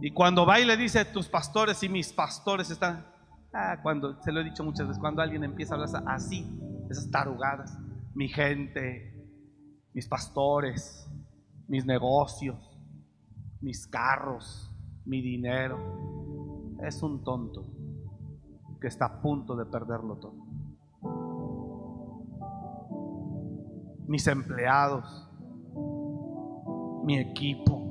Y 0.00 0.10
cuando 0.12 0.46
va 0.46 0.60
y 0.60 0.64
le 0.64 0.76
dice, 0.76 1.04
tus 1.04 1.28
pastores 1.28 1.82
y 1.82 1.88
mis 1.88 2.12
pastores 2.12 2.70
están... 2.70 3.06
Ah, 3.52 3.78
cuando, 3.82 4.20
se 4.22 4.32
lo 4.32 4.40
he 4.40 4.44
dicho 4.44 4.64
muchas 4.64 4.88
veces, 4.88 5.00
cuando 5.00 5.22
alguien 5.22 5.44
empieza 5.44 5.74
a 5.74 5.78
hablar 5.78 6.02
así, 6.08 6.44
esas 6.90 7.08
tarugadas, 7.10 7.78
mi 8.12 8.28
gente, 8.28 9.14
mis 9.92 10.08
pastores, 10.08 11.08
mis 11.68 11.86
negocios, 11.86 12.56
mis 13.60 13.86
carros, 13.86 14.70
mi 15.04 15.22
dinero, 15.22 15.78
es 16.82 17.02
un 17.02 17.22
tonto 17.22 17.64
que 18.80 18.88
está 18.88 19.06
a 19.06 19.22
punto 19.22 19.54
de 19.56 19.66
perderlo 19.66 20.16
todo. 20.16 20.43
Mis 24.06 24.26
empleados, 24.26 25.28
mi 27.04 27.18
equipo. 27.18 27.82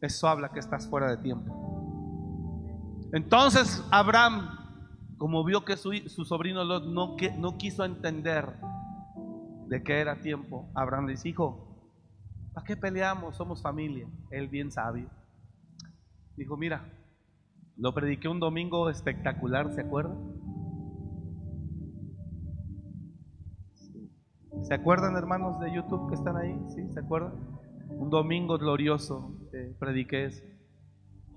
Eso 0.00 0.28
habla 0.28 0.50
que 0.50 0.58
estás 0.58 0.88
fuera 0.88 1.10
de 1.10 1.16
tiempo. 1.18 1.62
Entonces 3.12 3.84
Abraham, 3.90 4.58
como 5.18 5.44
vio 5.44 5.64
que 5.64 5.76
su, 5.76 5.92
sobrino 6.24 6.64
Lot 6.64 6.86
no, 6.86 7.16
no 7.38 7.58
quiso 7.58 7.84
entender 7.84 8.56
de 9.68 9.82
qué 9.82 10.00
era 10.00 10.20
tiempo, 10.20 10.68
Abraham 10.74 11.06
le 11.06 11.12
dice, 11.12 11.28
hijo, 11.28 11.72
¿para 12.52 12.66
qué 12.66 12.76
peleamos? 12.76 13.36
Somos 13.36 13.62
familia. 13.62 14.08
Él 14.30 14.48
bien 14.48 14.72
sabio. 14.72 15.08
Dijo, 16.36 16.56
mira, 16.56 16.84
lo 17.76 17.94
prediqué 17.94 18.28
un 18.28 18.40
domingo 18.40 18.90
espectacular, 18.90 19.72
¿se 19.72 19.82
acuerdan? 19.82 20.41
¿Se 24.60 24.74
acuerdan, 24.74 25.16
hermanos 25.16 25.58
de 25.60 25.74
YouTube 25.74 26.08
que 26.08 26.14
están 26.14 26.36
ahí? 26.36 26.54
¿Sí? 26.68 26.86
¿Se 26.92 27.00
acuerdan? 27.00 27.32
Un 27.88 28.10
domingo 28.10 28.58
glorioso 28.58 29.34
eh, 29.52 29.74
prediqué 29.78 30.26
eso. 30.26 30.42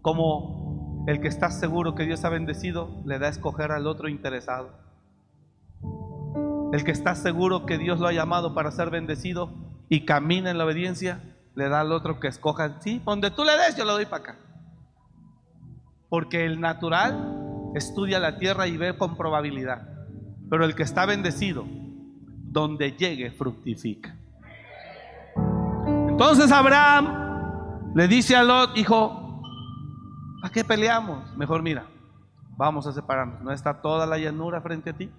Como 0.02 1.04
el 1.08 1.22
que 1.22 1.28
está 1.28 1.50
seguro 1.50 1.96
que 1.96 2.06
Dios 2.06 2.24
ha 2.26 2.30
bendecido 2.30 3.02
le 3.06 3.18
da 3.18 3.28
a 3.28 3.30
escoger 3.30 3.72
al 3.72 3.88
otro 3.88 4.10
interesado. 4.10 4.70
El 6.74 6.84
que 6.84 6.92
está 6.92 7.16
seguro 7.16 7.66
que 7.66 7.78
Dios 7.78 8.00
lo 8.00 8.08
ha 8.08 8.14
llamado 8.14 8.54
para 8.54 8.70
ser 8.72 8.90
bendecido 8.90 9.52
y 9.88 10.06
camina 10.06 10.52
en 10.52 10.58
la 10.58 10.66
obediencia, 10.66 11.22
le 11.56 11.70
da 11.70 11.82
al 11.82 11.92
otro 11.92 12.20
que 12.20 12.28
escoja. 12.28 12.82
Sí, 12.82 13.02
donde 13.06 13.32
tú 13.32 13.44
le 13.44 13.54
des, 13.54 13.78
yo 13.78 13.86
le 13.86 13.92
doy 13.92 14.06
para 14.06 14.24
acá. 14.24 14.40
Porque 16.10 16.46
el 16.46 16.60
natural 16.60 17.72
estudia 17.76 18.20
la 18.20 18.38
tierra 18.38 18.68
y 18.68 18.78
ve 18.78 18.98
con 18.98 19.16
probabilidad. 19.16 19.88
Pero 20.50 20.66
el 20.66 20.76
que 20.76 20.84
está 20.84 21.06
bendecido, 21.06 21.66
donde 22.56 22.94
llegue, 22.94 23.32
fructifica. 23.32 24.16
Entonces 26.08 26.50
Abraham 26.54 27.92
le 27.94 28.08
dice 28.08 28.34
a 28.34 28.44
Lot, 28.44 28.78
hijo, 28.78 29.42
¿a 30.42 30.50
qué 30.50 30.64
peleamos? 30.64 31.36
Mejor 31.36 31.62
mira, 31.62 31.86
vamos 32.56 32.88
a 32.88 32.94
separarnos. 32.94 33.42
¿No 33.42 33.52
está 33.52 33.82
toda 33.82 34.06
la 34.06 34.18
llanura 34.18 34.62
frente 34.62 34.92
a 34.92 34.94
ti? 34.94 35.12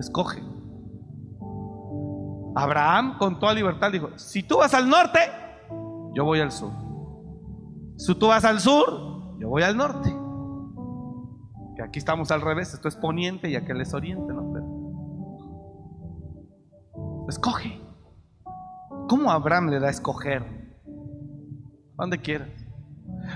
Escoge. 0.00 0.42
Abraham 2.56 3.18
con 3.18 3.38
toda 3.38 3.52
libertad 3.52 3.92
dijo, 3.92 4.08
si 4.16 4.42
tú 4.42 4.56
vas 4.56 4.72
al 4.72 4.88
norte, 4.88 5.20
yo 6.14 6.24
voy 6.24 6.40
al 6.40 6.52
sur. 6.52 6.72
Si 7.98 8.14
tú 8.14 8.28
vas 8.28 8.46
al 8.46 8.60
sur, 8.60 9.36
yo 9.38 9.50
voy 9.50 9.62
al 9.62 9.76
norte. 9.76 10.19
Aquí 11.82 11.98
estamos 11.98 12.30
al 12.30 12.40
revés, 12.40 12.74
esto 12.74 12.88
es 12.88 12.96
poniente 12.96 13.48
y 13.48 13.56
aquel 13.56 13.80
es 13.80 13.94
oriente, 13.94 14.32
¿no? 14.32 14.50
escoge. 17.30 17.80
¿Cómo 19.08 19.30
Abraham 19.30 19.68
le 19.70 19.80
da 19.80 19.86
a 19.86 19.90
escoger? 19.90 20.44
Donde 21.96 22.18
quieras. 22.18 22.48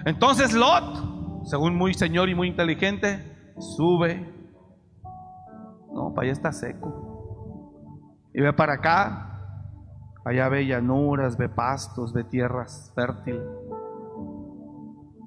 Entonces 0.05 0.53
Lot, 0.53 1.47
según 1.47 1.77
muy 1.77 1.95
señor 1.95 2.29
y 2.29 2.35
muy 2.35 2.49
inteligente, 2.49 3.55
sube. 3.59 4.33
No, 5.93 6.13
para 6.15 6.27
allá 6.27 6.33
está 6.33 6.53
seco. 6.53 7.05
Y 8.35 8.41
ve 8.41 8.53
para 8.53 8.75
acá. 8.75 9.31
Allá 10.25 10.49
ve 10.49 10.67
llanuras, 10.67 11.37
ve 11.37 11.49
pastos, 11.49 12.13
ve 12.13 12.25
tierras 12.25 12.93
fértiles. 12.95 13.43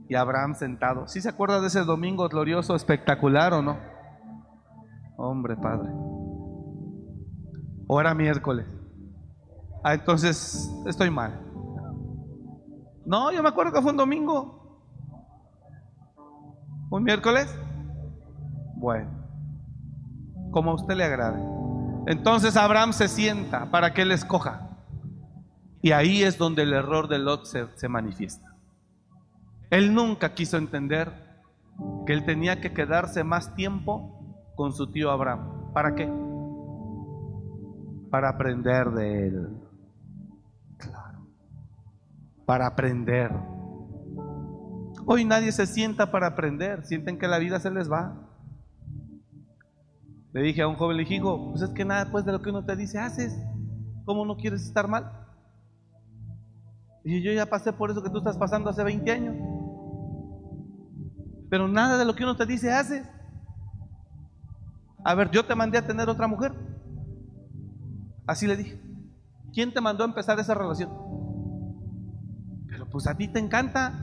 Y 0.09 0.15
Abraham 0.15 0.55
sentado. 0.55 1.07
¿Sí 1.07 1.21
se 1.21 1.29
acuerda 1.29 1.59
de 1.59 1.67
ese 1.67 1.83
domingo 1.83 2.27
glorioso, 2.29 2.75
espectacular 2.75 3.53
o 3.53 3.61
no? 3.61 3.77
Hombre, 5.17 5.57
Padre. 5.57 5.89
O 7.87 7.99
era 7.99 8.13
miércoles. 8.13 8.65
Ah, 9.83 9.93
entonces 9.93 10.71
estoy 10.85 11.09
mal. 11.09 11.41
No, 13.05 13.31
yo 13.31 13.41
me 13.41 13.49
acuerdo 13.49 13.71
que 13.71 13.81
fue 13.81 13.91
un 13.91 13.97
domingo. 13.97 14.57
¿Un 16.89 17.03
miércoles? 17.03 17.53
Bueno, 18.75 19.09
como 20.51 20.71
a 20.71 20.75
usted 20.75 20.95
le 20.95 21.03
agrade. 21.03 21.41
Entonces 22.05 22.55
Abraham 22.55 22.93
se 22.93 23.07
sienta 23.07 23.69
para 23.71 23.93
que 23.93 24.03
él 24.03 24.11
escoja. 24.11 24.69
Y 25.81 25.91
ahí 25.91 26.23
es 26.23 26.37
donde 26.37 26.63
el 26.63 26.73
error 26.73 27.07
de 27.07 27.19
Lot 27.19 27.45
se, 27.45 27.67
se 27.75 27.89
manifiesta. 27.89 28.46
Él 29.69 29.93
nunca 29.93 30.33
quiso 30.33 30.57
entender 30.57 31.11
que 32.05 32.13
él 32.13 32.25
tenía 32.25 32.61
que 32.61 32.73
quedarse 32.73 33.23
más 33.23 33.53
tiempo 33.55 34.17
con 34.55 34.73
su 34.73 34.91
tío 34.91 35.11
Abraham. 35.11 35.71
¿Para 35.73 35.93
qué? 35.93 36.09
Para 38.09 38.29
aprender 38.29 38.91
de 38.91 39.27
él. 39.27 39.49
Claro. 40.77 41.27
Para 42.45 42.67
aprender. 42.67 43.31
Hoy 45.05 45.25
nadie 45.25 45.51
se 45.51 45.67
sienta 45.67 46.11
para 46.11 46.27
aprender. 46.27 46.85
Sienten 46.85 47.19
que 47.19 47.27
la 47.27 47.37
vida 47.37 47.59
se 47.59 47.69
les 47.69 47.91
va. 47.91 48.15
Le 50.33 50.41
dije 50.41 50.61
a 50.61 50.67
un 50.67 50.75
joven, 50.75 50.97
le 50.97 51.03
dije, 51.03 51.21
pues 51.21 51.61
es 51.61 51.69
que 51.71 51.85
nada 51.85 52.09
pues 52.11 52.25
de 52.25 52.31
lo 52.31 52.41
que 52.41 52.49
uno 52.49 52.63
te 52.65 52.75
dice 52.75 52.99
haces. 52.99 53.37
¿Cómo 54.05 54.25
no 54.25 54.37
quieres 54.37 54.63
estar 54.63 54.87
mal? 54.87 55.27
Y 57.03 57.21
yo 57.21 57.31
ya 57.31 57.45
pasé 57.45 57.73
por 57.73 57.91
eso 57.91 58.03
que 58.03 58.09
tú 58.09 58.17
estás 58.17 58.37
pasando 58.37 58.69
hace 58.69 58.83
20 58.83 59.11
años. 59.11 59.56
Pero 61.49 61.67
nada 61.67 61.97
de 61.97 62.05
lo 62.05 62.15
que 62.15 62.23
uno 62.23 62.35
te 62.35 62.45
dice 62.45 62.71
haces. 62.71 63.07
A 65.03 65.15
ver, 65.15 65.31
yo 65.31 65.45
te 65.45 65.55
mandé 65.55 65.77
a 65.77 65.87
tener 65.87 66.09
otra 66.09 66.27
mujer. 66.27 66.53
Así 68.25 68.45
le 68.47 68.57
dije. 68.57 68.81
¿Quién 69.53 69.73
te 69.73 69.81
mandó 69.81 70.03
a 70.03 70.07
empezar 70.07 70.39
esa 70.39 70.53
relación? 70.53 70.89
Pero 72.67 72.87
pues 72.89 73.07
a 73.07 73.15
ti 73.15 73.27
te 73.27 73.39
encanta. 73.39 73.93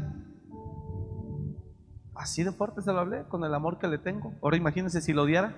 Así 2.14 2.42
de 2.42 2.53
fuerte 2.53 2.80
se 2.80 2.92
lo 2.92 3.01
hablé, 3.01 3.24
con 3.24 3.45
el 3.45 3.55
amor 3.55 3.78
que 3.78 3.88
le 3.88 3.99
tengo. 3.99 4.32
Ahora 4.42 4.57
imagínense 4.57 5.01
si 5.01 5.12
lo 5.12 5.24
odiara. 5.24 5.55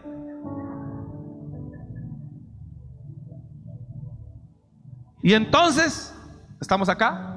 Y 5.22 5.34
entonces, 5.34 6.14
estamos 6.60 6.88
acá. 6.88 7.34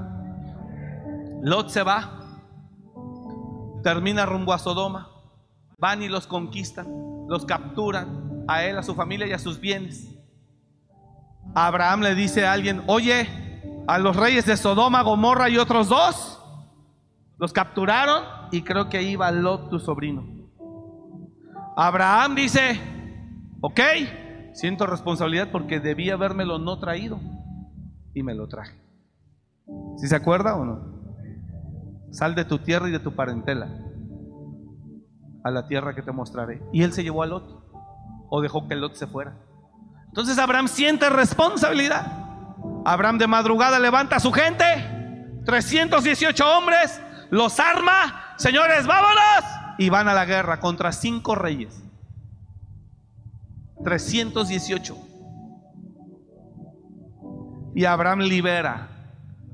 Lot 1.41 1.69
se 1.69 1.83
va, 1.83 2.18
termina 3.83 4.25
rumbo 4.25 4.53
a 4.53 4.59
Sodoma. 4.59 5.09
Van 5.77 6.03
y 6.03 6.09
los 6.09 6.27
conquistan, 6.27 6.87
los 7.27 7.45
capturan, 7.45 8.43
a 8.47 8.63
él, 8.63 8.77
a 8.77 8.83
su 8.83 8.95
familia 8.95 9.27
y 9.27 9.31
a 9.31 9.39
sus 9.39 9.59
bienes. 9.59 10.09
Abraham 11.55 12.01
le 12.01 12.15
dice 12.15 12.45
a 12.45 12.53
alguien, 12.53 12.83
oye, 12.87 13.27
a 13.87 13.97
los 13.97 14.15
reyes 14.15 14.45
de 14.45 14.57
Sodoma, 14.57 15.03
Gomorra 15.03 15.49
y 15.49 15.57
otros 15.57 15.87
dos, 15.87 16.43
los 17.37 17.53
capturaron 17.53 18.23
y 18.51 18.63
creo 18.63 18.89
que 18.89 19.01
iba 19.01 19.31
Lot, 19.31 19.69
tu 19.69 19.79
sobrino. 19.79 20.25
Abraham 21.77 22.35
dice, 22.35 22.79
ok, 23.61 23.79
siento 24.53 24.85
responsabilidad 24.85 25.49
porque 25.51 25.79
debía 25.79 26.15
habérmelo 26.15 26.59
no 26.59 26.77
traído 26.79 27.19
y 28.13 28.21
me 28.23 28.35
lo 28.35 28.47
traje. 28.47 28.77
¿Si 29.97 30.07
se 30.07 30.15
acuerda 30.15 30.55
o 30.55 30.65
no? 30.65 30.98
Sal 32.11 32.35
de 32.35 32.45
tu 32.45 32.59
tierra 32.59 32.87
y 32.89 32.91
de 32.91 32.99
tu 32.99 33.15
parentela 33.15 33.67
a 35.43 35.51
la 35.51 35.67
tierra 35.67 35.93
que 35.95 36.01
te 36.01 36.11
mostraré. 36.11 36.61
Y 36.73 36.83
él 36.83 36.93
se 36.93 37.03
llevó 37.03 37.23
a 37.23 37.27
Lot 37.27 37.69
o 38.29 38.41
dejó 38.41 38.67
que 38.67 38.75
Lot 38.75 38.95
se 38.95 39.07
fuera. 39.07 39.37
Entonces 40.07 40.37
Abraham 40.37 40.67
siente 40.67 41.09
responsabilidad. 41.09 42.05
Abraham 42.85 43.17
de 43.17 43.27
madrugada 43.27 43.79
levanta 43.79 44.17
a 44.17 44.19
su 44.19 44.31
gente, 44.31 44.65
318 45.45 46.57
hombres, 46.57 47.01
los 47.29 47.59
arma, 47.59 48.33
señores, 48.37 48.87
vámonos, 48.87 49.43
y 49.77 49.89
van 49.89 50.07
a 50.07 50.13
la 50.13 50.25
guerra 50.25 50.59
contra 50.59 50.91
cinco 50.91 51.35
reyes. 51.35 51.83
318. 53.83 54.97
Y 57.75 57.85
Abraham 57.85 58.19
libera 58.19 58.88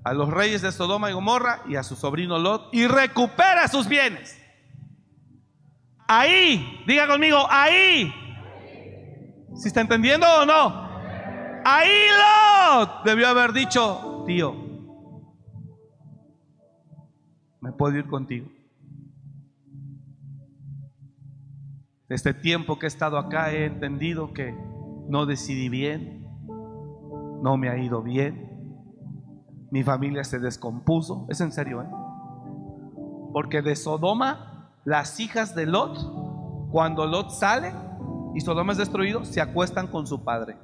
a 0.06 0.14
los 0.14 0.30
reyes 0.30 0.62
de 0.62 0.72
Sodoma 0.72 1.10
y 1.10 1.14
Gomorra 1.14 1.64
y 1.68 1.76
a 1.78 1.84
su 1.84 1.96
sobrino 1.96 2.38
Lot 2.38 2.70
y 2.72 2.86
recupera 2.86 3.68
sus 3.68 3.88
bienes. 3.88 4.40
Ahí, 6.08 6.84
diga 6.86 7.08
conmigo, 7.08 7.40
ahí. 7.50 8.14
¿Si 9.56 9.68
está 9.68 9.82
entendiendo 9.82 10.28
o 10.28 10.46
no? 10.46 10.86
Ahí 11.66 11.90
Lot 12.80 13.04
debió 13.04 13.28
haber 13.28 13.52
dicho, 13.52 14.24
tío, 14.28 14.56
me 17.60 17.72
puedo 17.72 17.98
ir 17.98 18.06
contigo. 18.06 18.48
Este 22.10 22.36
tiempo 22.36 22.78
que 22.78 22.86
he 22.86 22.90
estado 22.90 23.18
acá 23.18 23.52
he 23.52 23.66
entendido 23.66 24.34
que 24.34 24.56
no 25.10 25.26
decidí 25.26 25.68
bien, 25.68 26.28
no 27.42 27.58
me 27.58 27.70
ha 27.70 27.78
ido 27.80 28.04
bien, 28.04 28.45
mi 29.76 29.84
familia 29.84 30.24
se 30.24 30.40
descompuso, 30.40 31.26
es 31.28 31.42
en 31.42 31.52
serio, 31.52 31.82
¿eh? 31.82 31.88
Porque 33.34 33.62
de 33.62 33.76
Sodoma, 33.76 34.72
las 34.86 35.20
hijas 35.20 35.54
de 35.54 35.66
Lot, 35.66 36.00
cuando 36.72 37.06
Lot 37.06 37.32
sale 37.32 37.74
y 38.34 38.40
Sodoma 38.40 38.72
es 38.72 38.78
destruido, 38.78 39.26
se 39.26 39.42
acuestan 39.42 39.88
con 39.88 40.08
su 40.08 40.24
padre. 40.24 40.58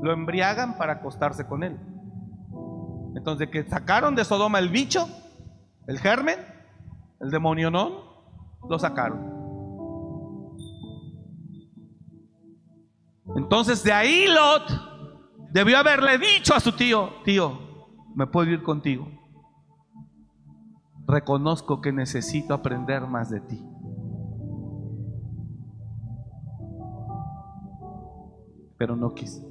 Lo 0.00 0.12
embriagan 0.12 0.78
para 0.78 0.92
acostarse 0.92 1.48
con 1.48 1.64
él. 1.64 1.76
Entonces, 3.16 3.48
que 3.48 3.64
sacaron 3.64 4.14
de 4.14 4.24
Sodoma 4.24 4.60
el 4.60 4.68
bicho, 4.68 5.08
el 5.88 5.98
germen, 5.98 6.38
el 7.20 7.32
demonio 7.32 7.72
no, 7.72 8.04
lo 8.70 8.78
sacaron. 8.78 9.34
Entonces, 13.34 13.82
de 13.82 13.92
ahí 13.92 14.28
Lot 14.28 15.50
debió 15.50 15.76
haberle 15.76 16.18
dicho 16.18 16.54
a 16.54 16.60
su 16.60 16.70
tío, 16.70 17.14
tío, 17.24 17.63
me 18.14 18.26
puedo 18.26 18.50
ir 18.50 18.62
contigo. 18.62 19.08
Reconozco 21.06 21.80
que 21.80 21.92
necesito 21.92 22.54
aprender 22.54 23.06
más 23.06 23.30
de 23.30 23.40
ti. 23.40 23.74
pero 28.76 28.96
no 28.96 29.14
quiso. 29.14 29.42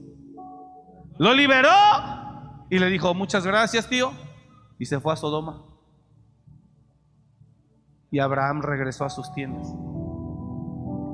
Lo 1.17 1.33
liberó 1.33 1.69
y 2.69 2.79
le 2.79 2.87
dijo, 2.87 3.13
muchas 3.13 3.45
gracias, 3.45 3.87
tío, 3.87 4.11
y 4.77 4.85
se 4.85 4.99
fue 4.99 5.13
a 5.13 5.15
Sodoma. 5.15 5.63
Y 8.11 8.19
Abraham 8.19 8.61
regresó 8.61 9.05
a 9.05 9.09
sus 9.09 9.33
tiendas. 9.33 9.67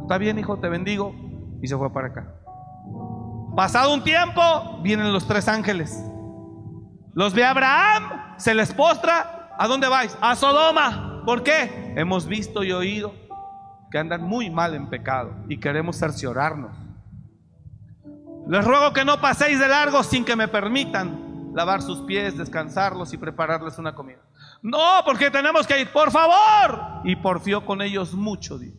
Está 0.01 0.17
bien, 0.17 0.37
hijo, 0.37 0.57
te 0.57 0.67
bendigo. 0.67 1.15
Y 1.61 1.67
se 1.67 1.77
fue 1.77 1.91
para 1.93 2.07
acá. 2.07 2.41
Pasado 3.55 3.93
un 3.93 4.03
tiempo, 4.03 4.41
vienen 4.81 5.13
los 5.13 5.25
tres 5.25 5.47
ángeles. 5.47 6.03
Los 7.19 7.33
ve 7.33 7.43
Abraham, 7.43 8.37
se 8.37 8.53
les 8.53 8.73
postra. 8.73 9.49
¿A 9.57 9.67
dónde 9.67 9.89
vais? 9.89 10.17
A 10.21 10.37
Sodoma. 10.37 11.21
¿Por 11.25 11.43
qué? 11.43 11.93
Hemos 11.97 12.25
visto 12.25 12.63
y 12.63 12.71
oído 12.71 13.13
que 13.91 13.97
andan 13.97 14.23
muy 14.23 14.49
mal 14.49 14.73
en 14.73 14.89
pecado 14.89 15.35
y 15.49 15.59
queremos 15.59 15.97
cerciorarnos. 15.97 16.71
Les 18.47 18.63
ruego 18.63 18.93
que 18.93 19.03
no 19.03 19.19
paséis 19.19 19.59
de 19.59 19.67
largo 19.67 20.01
sin 20.01 20.23
que 20.23 20.37
me 20.37 20.47
permitan 20.47 21.51
lavar 21.53 21.81
sus 21.81 21.99
pies, 22.03 22.37
descansarlos 22.37 23.11
y 23.11 23.17
prepararles 23.17 23.77
una 23.77 23.93
comida. 23.93 24.19
No, 24.61 25.01
porque 25.03 25.29
tenemos 25.29 25.67
que 25.67 25.81
ir, 25.81 25.91
por 25.91 26.11
favor. 26.11 27.01
Y 27.03 27.17
porfió 27.17 27.65
con 27.65 27.81
ellos 27.81 28.13
mucho, 28.13 28.57
dijo. 28.57 28.77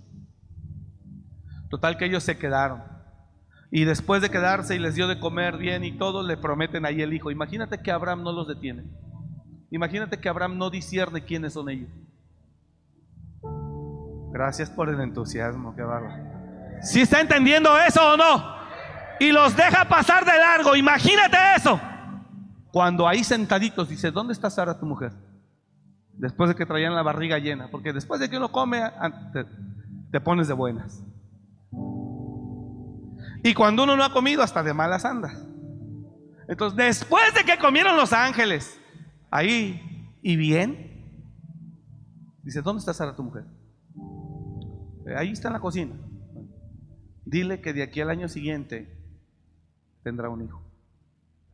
Total 1.69 1.99
que 1.99 2.07
ellos 2.07 2.23
se 2.23 2.39
quedaron. 2.39 2.83
Y 3.71 3.85
después 3.85 4.21
de 4.21 4.31
quedarse 4.31 4.75
y 4.75 4.79
les 4.79 4.97
dio 4.97 5.07
de 5.07 5.21
comer 5.21 5.57
bien 5.57 5.85
y 5.85 5.93
todo, 5.93 6.23
le 6.23 6.37
prometen 6.37 6.85
ahí 6.85 7.03
el 7.03 7.13
hijo. 7.13 7.31
Imagínate 7.31 7.81
que 7.81 7.93
Abraham 7.93 8.25
no 8.25 8.33
los 8.33 8.49
detiene. 8.49 8.85
Imagínate 9.71 10.19
que 10.19 10.29
Abraham 10.29 10.59
no 10.59 10.71
discierne 10.71 11.25
quiénes 11.25 11.53
son 11.53 11.71
ellos. 11.71 11.89
Gracias 14.33 14.71
por 14.71 14.89
el 14.89 15.01
entusiasmo, 15.01 15.75
qué 15.77 15.83
bárbaro. 15.83 16.23
¿Si 16.83 17.01
está 17.01 17.21
entendiendo 17.21 17.77
eso 17.79 18.15
o 18.15 18.17
no? 18.17 18.61
Y 19.21 19.33
los 19.33 19.57
deja 19.57 19.85
pasar 19.85 20.25
de 20.25 20.37
largo. 20.37 20.75
Imagínate 20.75 21.37
eso. 21.57 21.81
Cuando 22.73 23.07
ahí 23.07 23.23
sentaditos 23.23 23.89
dice, 23.89 24.11
¿dónde 24.11 24.33
está 24.33 24.51
Sara 24.51 24.79
tu 24.79 24.87
mujer? 24.87 25.13
Después 26.15 26.49
de 26.49 26.57
que 26.57 26.67
traían 26.67 26.95
la 26.95 27.03
barriga 27.03 27.39
llena. 27.39 27.69
Porque 27.71 27.93
después 27.93 28.21
de 28.21 28.29
que 28.29 28.39
uno 28.39 28.51
come, 28.51 28.83
te, 29.33 29.45
te 30.11 30.21
pones 30.21 30.49
de 30.49 30.55
buenas. 30.55 31.05
Y 33.43 33.55
cuando 33.55 33.85
uno 33.85 33.97
no 33.97 34.05
ha 34.05 34.13
comido, 34.13 34.43
hasta 34.43 34.63
de 34.63 34.75
malas 34.75 35.05
andas. 35.05 35.47
Entonces, 36.49 36.77
después 36.77 37.33
de 37.35 37.45
que 37.45 37.59
comieron 37.59 37.97
los 37.97 38.13
ángeles, 38.13 38.79
ahí, 39.31 40.19
y 40.21 40.37
bien, 40.37 40.91
dice, 42.43 42.61
¿dónde 42.61 42.81
está 42.81 42.93
Sara 42.93 43.15
tu 43.15 43.23
mujer? 43.23 43.45
Eh, 45.07 45.15
ahí 45.17 45.31
está 45.31 45.49
en 45.49 45.55
la 45.55 45.61
cocina. 45.61 45.95
Dile 47.25 47.61
que 47.61 47.73
de 47.73 47.83
aquí 47.83 48.01
al 48.01 48.11
año 48.11 48.29
siguiente 48.29 48.99
tendrá 50.03 50.29
un 50.29 50.43
hijo. 50.43 50.63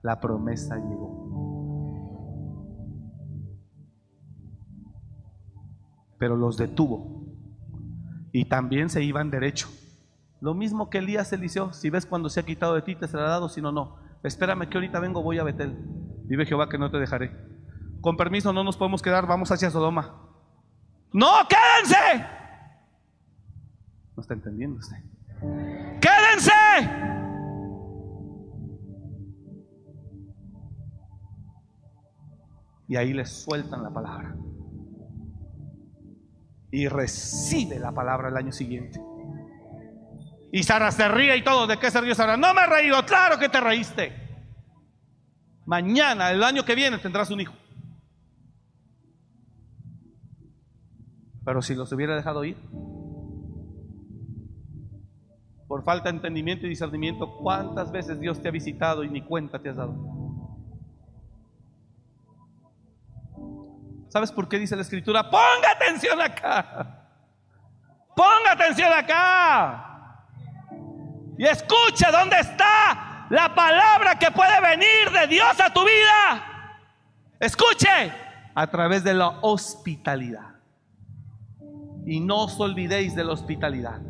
La 0.02 0.20
promesa 0.20 0.76
llegó. 0.76 1.26
Pero 6.18 6.36
los 6.36 6.56
detuvo. 6.56 7.26
Y 8.32 8.46
también 8.46 8.88
se 8.88 9.04
iban 9.04 9.30
derecho. 9.30 9.68
Lo 10.40 10.54
mismo 10.54 10.90
que 10.90 10.98
Elías 10.98 11.32
Eliseo, 11.32 11.72
si 11.72 11.90
ves 11.90 12.06
cuando 12.06 12.28
se 12.28 12.40
ha 12.40 12.44
quitado 12.44 12.74
de 12.74 12.82
ti, 12.82 12.94
te 12.94 13.08
será 13.08 13.24
dado, 13.24 13.48
si 13.48 13.62
no, 13.62 13.72
no. 13.72 13.96
Espérame 14.22 14.68
que 14.68 14.76
ahorita 14.76 15.00
vengo, 15.00 15.22
voy 15.22 15.38
a 15.38 15.44
Betel. 15.44 15.76
Vive 16.24 16.46
Jehová 16.46 16.68
que 16.68 16.78
no 16.78 16.90
te 16.90 16.98
dejaré. 16.98 17.32
Con 18.00 18.16
permiso, 18.16 18.52
no 18.52 18.62
nos 18.62 18.76
podemos 18.76 19.02
quedar, 19.02 19.26
vamos 19.26 19.50
hacia 19.50 19.70
Sodoma. 19.70 20.22
No, 21.12 21.30
quédense. 21.48 22.26
No 24.16 24.20
está 24.20 24.34
entendiendo 24.34 24.78
usted. 24.78 24.96
Quédense. 26.00 26.52
Y 32.88 32.96
ahí 32.96 33.12
les 33.12 33.30
sueltan 33.30 33.82
la 33.82 33.90
palabra. 33.90 34.36
Y 36.70 36.88
recibe 36.88 37.78
la 37.78 37.92
palabra 37.92 38.28
el 38.28 38.36
año 38.36 38.52
siguiente. 38.52 39.00
Y 40.52 40.62
Sara 40.62 40.90
se 40.90 41.08
ríe 41.08 41.36
y 41.36 41.42
todo. 41.42 41.66
¿De 41.66 41.78
qué 41.78 41.90
se 41.90 42.00
rió 42.00 42.14
Sara? 42.14 42.36
No 42.36 42.54
me 42.54 42.62
he 42.62 42.66
reído. 42.66 43.04
Claro 43.04 43.38
que 43.38 43.48
te 43.48 43.60
reíste. 43.60 44.26
Mañana, 45.66 46.30
el 46.30 46.42
año 46.42 46.64
que 46.64 46.74
viene, 46.74 46.98
tendrás 46.98 47.30
un 47.30 47.40
hijo. 47.40 47.54
Pero 51.44 51.62
si 51.62 51.74
los 51.74 51.92
hubiera 51.92 52.14
dejado 52.14 52.44
ir, 52.44 52.56
por 55.68 55.84
falta 55.84 56.10
de 56.10 56.16
entendimiento 56.16 56.66
y 56.66 56.68
discernimiento, 56.68 57.36
¿cuántas 57.38 57.90
veces 57.90 58.20
Dios 58.20 58.40
te 58.40 58.48
ha 58.48 58.52
visitado 58.52 59.04
y 59.04 59.10
ni 59.10 59.22
cuenta 59.22 59.60
te 59.60 59.68
has 59.68 59.76
dado? 59.76 59.94
¿Sabes 64.08 64.32
por 64.32 64.48
qué 64.48 64.58
dice 64.58 64.76
la 64.76 64.82
escritura? 64.82 65.28
Ponga 65.28 65.72
atención 65.74 66.20
acá. 66.20 67.10
Ponga 68.14 68.52
atención 68.52 68.92
acá. 68.92 69.95
Y 71.38 71.44
escuche 71.44 72.06
dónde 72.10 72.38
está 72.38 73.26
la 73.30 73.54
palabra 73.54 74.18
que 74.18 74.30
puede 74.30 74.60
venir 74.60 75.10
de 75.12 75.26
Dios 75.26 75.60
a 75.60 75.72
tu 75.72 75.80
vida. 75.80 76.80
Escuche 77.38 78.12
a 78.54 78.66
través 78.68 79.04
de 79.04 79.14
la 79.14 79.28
hospitalidad. 79.42 80.54
Y 82.06 82.20
no 82.20 82.44
os 82.44 82.58
olvidéis 82.60 83.14
de 83.14 83.24
la 83.24 83.32
hospitalidad, 83.32 84.00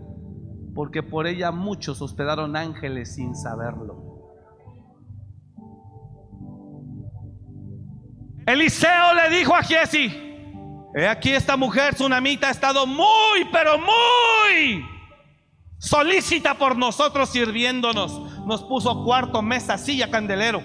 porque 0.75 1.03
por 1.03 1.27
ella 1.27 1.51
muchos 1.51 2.01
hospedaron 2.03 2.55
ángeles 2.55 3.15
sin 3.15 3.35
saberlo. 3.35 4.05
Eliseo 8.47 9.15
le 9.15 9.37
dijo 9.37 9.55
a 9.57 9.63
Giesi, 9.63 10.07
he 10.95 11.09
aquí 11.09 11.33
esta 11.33 11.57
mujer 11.57 11.95
tsunamita 11.95 12.49
ha 12.49 12.51
estado 12.51 12.87
muy, 12.87 13.45
pero 13.51 13.79
muy 13.79 14.96
solícita 15.79 16.55
por 16.55 16.77
nosotros 16.77 17.31
sirviéndonos. 17.31 18.47
Nos 18.47 18.63
puso 18.65 19.05
cuarto, 19.05 19.43
mesa, 19.43 19.79
silla, 19.79 20.11
candelero. 20.11 20.63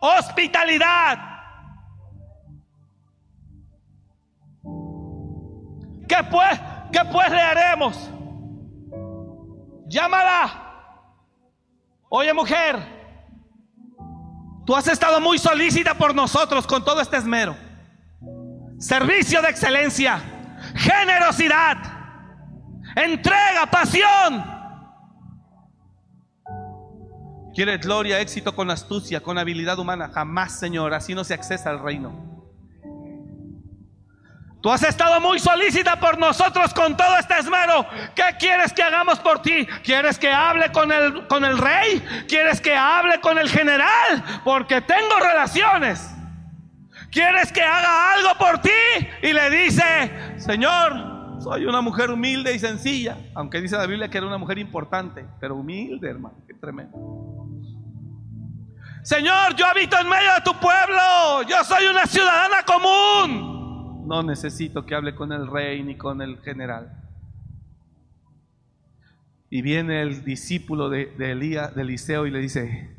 Hospitalidad. 0.00 1.18
¿Qué 6.08 6.16
pues, 6.30 6.60
qué 6.92 7.00
pues 7.10 7.30
le 7.30 7.40
haremos? 7.40 8.10
Llámala. 9.86 10.58
Oye 12.08 12.34
mujer, 12.34 12.78
tú 14.66 14.76
has 14.76 14.86
estado 14.86 15.20
muy 15.20 15.38
solícita 15.38 15.94
por 15.94 16.14
nosotros 16.14 16.66
con 16.66 16.84
todo 16.84 17.00
este 17.00 17.16
esmero. 17.16 17.56
Servicio 18.78 19.40
de 19.40 19.48
excelencia, 19.48 20.20
generosidad 20.74 21.91
entrega, 22.96 23.66
pasión. 23.70 24.62
Quiere 27.54 27.76
gloria, 27.76 28.20
éxito 28.20 28.54
con 28.54 28.70
astucia, 28.70 29.20
con 29.20 29.36
habilidad 29.36 29.78
humana. 29.78 30.10
Jamás, 30.12 30.58
Señor, 30.58 30.94
así 30.94 31.14
no 31.14 31.22
se 31.22 31.34
accesa 31.34 31.70
al 31.70 31.80
reino. 31.80 32.32
Tú 34.62 34.70
has 34.70 34.82
estado 34.84 35.20
muy 35.20 35.40
solícita 35.40 35.98
por 35.98 36.16
nosotros 36.18 36.72
con 36.72 36.96
todo 36.96 37.18
este 37.18 37.36
esmero. 37.36 37.84
¿Qué 38.14 38.22
quieres 38.38 38.72
que 38.72 38.82
hagamos 38.82 39.18
por 39.18 39.42
ti? 39.42 39.66
¿Quieres 39.82 40.18
que 40.20 40.30
hable 40.30 40.70
con 40.70 40.92
el, 40.92 41.26
con 41.26 41.44
el 41.44 41.58
rey? 41.58 42.00
¿Quieres 42.28 42.60
que 42.60 42.74
hable 42.74 43.20
con 43.20 43.38
el 43.38 43.50
general? 43.50 44.40
Porque 44.44 44.80
tengo 44.80 45.18
relaciones. 45.18 46.14
¿Quieres 47.10 47.52
que 47.52 47.60
haga 47.60 48.12
algo 48.12 48.38
por 48.38 48.60
ti? 48.60 48.70
Y 49.22 49.32
le 49.32 49.50
dice, 49.50 50.38
Señor, 50.38 51.11
soy 51.42 51.66
una 51.66 51.80
mujer 51.80 52.10
humilde 52.10 52.54
y 52.54 52.58
sencilla, 52.58 53.18
aunque 53.34 53.60
dice 53.60 53.76
la 53.76 53.86
Biblia 53.86 54.08
que 54.08 54.18
era 54.18 54.26
una 54.26 54.38
mujer 54.38 54.58
importante, 54.58 55.26
pero 55.40 55.56
humilde, 55.56 56.08
hermano, 56.08 56.36
qué 56.46 56.54
tremendo. 56.54 57.48
Señor, 59.02 59.56
yo 59.56 59.66
habito 59.66 59.98
en 59.98 60.08
medio 60.08 60.32
de 60.34 60.40
tu 60.44 60.52
pueblo, 60.60 61.42
yo 61.48 61.64
soy 61.64 61.86
una 61.86 62.06
ciudadana 62.06 62.62
común. 62.64 64.06
No 64.06 64.22
necesito 64.22 64.86
que 64.86 64.94
hable 64.94 65.14
con 65.14 65.32
el 65.32 65.48
rey 65.48 65.82
ni 65.82 65.96
con 65.96 66.22
el 66.22 66.38
general. 66.38 66.98
Y 69.50 69.60
viene 69.60 70.00
el 70.02 70.24
discípulo 70.24 70.88
de, 70.88 71.06
de 71.18 71.32
Elías, 71.32 71.74
de 71.74 71.82
Eliseo, 71.82 72.26
y 72.26 72.30
le 72.30 72.38
dice, 72.38 72.96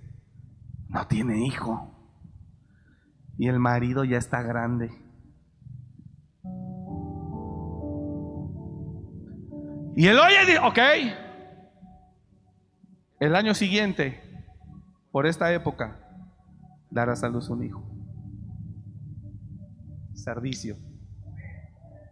no 0.90 1.08
tiene 1.08 1.46
hijo. 1.46 1.90
Y 3.38 3.48
el 3.48 3.60
marido 3.60 4.04
ya 4.04 4.18
está 4.18 4.42
grande. 4.44 4.92
Y 9.96 10.08
él 10.08 10.18
oye 10.18 10.54
y 10.54 10.58
ok, 10.58 10.80
el 13.20 13.36
año 13.36 13.54
siguiente, 13.54 14.22
por 15.12 15.28
esta 15.28 15.54
época, 15.54 16.00
darás 16.90 17.24
a 17.24 17.30
luz 17.30 17.50
un 17.50 17.64
hijo. 17.64 17.84
Servicio, 20.14 20.78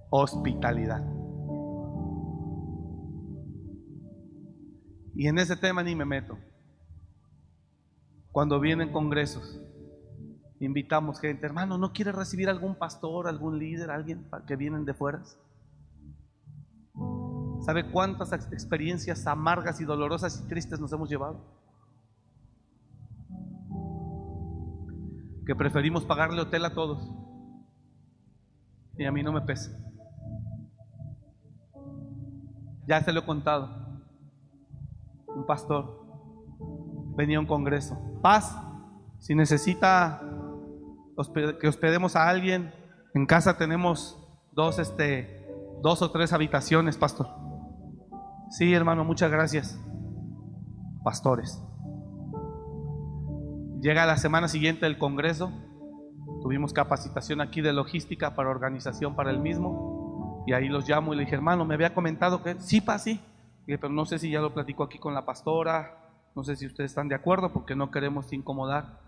hospitalidad. 0.10 1.04
Y 5.16 5.28
en 5.28 5.40
ese 5.40 5.56
tema 5.56 5.84
ni 5.84 5.96
me 5.96 6.06
meto. 6.06 6.38
Cuando 8.32 8.60
vienen 8.60 8.92
congresos, 8.92 9.60
invitamos 10.60 11.20
gente, 11.20 11.46
hermano, 11.46 11.78
¿no 11.78 11.92
quiere 11.92 12.12
recibir 12.12 12.48
algún 12.48 12.76
pastor, 12.76 13.28
algún 13.28 13.60
líder, 13.60 13.90
alguien 13.90 14.26
que 14.48 14.56
vienen 14.56 14.86
de 14.86 14.94
fuera? 14.94 15.24
¿Sabe 17.62 17.92
cuántas 17.92 18.34
experiencias 18.34 19.28
amargas 19.28 19.80
y 19.82 19.86
dolorosas 19.86 20.42
y 20.44 20.48
tristes 20.48 20.80
nos 20.80 20.92
hemos 20.94 21.10
llevado? 21.10 21.46
Que 25.46 25.56
preferimos 25.56 26.04
pagarle 26.04 26.42
hotel 26.42 26.66
a 26.66 26.74
todos. 26.74 27.08
Y 28.98 29.06
a 29.06 29.12
mí 29.12 29.22
no 29.22 29.32
me 29.32 29.42
pesa. 29.42 29.72
Ya 32.88 33.02
se 33.02 33.14
lo 33.14 33.20
he 33.20 33.26
contado. 33.26 33.70
Un 35.28 35.46
pastor 35.46 36.04
venía 37.16 37.38
a 37.38 37.42
un 37.42 37.48
congreso. 37.48 37.96
Paz, 38.24 38.58
si 39.20 39.36
necesita 39.36 40.22
que 41.60 41.68
hospedemos 41.68 42.16
a 42.16 42.28
alguien, 42.28 42.74
en 43.14 43.28
casa 43.28 43.58
tenemos 43.58 44.18
dos, 44.52 44.80
este, 44.80 45.48
dos 45.84 46.02
o 46.02 46.10
tres 46.10 46.34
habitaciones, 46.34 46.98
pastor. 46.98 47.51
Sí, 48.52 48.74
hermano, 48.74 49.06
muchas 49.06 49.32
gracias. 49.32 49.80
Pastores. 51.06 51.64
Llega 53.80 54.06
la 54.06 54.18
semana 54.18 54.50
siguiente 54.50 54.86
el 54.86 54.98
Congreso. 54.98 55.50
Tuvimos 56.42 56.74
capacitación 56.74 57.40
aquí 57.40 57.62
de 57.62 57.72
logística 57.72 58.36
para 58.36 58.50
organización 58.50 59.16
para 59.16 59.32
el 59.32 59.40
mismo. 59.40 60.44
Y 60.46 60.52
ahí 60.52 60.68
los 60.68 60.88
llamo 60.88 61.14
y 61.14 61.16
le 61.16 61.24
dije, 61.24 61.36
hermano, 61.36 61.64
me 61.64 61.76
había 61.76 61.94
comentado 61.94 62.44
que 62.44 62.60
sí, 62.60 62.82
pa, 62.82 63.00
sí. 63.00 63.22
Pero 63.66 63.88
no 63.88 64.06
sé 64.06 64.20
si 64.20 64.30
ya 64.30 64.42
lo 64.42 64.54
platico 64.54 64.84
aquí 64.84 65.00
con 65.00 65.14
la 65.14 65.26
pastora. 65.26 65.98
No 66.36 66.44
sé 66.44 66.58
si 66.58 66.66
ustedes 66.66 66.92
están 66.92 67.08
de 67.08 67.16
acuerdo 67.16 67.54
porque 67.54 67.74
no 67.74 67.90
queremos 67.90 68.34
incomodar. 68.34 69.00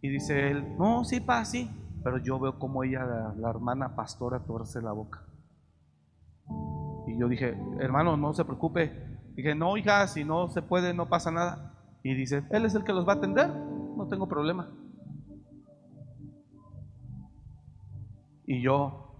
Y 0.00 0.10
dice 0.10 0.52
él, 0.52 0.78
no, 0.78 1.04
sí, 1.04 1.18
pa, 1.18 1.44
sí. 1.44 1.68
Pero 2.04 2.18
yo 2.18 2.38
veo 2.38 2.56
como 2.56 2.84
ella, 2.84 3.04
la, 3.04 3.34
la 3.36 3.50
hermana 3.50 3.96
pastora, 3.96 4.38
torce 4.38 4.80
la 4.80 4.92
boca. 4.92 5.24
Y 7.10 7.18
yo 7.18 7.28
dije, 7.28 7.58
hermano, 7.80 8.16
no 8.16 8.32
se 8.32 8.44
preocupe. 8.44 8.92
Dije, 9.34 9.54
no, 9.54 9.76
hija, 9.76 10.06
si 10.06 10.24
no 10.24 10.48
se 10.48 10.62
puede, 10.62 10.94
no 10.94 11.08
pasa 11.08 11.30
nada. 11.30 11.74
Y 12.04 12.14
dice, 12.14 12.44
él 12.50 12.64
es 12.64 12.74
el 12.74 12.84
que 12.84 12.92
los 12.92 13.06
va 13.06 13.14
a 13.14 13.16
atender, 13.16 13.48
no 13.48 14.06
tengo 14.08 14.28
problema. 14.28 14.70
Y 18.46 18.62
yo, 18.62 19.16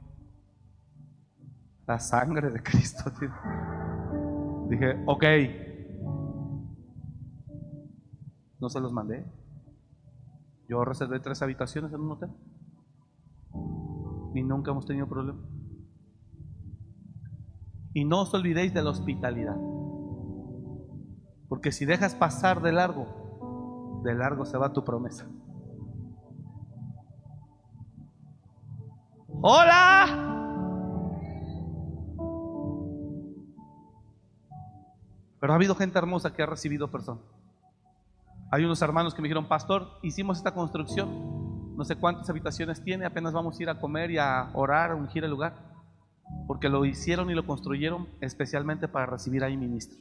la 1.87 1.99
sangre 1.99 2.51
de 2.51 2.63
Cristo, 2.63 3.11
dije, 4.71 5.03
ok, 5.07 5.25
no 8.61 8.69
se 8.69 8.81
los 8.81 8.93
mandé. 8.93 9.25
Yo 10.69 10.85
reservé 10.85 11.19
tres 11.19 11.43
habitaciones 11.43 11.93
en 11.93 12.01
un 12.01 12.13
hotel. 12.13 12.31
Y 14.35 14.43
nunca 14.45 14.71
hemos 14.71 14.87
tenido 14.87 15.09
problema. 15.09 15.41
Y 17.93 18.05
no 18.05 18.21
os 18.21 18.35
olvidéis 18.35 18.73
de 18.73 18.83
la 18.83 18.91
hospitalidad. 18.91 19.57
Porque 21.49 21.73
si 21.73 21.85
dejas 21.85 22.15
pasar 22.15 22.63
de 22.63 22.73
largo, 22.73 24.01
de 24.05 24.15
largo 24.15 24.47
se 24.47 24.57
va 24.57 24.73
tu 24.73 24.85
promesa. 24.85 25.27
Hola. 29.43 30.07
Pero 35.41 35.53
ha 35.53 35.57
habido 35.57 35.75
gente 35.75 35.99
hermosa 35.99 36.33
que 36.33 36.43
ha 36.43 36.47
recibido 36.47 36.91
personas. 36.91 37.25
Hay 38.53 38.65
unos 38.65 38.83
hermanos 38.83 39.15
que 39.15 39.23
me 39.23 39.29
dijeron, 39.29 39.49
pastor, 39.49 39.99
hicimos 40.03 40.39
esta 40.39 40.53
construcción, 40.53 41.77
no 41.77 41.85
sé 41.85 41.97
cuántas 41.97 42.29
habitaciones 42.29 42.83
tiene, 42.83 43.07
apenas 43.07 43.33
vamos 43.33 43.59
a 43.59 43.63
ir 43.63 43.71
a 43.71 43.81
comer 43.81 44.11
y 44.11 44.19
a 44.19 44.51
orar, 44.55 44.91
a 44.91 44.97
ungir 44.97 45.25
el 45.25 45.31
lugar 45.31 45.70
porque 46.47 46.69
lo 46.69 46.85
hicieron 46.85 47.31
y 47.31 47.35
lo 47.35 47.47
construyeron 47.47 48.09
especialmente 48.21 48.89
para 48.89 49.07
recibir 49.07 49.45
ahí 49.45 49.57
ministros. 49.57 50.01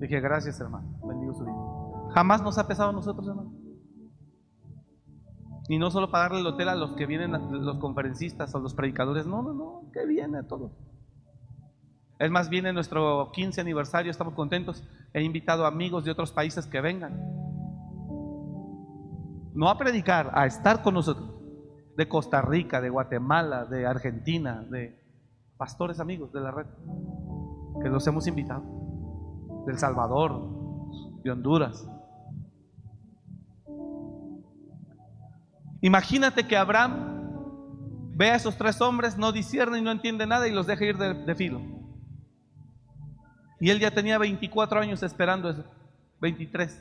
Dije, 0.00 0.20
gracias 0.20 0.58
hermano, 0.60 0.98
bendigo 1.06 1.34
su 1.34 1.44
vida. 1.44 2.14
Jamás 2.14 2.42
nos 2.42 2.56
ha 2.56 2.66
pesado 2.66 2.90
a 2.90 2.92
nosotros, 2.92 3.28
hermano. 3.28 3.52
Y 5.68 5.78
no 5.78 5.90
solo 5.90 6.10
pagarle 6.10 6.40
el 6.40 6.46
hotel 6.46 6.70
a 6.70 6.74
los 6.74 6.94
que 6.94 7.04
vienen, 7.04 7.32
los 7.32 7.78
conferencistas 7.78 8.54
o 8.54 8.60
los 8.60 8.72
predicadores, 8.72 9.26
no, 9.26 9.42
no, 9.42 9.52
no, 9.52 9.90
que 9.92 10.06
viene 10.06 10.42
todo. 10.44 10.72
Es 12.18 12.30
más, 12.30 12.48
viene 12.48 12.72
nuestro 12.72 13.30
15 13.32 13.60
aniversario, 13.60 14.10
estamos 14.10 14.32
contentos. 14.32 14.82
He 15.12 15.22
invitado 15.22 15.66
amigos 15.66 16.04
de 16.04 16.12
otros 16.12 16.32
países 16.32 16.66
que 16.66 16.80
vengan. 16.80 17.20
No 19.54 19.68
a 19.68 19.76
predicar, 19.76 20.30
a 20.32 20.46
estar 20.46 20.82
con 20.82 20.94
nosotros 20.94 21.37
de 21.98 22.08
Costa 22.08 22.40
Rica, 22.40 22.80
de 22.80 22.90
Guatemala, 22.90 23.64
de 23.64 23.84
Argentina, 23.84 24.64
de 24.70 24.96
pastores 25.56 25.98
amigos 25.98 26.32
de 26.32 26.40
la 26.40 26.52
red, 26.52 26.66
que 27.82 27.88
los 27.88 28.06
hemos 28.06 28.28
invitado, 28.28 28.62
del 29.66 29.78
Salvador, 29.78 30.48
de 31.24 31.30
Honduras. 31.32 31.84
Imagínate 35.80 36.46
que 36.46 36.56
Abraham 36.56 38.12
ve 38.14 38.30
a 38.30 38.36
esos 38.36 38.56
tres 38.56 38.80
hombres, 38.80 39.18
no 39.18 39.32
discierne 39.32 39.78
y 39.78 39.82
no 39.82 39.90
entiende 39.90 40.24
nada 40.24 40.46
y 40.46 40.52
los 40.52 40.68
deja 40.68 40.84
ir 40.84 40.98
de, 40.98 41.14
de 41.14 41.34
filo. 41.34 41.60
Y 43.58 43.70
él 43.70 43.80
ya 43.80 43.90
tenía 43.90 44.18
24 44.18 44.78
años 44.78 45.02
esperando 45.02 45.50
eso, 45.50 45.64
23. 46.20 46.80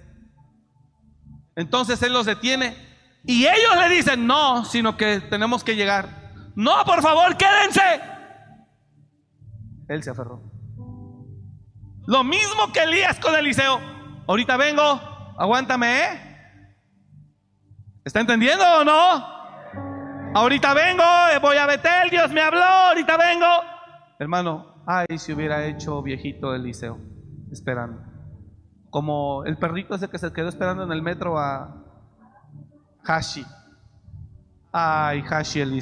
Entonces 1.55 2.03
él 2.03 2.13
los 2.13 2.27
detiene 2.27 2.75
y 3.23 3.45
ellos 3.45 3.75
le 3.77 3.95
dicen, 3.95 4.25
no, 4.27 4.65
sino 4.65 4.95
que 4.97 5.21
tenemos 5.21 5.63
que 5.63 5.75
llegar. 5.75 6.09
No, 6.55 6.83
por 6.85 7.01
favor, 7.01 7.35
quédense. 7.37 8.01
Él 9.87 10.03
se 10.03 10.09
aferró. 10.09 10.41
Lo 12.07 12.23
mismo 12.23 12.71
que 12.73 12.83
Elías 12.83 13.19
con 13.19 13.35
Eliseo. 13.35 13.79
Ahorita 14.27 14.57
vengo, 14.57 14.83
aguántame, 15.37 15.99
¿eh? 15.99 16.27
¿Está 18.03 18.21
entendiendo 18.21 18.63
o 18.79 18.83
no? 18.85 19.37
Ahorita 20.33 20.73
vengo, 20.73 21.03
voy 21.41 21.57
a 21.57 21.65
Betel, 21.65 22.09
Dios 22.09 22.31
me 22.31 22.41
habló, 22.41 22.63
ahorita 22.63 23.17
vengo. 23.17 23.45
Hermano, 24.19 24.83
ay, 24.85 25.17
si 25.17 25.33
hubiera 25.33 25.65
hecho 25.65 26.01
viejito 26.01 26.55
Eliseo, 26.55 26.99
esperando. 27.51 28.01
Como 28.89 29.43
el 29.45 29.57
perrito 29.57 29.95
ese 29.95 30.09
que 30.09 30.17
se 30.17 30.31
quedó 30.31 30.47
esperando 30.47 30.83
en 30.83 30.91
el 30.91 31.01
metro 31.01 31.37
a, 31.37 31.86
Hashi. 33.07 33.45
Ay, 34.71 35.23
Hashi 35.29 35.61
el. 35.61 35.71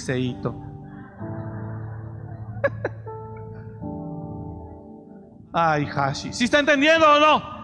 Ay, 5.53 5.85
Hashi. 5.85 6.33
¿Sí 6.33 6.43
está 6.45 6.59
entendiendo 6.59 7.05
o 7.07 7.19
no? 7.19 7.55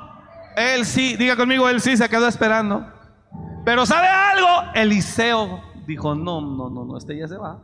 Él 0.55 0.85
sí, 0.85 1.15
diga 1.15 1.35
conmigo, 1.35 1.69
él 1.69 1.79
sí 1.79 1.95
se 1.95 2.09
quedó 2.09 2.27
esperando. 2.27 2.85
Pero 3.63 3.85
¿sabe 3.85 4.07
algo? 4.07 4.47
Eliseo 4.73 5.61
dijo, 5.85 6.15
no, 6.15 6.41
no, 6.41 6.69
no, 6.69 6.85
no, 6.85 6.97
este 6.97 7.17
ya 7.17 7.27
se 7.27 7.37
va. 7.37 7.61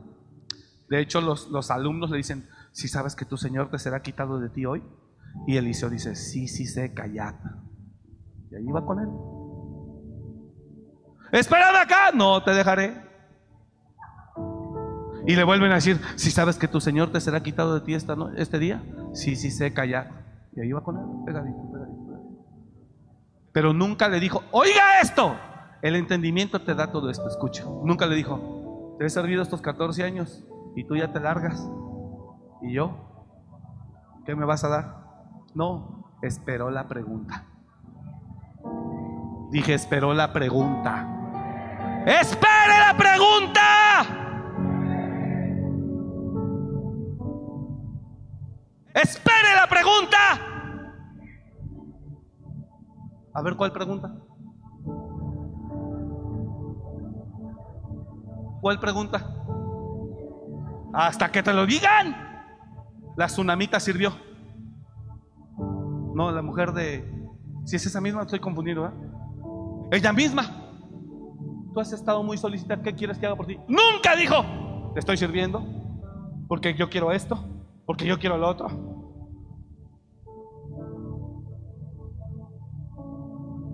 De 0.89 1.01
hecho, 1.01 1.21
los, 1.21 1.49
los 1.49 1.71
alumnos 1.71 2.11
le 2.11 2.17
dicen, 2.17 2.47
si 2.71 2.87
sabes 2.87 3.15
que 3.15 3.25
tu 3.25 3.37
Señor 3.37 3.69
te 3.69 3.79
será 3.79 4.01
quitado 4.01 4.39
de 4.39 4.49
ti 4.49 4.65
hoy. 4.65 4.83
Y 5.47 5.57
Eliseo 5.57 5.89
dice, 5.89 6.15
sí, 6.15 6.47
sí 6.47 6.65
sé, 6.65 6.93
callad. 6.93 7.35
Y 8.51 8.55
ahí 8.55 8.65
va 8.67 8.85
con 8.85 8.99
él. 8.99 9.09
Espérame 11.31 11.77
acá, 11.77 12.11
no 12.13 12.43
te 12.43 12.51
dejaré. 12.51 13.07
Y 15.25 15.35
le 15.35 15.43
vuelven 15.43 15.71
a 15.73 15.75
decir, 15.75 15.99
si 16.15 16.31
sabes 16.31 16.57
que 16.57 16.69
tu 16.69 16.79
Señor 16.79 17.11
te 17.11 17.19
será 17.19 17.43
quitado 17.43 17.73
de 17.73 17.81
ti 17.81 17.93
esta, 17.93 18.15
este 18.37 18.59
día, 18.59 18.81
sí, 19.13 19.35
sí, 19.35 19.51
sé 19.51 19.73
callar. 19.73 20.09
Y 20.55 20.61
ahí 20.61 20.71
va 20.71 20.81
con 20.81 20.97
él, 20.97 21.03
pegadito, 21.25 21.69
pegadito, 21.69 22.21
Pero 23.51 23.73
nunca 23.73 24.07
le 24.07 24.21
dijo, 24.21 24.43
oiga 24.51 25.01
esto. 25.01 25.35
El 25.81 25.95
entendimiento 25.95 26.61
te 26.61 26.73
da 26.75 26.91
todo 26.91 27.09
esto, 27.09 27.27
escucha. 27.27 27.65
Nunca 27.83 28.07
le 28.07 28.15
dijo, 28.15 28.95
te 28.97 29.05
he 29.05 29.09
servido 29.09 29.43
estos 29.43 29.61
14 29.61 30.03
años 30.03 30.45
y 30.75 30.85
tú 30.85 30.95
ya 30.95 31.11
te 31.11 31.19
largas. 31.19 31.69
¿Y 32.61 32.73
yo? 32.73 32.95
¿Qué 34.25 34.33
me 34.33 34.45
vas 34.45 34.63
a 34.63 34.69
dar? 34.69 35.07
No, 35.53 36.09
esperó 36.21 36.71
la 36.71 36.87
pregunta. 36.87 37.45
Dije, 39.51 39.73
esperó 39.73 40.13
la 40.13 40.31
pregunta. 40.33 41.16
Espere 42.07 42.79
la 42.79 42.95
pregunta. 42.97 43.61
Espere 48.93 49.53
la 49.53 49.67
pregunta. 49.67 50.17
A 53.33 53.41
ver 53.41 53.57
cuál 53.57 53.73
pregunta. 53.73 54.15
¿Cuál 58.61 58.79
pregunta? 58.79 59.29
Hasta 60.93 61.29
que 61.29 61.43
te 61.43 61.51
lo 61.51 61.65
digan. 61.65 62.15
La 63.17 63.25
tsunamita 63.25 63.81
sirvió. 63.81 64.13
No, 66.15 66.31
la 66.31 66.41
mujer 66.41 66.71
de... 66.71 67.03
Si 67.65 67.75
es 67.75 67.85
esa 67.85 67.99
misma, 67.99 68.21
estoy 68.21 68.39
confundido. 68.39 68.87
¿eh? 68.87 68.91
Ella 69.91 70.13
misma. 70.13 70.66
Tú 71.77 71.81
has 71.81 71.93
estado 71.93 72.23
muy 72.23 72.39
solicitada. 72.39 72.81
¿Qué 72.81 72.95
quieres 72.95 73.19
que 73.19 73.27
haga 73.27 73.35
por 73.35 73.45
ti? 73.45 73.59
Nunca 73.67 74.15
dijo. 74.15 74.43
Te 74.95 74.99
estoy 74.99 75.15
sirviendo. 75.15 75.63
Porque 76.47 76.73
yo 76.73 76.89
quiero 76.89 77.11
esto. 77.11 77.37
Porque 77.85 78.07
yo 78.07 78.17
quiero 78.17 78.35
lo 78.35 78.49
otro. 78.49 78.67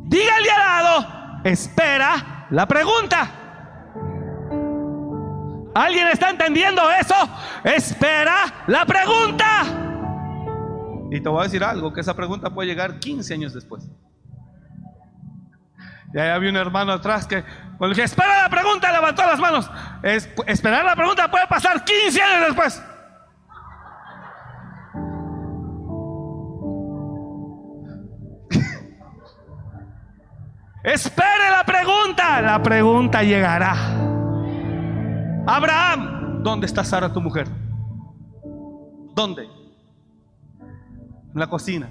Dígale 0.04 0.50
al 0.52 0.84
lado. 0.84 1.42
Espera 1.46 2.46
la 2.50 2.68
pregunta. 2.68 3.32
¿Alguien 5.74 6.10
está 6.10 6.30
entendiendo 6.30 6.82
eso? 7.00 7.16
Espera 7.64 8.66
la 8.68 8.86
pregunta. 8.86 9.64
Y 11.10 11.22
te 11.22 11.30
voy 11.30 11.40
a 11.40 11.44
decir 11.44 11.64
algo, 11.64 11.94
que 11.94 12.02
esa 12.02 12.18
pregunta 12.18 12.50
puede 12.50 12.68
llegar 12.68 13.00
15 13.00 13.34
años 13.34 13.54
después. 13.54 13.90
Y 16.14 16.20
ahí 16.20 16.30
había 16.30 16.50
un 16.50 16.58
hermano 16.58 16.92
atrás 16.92 17.26
que, 17.26 17.44
cuando 17.78 17.96
dije, 17.96 18.04
espera 18.04 18.44
la 18.44 18.50
pregunta, 18.50 18.92
levantó 18.92 19.24
las 19.24 19.40
manos. 19.40 19.70
Es- 20.04 20.30
esperar 20.46 20.86
la 20.86 20.96
pregunta 20.96 21.32
puede 21.32 21.48
pasar 21.48 21.84
15 21.84 22.22
años 22.22 22.48
después. 22.48 22.82
Espere 30.84 31.50
la 31.50 31.64
pregunta, 31.66 32.42
la 32.42 32.62
pregunta 32.62 33.24
llegará. 33.24 33.74
Abraham, 35.48 36.44
¿dónde 36.44 36.66
está 36.68 36.84
Sara 36.84 37.12
tu 37.14 37.22
mujer? 37.22 37.48
¿Dónde? 39.16 39.44
En 41.34 41.40
la 41.40 41.48
cocina. 41.48 41.90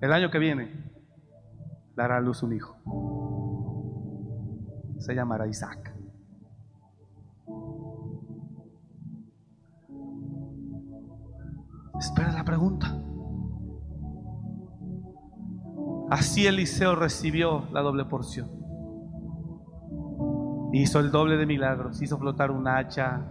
El 0.00 0.12
año 0.12 0.30
que 0.30 0.38
viene 0.38 0.81
dará 1.96 2.16
a 2.16 2.20
luz 2.20 2.42
un 2.42 2.52
hijo. 2.52 2.76
Se 4.98 5.14
llamará 5.14 5.46
Isaac. 5.46 5.94
Espera 11.98 12.32
la 12.32 12.44
pregunta. 12.44 12.86
Así 16.10 16.46
Eliseo 16.46 16.94
recibió 16.94 17.64
la 17.72 17.80
doble 17.80 18.04
porción. 18.04 18.50
Hizo 20.72 21.00
el 21.00 21.10
doble 21.10 21.36
de 21.36 21.46
milagros, 21.46 22.00
hizo 22.02 22.18
flotar 22.18 22.50
un 22.50 22.66
hacha, 22.66 23.26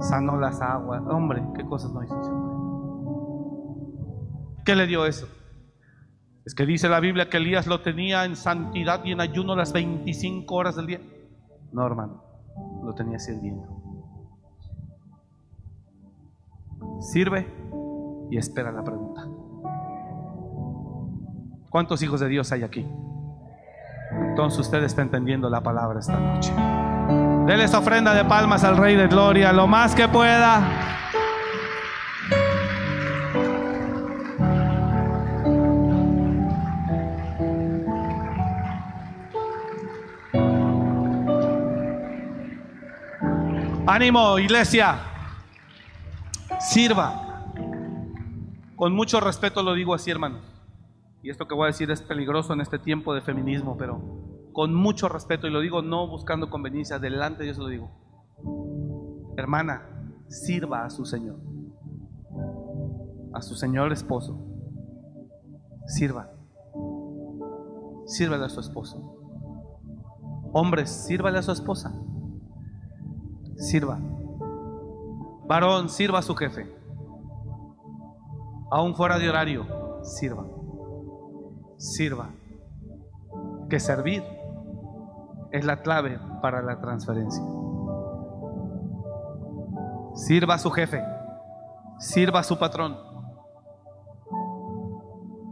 sanó 0.00 0.38
las 0.38 0.60
aguas. 0.60 1.02
Hombre, 1.06 1.42
qué 1.54 1.64
cosas 1.64 1.92
no 1.92 2.02
hizo. 2.04 2.48
¿Qué 4.64 4.74
le 4.74 4.86
dio 4.86 5.06
eso? 5.06 5.26
Es 6.48 6.54
que 6.54 6.64
dice 6.64 6.88
la 6.88 6.98
Biblia 6.98 7.28
que 7.28 7.36
Elías 7.36 7.66
lo 7.66 7.82
tenía 7.82 8.24
en 8.24 8.34
santidad 8.34 9.04
y 9.04 9.12
en 9.12 9.20
ayuno 9.20 9.54
las 9.54 9.70
25 9.74 10.54
horas 10.54 10.76
del 10.76 10.86
día. 10.86 11.00
No, 11.72 11.86
hermano, 11.86 12.24
lo 12.82 12.94
tenía 12.94 13.18
sirviendo. 13.18 13.68
Sirve 17.02 17.46
y 18.30 18.38
espera 18.38 18.72
la 18.72 18.82
pregunta. 18.82 19.26
¿Cuántos 21.68 22.00
hijos 22.02 22.18
de 22.20 22.28
Dios 22.28 22.50
hay 22.50 22.62
aquí? 22.62 22.86
Entonces 24.30 24.60
usted 24.60 24.82
está 24.84 25.02
entendiendo 25.02 25.50
la 25.50 25.62
palabra 25.62 26.00
esta 26.00 26.18
noche. 26.18 26.50
Dele 27.44 27.64
esa 27.64 27.80
ofrenda 27.80 28.14
de 28.14 28.24
palmas 28.24 28.64
al 28.64 28.78
Rey 28.78 28.96
de 28.96 29.06
Gloria 29.08 29.52
lo 29.52 29.66
más 29.66 29.94
que 29.94 30.08
pueda. 30.08 30.66
Ánimo, 43.98 44.38
iglesia. 44.38 45.00
Sirva. 46.60 47.50
Con 48.76 48.92
mucho 48.92 49.18
respeto 49.18 49.60
lo 49.64 49.74
digo 49.74 49.92
así, 49.92 50.08
hermanos. 50.08 50.40
Y 51.20 51.30
esto 51.30 51.48
que 51.48 51.56
voy 51.56 51.64
a 51.64 51.66
decir 51.66 51.90
es 51.90 52.00
peligroso 52.00 52.52
en 52.52 52.60
este 52.60 52.78
tiempo 52.78 53.12
de 53.12 53.22
feminismo, 53.22 53.76
pero 53.76 54.00
con 54.52 54.72
mucho 54.72 55.08
respeto, 55.08 55.48
y 55.48 55.50
lo 55.50 55.58
digo 55.58 55.82
no 55.82 56.06
buscando 56.06 56.48
conveniencia, 56.48 57.00
delante 57.00 57.38
de 57.40 57.46
Dios 57.46 57.58
lo 57.58 57.66
digo. 57.66 57.90
Hermana, 59.36 59.82
sirva 60.28 60.84
a 60.84 60.90
su 60.90 61.04
Señor, 61.04 61.40
a 63.34 63.42
su 63.42 63.56
Señor 63.56 63.92
esposo. 63.92 64.38
Sirva. 65.88 66.30
Sírvale 68.06 68.44
a 68.44 68.48
su 68.48 68.60
esposo. 68.60 69.16
Hombres, 70.52 70.88
sírvale 70.88 71.38
a 71.38 71.42
su 71.42 71.50
esposa. 71.50 71.92
Sirva. 73.58 73.98
Varón, 75.46 75.88
sirva 75.88 76.20
a 76.20 76.22
su 76.22 76.34
jefe. 76.34 76.66
Aún 78.70 78.94
fuera 78.94 79.18
de 79.18 79.28
horario, 79.28 79.66
sirva 80.02 80.44
sirva. 81.78 82.30
Que 83.70 83.80
servir 83.80 84.22
es 85.52 85.64
la 85.64 85.82
clave 85.82 86.18
para 86.42 86.62
la 86.62 86.80
transferencia. 86.80 87.42
Sirva 90.14 90.54
a 90.54 90.58
su 90.58 90.70
jefe, 90.70 91.02
sirva 91.98 92.40
a 92.40 92.42
su 92.42 92.58
patrón. 92.58 92.96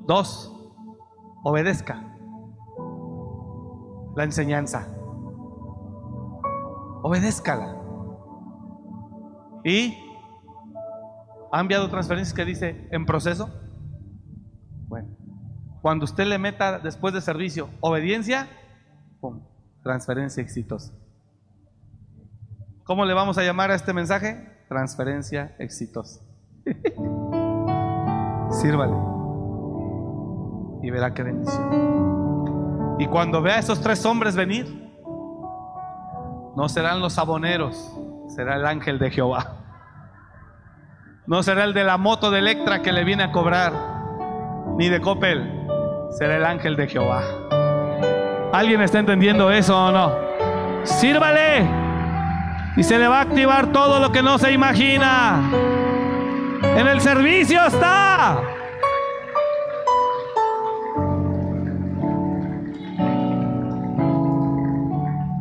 Dos, 0.06 0.52
obedezca 1.44 2.02
la 4.16 4.24
enseñanza. 4.24 4.88
Obedézcala. 7.02 7.75
Y 9.66 9.98
ha 11.50 11.60
enviado 11.60 11.90
transferencias 11.90 12.32
que 12.32 12.44
dice 12.44 12.86
en 12.92 13.04
proceso. 13.04 13.50
Bueno, 14.86 15.08
cuando 15.82 16.04
usted 16.04 16.24
le 16.24 16.38
meta 16.38 16.78
después 16.78 17.12
de 17.12 17.20
servicio 17.20 17.68
obediencia, 17.80 18.48
transferencia 19.82 20.40
exitosa. 20.40 20.92
¿Cómo 22.84 23.04
le 23.04 23.12
vamos 23.12 23.38
a 23.38 23.42
llamar 23.42 23.72
a 23.72 23.74
este 23.74 23.92
mensaje? 23.92 24.64
Transferencia 24.68 25.56
exitosa. 25.58 26.20
Sírvale 28.50 28.94
y 30.80 30.90
verá 30.90 31.12
qué 31.12 31.24
bendición. 31.24 32.96
Y 33.00 33.08
cuando 33.08 33.42
vea 33.42 33.56
a 33.56 33.58
esos 33.58 33.80
tres 33.80 34.06
hombres 34.06 34.36
venir, 34.36 34.66
no 36.56 36.68
serán 36.68 37.00
los 37.00 37.18
aboneros, 37.18 37.98
será 38.28 38.56
el 38.56 38.66
ángel 38.66 38.98
de 38.98 39.10
Jehová. 39.10 39.56
No 41.26 41.42
será 41.42 41.64
el 41.64 41.74
de 41.74 41.84
la 41.84 41.96
moto 41.96 42.30
de 42.30 42.38
Electra 42.38 42.82
que 42.82 42.92
le 42.92 43.04
viene 43.04 43.24
a 43.24 43.32
cobrar, 43.32 43.72
ni 44.76 44.88
de 44.88 45.00
Coppel 45.00 45.52
será 46.10 46.36
el 46.36 46.44
ángel 46.44 46.76
de 46.76 46.86
Jehová. 46.86 47.22
¿Alguien 48.52 48.80
está 48.80 49.00
entendiendo 49.00 49.50
eso 49.50 49.76
o 49.76 49.90
no? 49.90 50.12
Sírvale 50.84 51.68
y 52.76 52.82
se 52.82 52.98
le 52.98 53.08
va 53.08 53.18
a 53.18 53.22
activar 53.22 53.72
todo 53.72 53.98
lo 53.98 54.12
que 54.12 54.22
no 54.22 54.38
se 54.38 54.52
imagina. 54.52 55.42
En 56.62 56.86
el 56.86 57.00
servicio 57.00 57.64
está. 57.66 58.40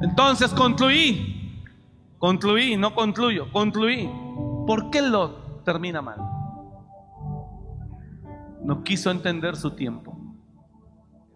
Entonces 0.01 0.53
concluí, 0.53 1.34
concluí, 2.25 2.75
no 2.75 2.95
concluyo, 2.95 3.51
concluí. 3.51 4.09
¿Por 4.65 4.89
qué 4.89 5.03
lo 5.03 5.61
termina 5.63 6.01
mal? 6.01 6.17
No 8.63 8.83
quiso 8.83 9.11
entender 9.11 9.55
su 9.55 9.75
tiempo. 9.75 10.17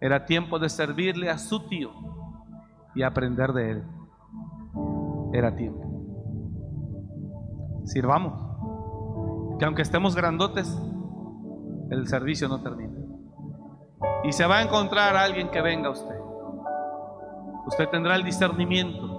Era 0.02 0.26
tiempo 0.26 0.58
de 0.58 0.68
servirle 0.68 1.30
a 1.30 1.38
su 1.38 1.68
tío 1.68 1.92
y 2.96 3.04
aprender 3.04 3.54
de 3.54 3.70
él. 3.70 3.84
Era 5.32 5.56
tiempo. 5.56 5.86
Sirvamos. 7.86 9.60
Que 9.60 9.66
aunque 9.66 9.84
estemos 9.84 10.16
grandotes, 10.16 10.76
el 11.92 12.08
servicio 12.08 12.48
no 12.48 12.64
termina. 12.64 12.98
Y 14.24 14.32
se 14.32 14.48
va 14.48 14.58
a 14.58 14.64
encontrar 14.64 15.16
alguien 15.16 15.52
que 15.52 15.62
venga 15.62 15.90
a 15.90 15.92
usted. 15.92 16.20
Usted 17.68 17.90
tendrá 17.90 18.16
el 18.16 18.24
discernimiento. 18.24 19.19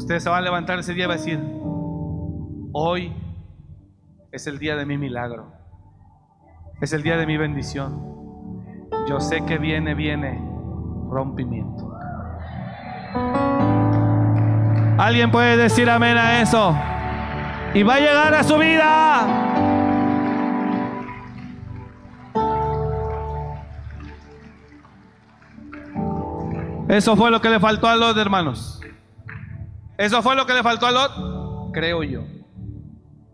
Ustedes 0.00 0.22
se 0.22 0.30
van 0.30 0.38
a 0.38 0.40
levantar 0.40 0.78
ese 0.78 0.94
día 0.94 1.04
y 1.04 1.08
van 1.08 1.18
a 1.18 1.20
decir, 1.20 1.38
hoy 2.72 3.12
es 4.32 4.46
el 4.46 4.58
día 4.58 4.74
de 4.74 4.86
mi 4.86 4.96
milagro, 4.96 5.52
es 6.80 6.94
el 6.94 7.02
día 7.02 7.18
de 7.18 7.26
mi 7.26 7.36
bendición. 7.36 8.88
Yo 9.06 9.20
sé 9.20 9.44
que 9.44 9.58
viene, 9.58 9.94
viene 9.94 10.42
rompimiento. 11.10 11.92
¿Alguien 14.96 15.30
puede 15.30 15.58
decir 15.58 15.90
amén 15.90 16.16
a 16.16 16.40
eso? 16.40 16.74
Y 17.74 17.82
va 17.82 17.96
a 17.96 18.00
llegar 18.00 18.34
a 18.34 18.42
su 18.42 18.56
vida. 18.56 19.26
Eso 26.88 27.14
fue 27.16 27.30
lo 27.30 27.42
que 27.42 27.50
le 27.50 27.60
faltó 27.60 27.86
a 27.86 27.96
los 27.96 28.16
hermanos. 28.16 28.79
Eso 30.00 30.22
fue 30.22 30.34
lo 30.34 30.46
que 30.46 30.54
le 30.54 30.62
faltó 30.62 30.86
a 30.86 30.92
Lot, 30.92 31.72
creo 31.74 32.02
yo. 32.02 32.22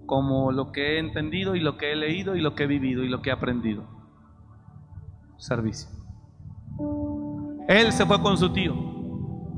Como 0.04 0.50
lo 0.50 0.72
que 0.72 0.96
he 0.96 0.98
entendido 0.98 1.54
y 1.54 1.60
lo 1.60 1.76
que 1.78 1.92
he 1.92 1.96
leído 1.96 2.34
y 2.34 2.40
lo 2.40 2.56
que 2.56 2.64
he 2.64 2.66
vivido 2.66 3.04
y 3.04 3.08
lo 3.08 3.22
que 3.22 3.30
he 3.30 3.32
aprendido. 3.32 3.84
Servicio. 5.36 5.88
Él 7.68 7.92
se 7.92 8.04
fue 8.04 8.20
con 8.20 8.36
su 8.36 8.52
tío, 8.52 8.74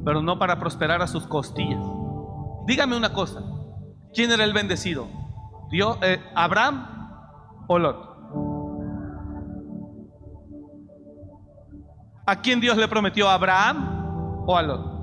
pero 0.04 0.20
no 0.20 0.38
para 0.38 0.60
prosperar 0.60 1.00
a 1.00 1.06
sus 1.06 1.26
costillas. 1.26 1.82
Dígame 2.66 2.94
una 2.94 3.14
cosa, 3.14 3.40
¿quién 4.12 4.30
era 4.30 4.44
el 4.44 4.52
bendecido? 4.52 5.08
¿Dios, 5.70 5.96
eh, 6.02 6.22
¿Abraham 6.34 7.64
o 7.68 7.78
Lot? 7.78 8.06
¿A 12.26 12.42
quién 12.42 12.60
Dios 12.60 12.76
le 12.76 12.86
prometió? 12.86 13.30
¿A 13.30 13.34
Abraham 13.34 14.44
o 14.46 14.58
a 14.58 14.62
Lot? 14.62 14.97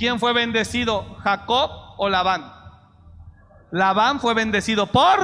¿Quién 0.00 0.18
fue 0.18 0.32
bendecido? 0.32 1.04
¿Jacob 1.18 1.70
o 1.98 2.08
Labán? 2.08 2.50
Labán 3.70 4.18
fue 4.18 4.32
bendecido 4.32 4.86
por 4.86 5.20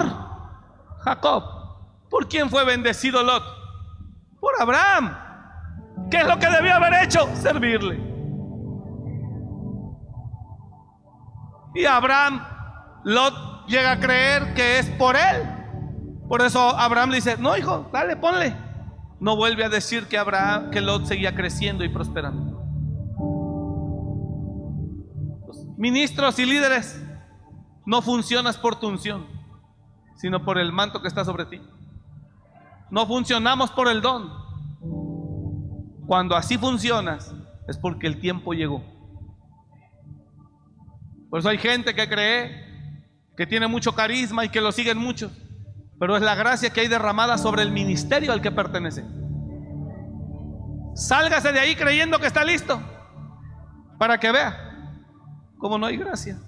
Jacob. 0.98 1.44
¿Por 2.10 2.28
quién 2.28 2.50
fue 2.50 2.62
bendecido 2.62 3.22
Lot? 3.22 3.42
Por 4.38 4.52
Abraham. 4.60 5.16
¿Qué 6.10 6.18
es 6.18 6.26
lo 6.26 6.38
que 6.38 6.50
debió 6.50 6.74
haber 6.74 7.04
hecho? 7.04 7.26
Servirle. 7.36 7.98
Y 11.74 11.86
Abraham, 11.86 12.46
Lot 13.04 13.66
llega 13.68 13.92
a 13.92 13.98
creer 13.98 14.52
que 14.52 14.78
es 14.78 14.90
por 14.90 15.16
él. 15.16 15.42
Por 16.28 16.42
eso 16.42 16.60
Abraham 16.78 17.12
dice, 17.12 17.38
no 17.38 17.56
hijo, 17.56 17.88
dale, 17.94 18.14
ponle. 18.16 18.54
No 19.20 19.36
vuelve 19.36 19.64
a 19.64 19.70
decir 19.70 20.06
que 20.06 20.18
Abraham, 20.18 20.70
que 20.70 20.82
Lot 20.82 21.06
seguía 21.06 21.34
creciendo 21.34 21.82
y 21.82 21.88
prosperando. 21.88 22.55
Ministros 25.76 26.38
y 26.38 26.46
líderes, 26.46 27.02
no 27.84 28.02
funcionas 28.02 28.56
por 28.56 28.80
tu 28.80 28.88
unción, 28.88 29.26
sino 30.16 30.44
por 30.44 30.58
el 30.58 30.72
manto 30.72 31.02
que 31.02 31.08
está 31.08 31.24
sobre 31.24 31.46
ti. 31.46 31.60
No 32.90 33.06
funcionamos 33.06 33.70
por 33.70 33.88
el 33.88 34.00
don. 34.00 34.30
Cuando 36.06 36.36
así 36.36 36.56
funcionas, 36.56 37.34
es 37.68 37.76
porque 37.78 38.06
el 38.06 38.20
tiempo 38.20 38.52
llegó. 38.52 38.82
Por 41.30 41.40
eso 41.40 41.48
hay 41.48 41.58
gente 41.58 41.94
que 41.94 42.08
cree 42.08 42.64
que 43.36 43.46
tiene 43.46 43.66
mucho 43.66 43.94
carisma 43.94 44.44
y 44.44 44.48
que 44.48 44.60
lo 44.60 44.72
siguen 44.72 44.98
muchos, 44.98 45.32
pero 45.98 46.16
es 46.16 46.22
la 46.22 46.34
gracia 46.34 46.70
que 46.70 46.80
hay 46.80 46.88
derramada 46.88 47.36
sobre 47.36 47.62
el 47.62 47.72
ministerio 47.72 48.32
al 48.32 48.40
que 48.40 48.50
pertenece. 48.50 49.04
Sálgase 50.94 51.52
de 51.52 51.60
ahí 51.60 51.76
creyendo 51.76 52.18
que 52.18 52.26
está 52.26 52.42
listo 52.44 52.80
para 53.98 54.18
que 54.18 54.32
vea 54.32 54.65
cómo 55.66 55.78
no 55.78 55.86
hay 55.86 55.96
gracia. 55.96 56.38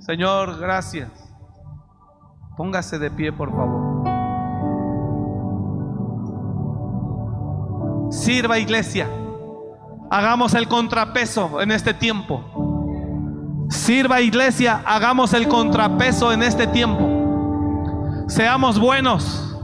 Señor, 0.00 0.58
gracias. 0.58 1.10
Póngase 2.58 2.98
de 2.98 3.10
pie, 3.10 3.32
por 3.32 3.50
favor. 3.50 4.02
Sirva 8.12 8.58
iglesia. 8.58 9.08
Hagamos 10.10 10.52
el 10.52 10.68
contrapeso 10.68 11.62
en 11.62 11.70
este 11.70 11.94
tiempo. 11.94 12.44
Sirva 13.70 14.20
iglesia, 14.20 14.82
hagamos 14.84 15.32
el 15.32 15.48
contrapeso 15.48 16.34
en 16.34 16.42
este 16.42 16.66
tiempo. 16.66 18.26
Seamos 18.28 18.78
buenos. 18.78 19.56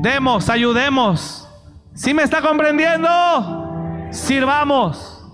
Demos, 0.00 0.48
ayudemos. 0.48 1.45
Si 1.96 2.12
me 2.12 2.22
está 2.22 2.42
comprendiendo? 2.42 3.08
Sirvamos 4.10 5.26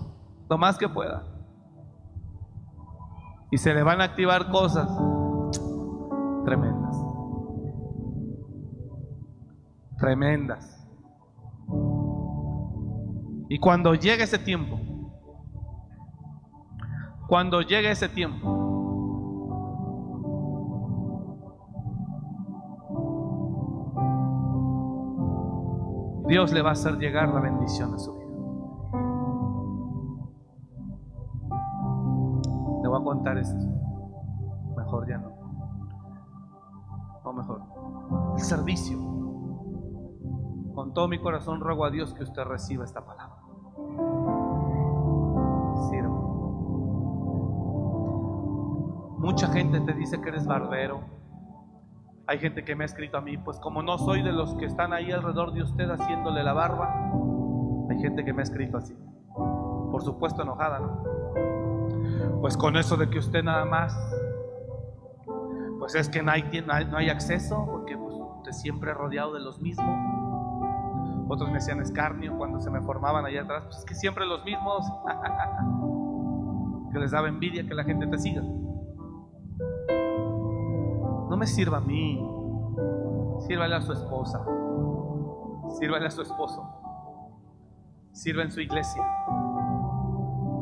lo 0.49 0.57
más 0.57 0.77
que 0.77 0.87
pueda. 0.87 1.23
Y 3.51 3.57
se 3.57 3.73
le 3.73 3.83
van 3.83 3.99
a 3.99 4.05
activar 4.05 4.49
cosas 4.49 4.87
tremendas. 6.45 6.95
Tremendas. 9.99 10.87
Y 13.49 13.59
cuando 13.59 13.93
llegue 13.93 14.23
ese 14.23 14.39
tiempo, 14.39 14.79
cuando 17.27 17.61
llegue 17.61 17.91
ese 17.91 18.07
tiempo, 18.07 18.72
Dios 26.27 26.53
le 26.53 26.61
va 26.61 26.69
a 26.69 26.73
hacer 26.73 26.97
llegar 26.97 27.29
la 27.33 27.41
bendición 27.41 27.93
a 27.93 27.99
su 27.99 28.13
vida. 28.13 28.23
Le 32.81 32.87
voy 32.87 33.01
a 33.01 33.03
contar 33.03 33.37
esto. 33.37 33.65
Mejor 34.77 35.07
ya 35.07 35.17
no. 35.17 35.31
No, 37.25 37.33
mejor. 37.33 37.61
El 38.35 38.41
servicio. 38.41 38.97
Con 40.73 40.93
todo 40.93 41.07
mi 41.07 41.19
corazón 41.19 41.59
ruego 41.59 41.85
a 41.85 41.91
Dios 41.91 42.13
que 42.13 42.23
usted 42.23 42.43
reciba 42.43 42.85
esta 42.85 43.05
palabra. 43.05 43.37
Sirva. 45.89 46.19
Mucha 49.19 49.47
gente 49.47 49.81
te 49.81 49.93
dice 49.93 50.19
que 50.21 50.29
eres 50.29 50.45
barbero. 50.47 51.12
Hay 52.25 52.39
gente 52.39 52.63
que 52.63 52.73
me 52.73 52.83
ha 52.83 52.85
escrito 52.85 53.17
a 53.17 53.21
mí, 53.21 53.37
pues 53.37 53.59
como 53.59 53.83
no 53.83 53.97
soy 53.97 54.21
de 54.23 54.31
los 54.31 54.55
que 54.55 54.65
están 54.65 54.93
ahí 54.93 55.11
alrededor 55.11 55.51
de 55.53 55.61
usted 55.61 55.89
haciéndole 55.89 56.41
la 56.41 56.53
barba, 56.53 57.11
hay 57.89 57.99
gente 57.99 58.23
que 58.23 58.31
me 58.31 58.41
ha 58.41 58.43
escrito 58.43 58.77
así. 58.77 58.95
Por 59.35 60.01
supuesto 60.01 60.41
enojada, 60.41 60.79
¿no? 60.79 61.03
Pues 62.39 62.55
con 62.55 62.77
eso 62.77 62.95
de 62.95 63.09
que 63.09 63.19
usted 63.19 63.43
nada 63.43 63.65
más, 63.65 63.93
pues 65.79 65.95
es 65.95 66.07
que 66.07 66.23
no 66.23 66.31
hay, 66.31 66.43
no 66.65 66.97
hay 66.97 67.09
acceso, 67.09 67.65
porque 67.69 67.97
pues, 67.97 68.15
usted 68.37 68.51
siempre 68.53 68.91
es 68.91 68.97
rodeado 68.97 69.33
de 69.33 69.41
los 69.41 69.59
mismos. 69.59 69.97
Otros 71.27 71.51
me 71.51 71.57
hacían 71.57 71.81
escarnio 71.81 72.37
cuando 72.37 72.61
se 72.61 72.69
me 72.69 72.81
formaban 72.81 73.25
allá 73.25 73.41
atrás, 73.41 73.63
pues 73.65 73.79
es 73.79 73.85
que 73.85 73.95
siempre 73.95 74.25
los 74.25 74.45
mismos, 74.45 74.85
que 76.93 76.99
les 76.99 77.11
daba 77.11 77.27
envidia 77.27 77.67
que 77.67 77.73
la 77.73 77.83
gente 77.83 78.07
te 78.07 78.17
siga. 78.17 78.43
No 81.29 81.37
me 81.37 81.47
sirva 81.47 81.77
a 81.77 81.81
mí, 81.81 82.19
sírvale 83.47 83.75
a 83.75 83.81
su 83.81 83.93
esposa, 83.93 84.45
sírvale 85.79 86.07
a 86.07 86.11
su 86.11 86.21
esposo, 86.21 86.63
sirva 88.11 88.43
en 88.43 88.51
su 88.51 88.61
iglesia, 88.61 89.03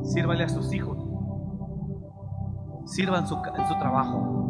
sírvale 0.04 0.44
a 0.44 0.50
sus 0.50 0.74
hijos, 0.74 0.98
sirva 2.86 3.20
en 3.20 3.28
su, 3.28 3.36
su 3.36 3.80
trabajo, 3.80 4.42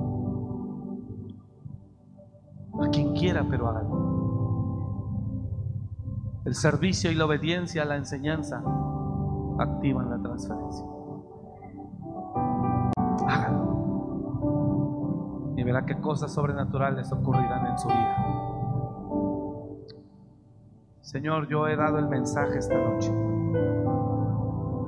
a 2.82 2.90
quien 2.90 3.14
quiera, 3.14 3.46
pero 3.50 3.68
hágalo. 3.68 4.12
El 6.46 6.56
servicio 6.56 7.12
y 7.12 7.16
la 7.16 7.26
obediencia 7.26 7.84
a 7.84 7.86
la 7.86 7.98
enseñanza 7.98 8.64
activan 9.60 10.10
la 10.10 10.20
transferencia. 10.22 10.91
Verá 15.72 15.86
qué 15.86 15.96
cosas 16.02 16.34
sobrenaturales 16.34 17.10
ocurrirán 17.14 17.66
en 17.66 17.80
su 17.80 17.88
vida. 17.88 18.18
Señor, 21.00 21.48
yo 21.48 21.66
he 21.68 21.78
dado 21.78 21.98
el 21.98 22.10
mensaje 22.10 22.58
esta 22.58 22.78
noche. 22.78 23.10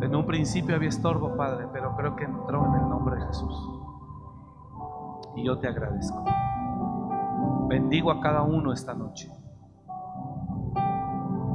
En 0.01 0.13
un 0.13 0.25
principio 0.25 0.75
había 0.75 0.89
estorbo, 0.89 1.37
Padre, 1.37 1.67
pero 1.71 1.95
creo 1.95 2.17
que 2.17 2.25
entró 2.25 2.65
en 2.65 2.81
el 2.81 2.89
nombre 2.89 3.15
de 3.15 3.25
Jesús. 3.27 3.69
Y 5.37 5.45
yo 5.45 5.57
te 5.57 5.69
agradezco. 5.69 6.25
Bendigo 7.69 8.11
a 8.11 8.19
cada 8.19 8.41
uno 8.41 8.73
esta 8.73 8.93
noche. 8.93 9.31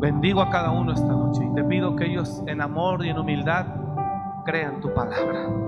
Bendigo 0.01 0.41
a 0.41 0.49
cada 0.49 0.71
uno 0.71 0.93
esta 0.93 1.13
noche 1.13 1.45
y 1.45 1.55
te 1.55 1.65
pido 1.65 1.97
que 1.97 2.07
ellos 2.07 2.43
en 2.47 2.63
amor 2.63 3.05
y 3.05 3.11
en 3.11 3.19
humildad 3.19 3.67
crean 4.47 4.81
tu 4.81 4.93
palabra. 4.95 5.68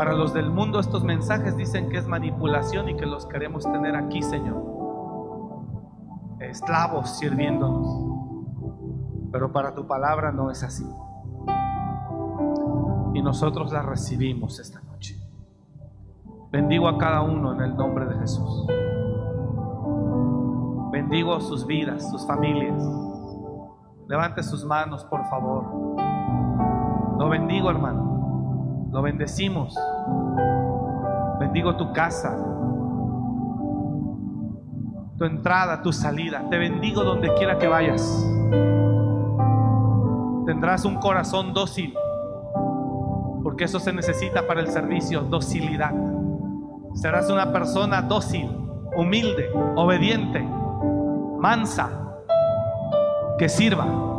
Para 0.00 0.14
los 0.14 0.32
del 0.32 0.50
mundo 0.50 0.80
estos 0.80 1.04
mensajes 1.04 1.58
dicen 1.58 1.90
que 1.90 1.98
es 1.98 2.08
manipulación 2.08 2.88
y 2.88 2.96
que 2.96 3.04
los 3.04 3.26
queremos 3.26 3.70
tener 3.70 3.94
aquí, 3.94 4.22
Señor. 4.22 4.64
Esclavos 6.38 7.18
sirviéndonos. 7.18 9.28
Pero 9.30 9.52
para 9.52 9.74
tu 9.74 9.86
palabra 9.86 10.32
no 10.32 10.50
es 10.50 10.62
así. 10.62 10.86
Y 13.12 13.20
nosotros 13.20 13.72
la 13.72 13.82
recibimos 13.82 14.58
esta 14.58 14.80
noche. 14.80 15.20
Bendigo 16.50 16.88
a 16.88 16.96
cada 16.96 17.20
uno 17.20 17.52
en 17.52 17.60
el 17.60 17.76
nombre 17.76 18.06
de 18.06 18.14
Jesús. 18.20 18.66
Bendigo 20.92 21.38
sus 21.40 21.66
vidas, 21.66 22.10
sus 22.10 22.26
familias. 22.26 22.82
Levante 24.08 24.42
sus 24.44 24.64
manos, 24.64 25.04
por 25.04 25.26
favor. 25.26 25.66
Lo 27.18 27.28
bendigo, 27.28 27.68
hermano. 27.68 28.09
Lo 28.90 29.02
bendecimos. 29.02 29.76
Bendigo 31.38 31.76
tu 31.76 31.92
casa. 31.92 32.36
tu 35.20 35.26
entrada, 35.26 35.82
tu 35.82 35.92
salida. 35.92 36.48
Te 36.48 36.56
bendigo 36.56 37.04
donde 37.04 37.34
quiera 37.34 37.58
que 37.58 37.68
vayas. 37.68 38.26
Tendrás 40.46 40.86
un 40.86 40.96
corazón 40.96 41.52
dócil, 41.52 41.92
porque 43.42 43.64
eso 43.64 43.78
se 43.80 43.92
necesita 43.92 44.46
para 44.46 44.62
el 44.62 44.68
servicio, 44.68 45.20
docilidad. 45.20 45.92
Serás 46.94 47.28
una 47.28 47.52
persona 47.52 48.00
dócil, 48.00 48.50
humilde, 48.96 49.50
obediente, 49.76 50.42
mansa, 51.38 51.90
que 53.38 53.50
sirva. 53.50 54.09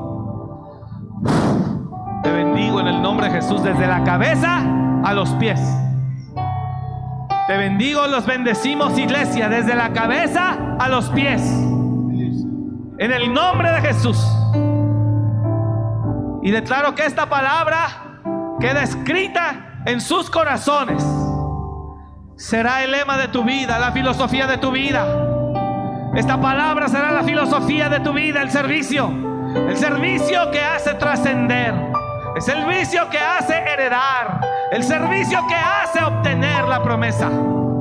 En 2.67 2.87
el 2.87 3.01
nombre 3.01 3.27
de 3.27 3.33
Jesús 3.33 3.63
desde 3.63 3.87
la 3.87 4.03
cabeza 4.03 4.61
a 5.03 5.13
los 5.13 5.29
pies. 5.31 5.59
Te 7.47 7.57
bendigo, 7.57 8.05
los 8.07 8.25
bendecimos 8.25 8.97
iglesia, 8.97 9.49
desde 9.49 9.75
la 9.75 9.93
cabeza 9.93 10.57
a 10.79 10.87
los 10.87 11.09
pies. 11.09 11.41
En 12.97 13.11
el 13.11 13.33
nombre 13.33 13.71
de 13.71 13.81
Jesús. 13.81 14.17
Y 16.43 16.51
declaro 16.51 16.93
que 16.95 17.05
esta 17.05 17.27
palabra 17.27 18.21
queda 18.59 18.83
escrita 18.83 19.81
en 19.85 19.99
sus 19.99 20.29
corazones. 20.29 21.03
Será 22.37 22.83
el 22.83 22.91
lema 22.91 23.17
de 23.17 23.27
tu 23.27 23.43
vida, 23.43 23.79
la 23.79 23.91
filosofía 23.91 24.47
de 24.47 24.57
tu 24.57 24.71
vida. 24.71 25.05
Esta 26.15 26.39
palabra 26.39 26.87
será 26.87 27.11
la 27.11 27.23
filosofía 27.23 27.89
de 27.89 27.99
tu 27.99 28.13
vida, 28.13 28.41
el 28.41 28.51
servicio. 28.51 29.11
El 29.55 29.75
servicio 29.77 30.51
que 30.51 30.61
hace 30.61 30.93
trascender. 30.93 32.00
El 32.35 32.41
servicio 32.41 33.09
que 33.09 33.19
hace 33.19 33.57
heredar. 33.57 34.39
El 34.71 34.83
servicio 34.83 35.45
que 35.47 35.55
hace 35.55 36.03
obtener 36.03 36.65
la 36.65 36.81
promesa. 36.81 37.29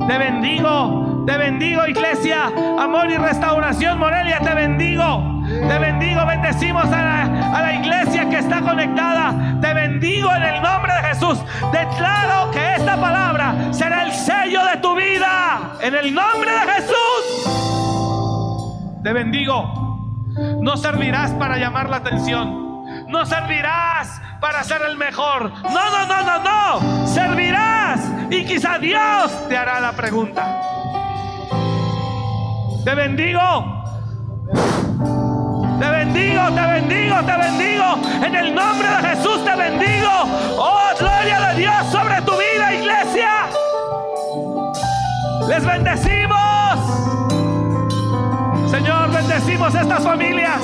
Te 0.07 0.17
bendigo, 0.17 1.23
te 1.25 1.37
bendigo 1.37 1.87
iglesia, 1.87 2.51
amor 2.79 3.09
y 3.09 3.17
restauración 3.17 3.97
Morelia, 3.97 4.39
te 4.39 4.53
bendigo. 4.53 5.41
Te 5.47 5.79
bendigo, 5.79 6.25
bendecimos 6.25 6.85
a 6.85 7.01
la, 7.01 7.57
a 7.57 7.61
la 7.61 7.73
iglesia 7.73 8.29
que 8.29 8.39
está 8.39 8.61
conectada. 8.61 9.57
Te 9.61 9.73
bendigo 9.73 10.33
en 10.35 10.43
el 10.43 10.61
nombre 10.61 10.93
de 10.93 11.01
Jesús. 11.03 11.39
Declaro 11.71 12.51
que 12.51 12.75
esta 12.75 12.97
palabra 12.99 13.55
será 13.71 14.03
el 14.03 14.11
sello 14.11 14.65
de 14.65 14.77
tu 14.77 14.95
vida. 14.95 15.77
En 15.81 15.95
el 15.95 16.13
nombre 16.13 16.51
de 16.51 16.73
Jesús. 16.73 16.95
Te 19.03 19.13
bendigo. 19.13 20.27
No 20.61 20.77
servirás 20.77 21.31
para 21.31 21.57
llamar 21.57 21.89
la 21.89 21.97
atención. 21.97 22.71
No 23.07 23.25
servirás 23.25 24.21
para 24.41 24.63
ser 24.63 24.81
el 24.81 24.97
mejor. 24.97 25.53
No, 25.63 25.71
no, 25.71 26.05
no, 26.07 26.23
no, 26.23 26.39
no. 26.43 27.07
Servirás 27.07 28.01
y 28.29 28.43
quizá 28.43 28.79
Dios 28.79 29.31
te 29.47 29.55
hará 29.55 29.79
la 29.79 29.93
pregunta. 29.93 30.61
Te 32.83 32.95
bendigo. 32.95 33.83
Te 35.79 35.89
bendigo, 35.89 36.51
te 36.51 36.61
bendigo, 36.61 37.15
te 37.23 37.37
bendigo. 37.37 38.25
En 38.25 38.35
el 38.35 38.53
nombre 38.53 38.87
de 38.89 39.09
Jesús 39.09 39.45
te 39.45 39.55
bendigo. 39.55 40.09
Oh, 40.57 40.89
gloria 40.99 41.39
de 41.49 41.55
Dios 41.55 41.87
sobre 41.91 42.21
tu 42.23 42.31
vida, 42.31 42.73
iglesia. 42.73 43.47
Les 45.47 45.65
bendecimos. 45.65 46.50
Señor, 48.71 49.11
bendecimos 49.11 49.75
estas 49.75 50.01
familias. 50.01 50.61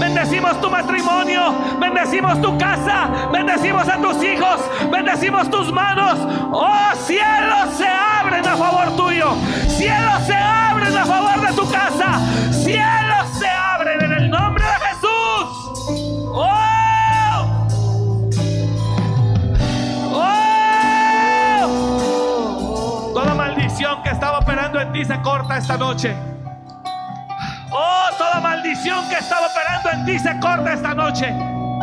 Bendecimos 0.00 0.58
tu 0.62 0.70
matrimonio. 0.70 1.54
Bendecimos 1.78 2.40
tu 2.40 2.56
casa. 2.56 3.10
Bendecimos 3.30 3.86
a 3.88 3.98
tus 3.98 4.24
hijos. 4.24 4.58
Bendecimos 4.90 5.50
tus 5.50 5.70
manos. 5.70 6.18
Oh, 6.50 6.92
cielos 7.04 7.74
se 7.76 7.86
abren 7.86 8.48
a 8.48 8.56
favor 8.56 8.96
tuyo. 8.96 9.34
Cielos 9.68 10.22
se 10.26 10.34
abren 10.34 10.96
a 10.96 11.04
favor 11.04 11.46
de 11.46 11.52
tu 11.52 11.70
casa. 11.70 12.18
Cielos 12.50 13.28
se 13.38 13.48
abren 13.48 14.00
en 14.00 14.12
el 14.12 14.30
nombre 14.30 14.64
de 14.64 14.72
Jesús. 14.86 15.10
Oh. 16.32 17.68
Oh. 21.74 23.12
Toda 23.12 23.34
maldición 23.34 24.02
que 24.02 24.08
estaba 24.08 24.38
operando 24.38 24.80
en 24.80 24.90
ti 24.92 25.04
se 25.04 25.20
corta 25.20 25.58
esta 25.58 25.76
noche. 25.76 26.31
Toda 28.32 28.40
maldición 28.40 29.06
que 29.10 29.16
estaba 29.16 29.46
operando 29.46 29.90
en 29.90 30.06
ti 30.06 30.18
se 30.18 30.40
corta 30.40 30.72
esta 30.72 30.94
noche. 30.94 31.36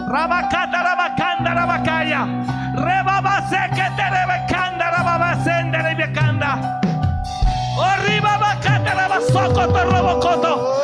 Rabacata, 0.07 0.81
rabacanda, 0.81 1.53
rabacaya. 1.53 2.25
Rebabase 2.73 3.69
que 3.69 3.83
te 3.95 4.09
rebecanda, 4.09 4.89
rababasende, 4.89 5.77
rebecanda. 5.77 6.81
Oh, 7.77 7.95
ribabacata, 8.07 8.95
rabasocoto, 8.95 9.91
robocoto. 9.91 10.81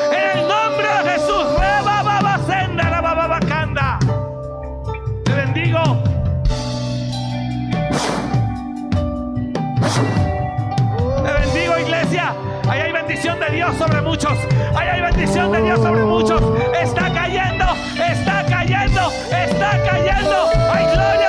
Bendición 13.07 13.40
de 13.40 13.49
Dios 13.52 13.77
sobre 13.77 14.02
muchos. 14.02 14.34
Ahí 14.76 14.88
hay 14.88 15.02
bendición 15.02 15.52
de 15.52 15.61
Dios 15.61 15.80
sobre 15.80 16.03
muchos. 16.03 16.41
Está 16.82 17.14
cayendo, 17.14 17.65
está 17.99 18.45
cayendo, 18.48 19.11
está 19.30 19.84
cayendo. 19.84 20.49
Hay 20.73 20.86
gloria 20.86 21.24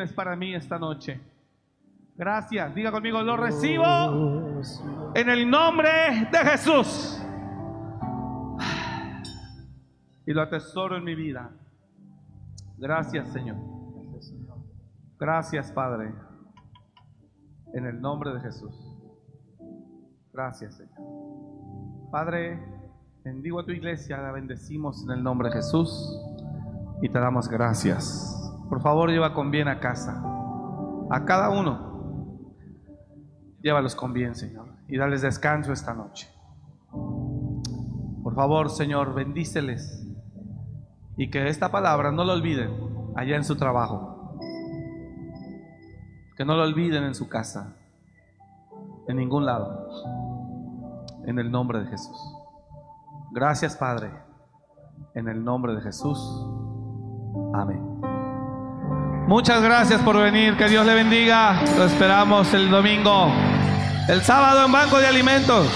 tienes 0.00 0.14
para 0.14 0.34
mí 0.34 0.54
esta 0.54 0.78
noche. 0.78 1.20
Gracias. 2.16 2.74
Diga 2.74 2.90
conmigo, 2.90 3.20
lo 3.22 3.36
recibo 3.36 3.84
en 5.14 5.28
el 5.28 5.50
nombre 5.50 5.90
de 6.32 6.38
Jesús. 6.38 7.22
Y 10.24 10.32
lo 10.32 10.40
atesoro 10.40 10.96
en 10.96 11.04
mi 11.04 11.14
vida. 11.14 11.50
Gracias, 12.78 13.30
Señor. 13.30 13.56
Gracias, 15.18 15.70
Padre. 15.70 16.14
En 17.74 17.84
el 17.84 18.00
nombre 18.00 18.32
de 18.32 18.40
Jesús. 18.40 18.74
Gracias, 20.32 20.76
Señor. 20.76 22.10
Padre, 22.10 22.58
bendigo 23.22 23.60
a 23.60 23.66
tu 23.66 23.72
iglesia, 23.72 24.16
la 24.16 24.32
bendecimos 24.32 25.04
en 25.04 25.10
el 25.10 25.22
nombre 25.22 25.50
de 25.50 25.56
Jesús 25.56 26.18
y 27.02 27.08
te 27.10 27.18
damos 27.18 27.48
gracias. 27.48 28.39
Por 28.70 28.80
favor, 28.80 29.10
lleva 29.10 29.34
con 29.34 29.50
bien 29.50 29.66
a 29.66 29.80
casa. 29.80 30.22
A 31.10 31.24
cada 31.24 31.50
uno. 31.50 31.90
Llévalos 33.62 33.96
con 33.96 34.12
bien, 34.12 34.36
Señor. 34.36 34.68
Y 34.88 34.96
dales 34.96 35.22
descanso 35.22 35.72
esta 35.72 35.92
noche. 35.92 36.28
Por 38.22 38.34
favor, 38.34 38.70
Señor, 38.70 39.12
bendíceles. 39.12 40.06
Y 41.16 41.30
que 41.30 41.48
esta 41.48 41.70
palabra 41.72 42.12
no 42.12 42.24
la 42.24 42.32
olviden 42.32 42.70
allá 43.16 43.36
en 43.36 43.44
su 43.44 43.56
trabajo. 43.56 44.38
Que 46.36 46.44
no 46.44 46.54
lo 46.54 46.62
olviden 46.62 47.02
en 47.02 47.16
su 47.16 47.28
casa. 47.28 47.76
En 49.08 49.16
ningún 49.16 49.44
lado. 49.46 49.88
En 51.26 51.40
el 51.40 51.50
nombre 51.50 51.80
de 51.80 51.86
Jesús. 51.86 52.36
Gracias, 53.32 53.76
Padre. 53.76 54.12
En 55.14 55.28
el 55.28 55.42
nombre 55.42 55.74
de 55.74 55.80
Jesús. 55.80 56.18
Amén. 57.52 57.89
Muchas 59.30 59.62
gracias 59.62 60.02
por 60.02 60.18
venir. 60.18 60.56
Que 60.56 60.68
Dios 60.68 60.84
le 60.84 60.92
bendiga. 60.92 61.62
Lo 61.76 61.84
esperamos 61.84 62.52
el 62.52 62.68
domingo. 62.68 63.32
El 64.08 64.22
sábado 64.22 64.66
en 64.66 64.72
Banco 64.72 64.98
de 64.98 65.06
Alimentos. 65.06 65.68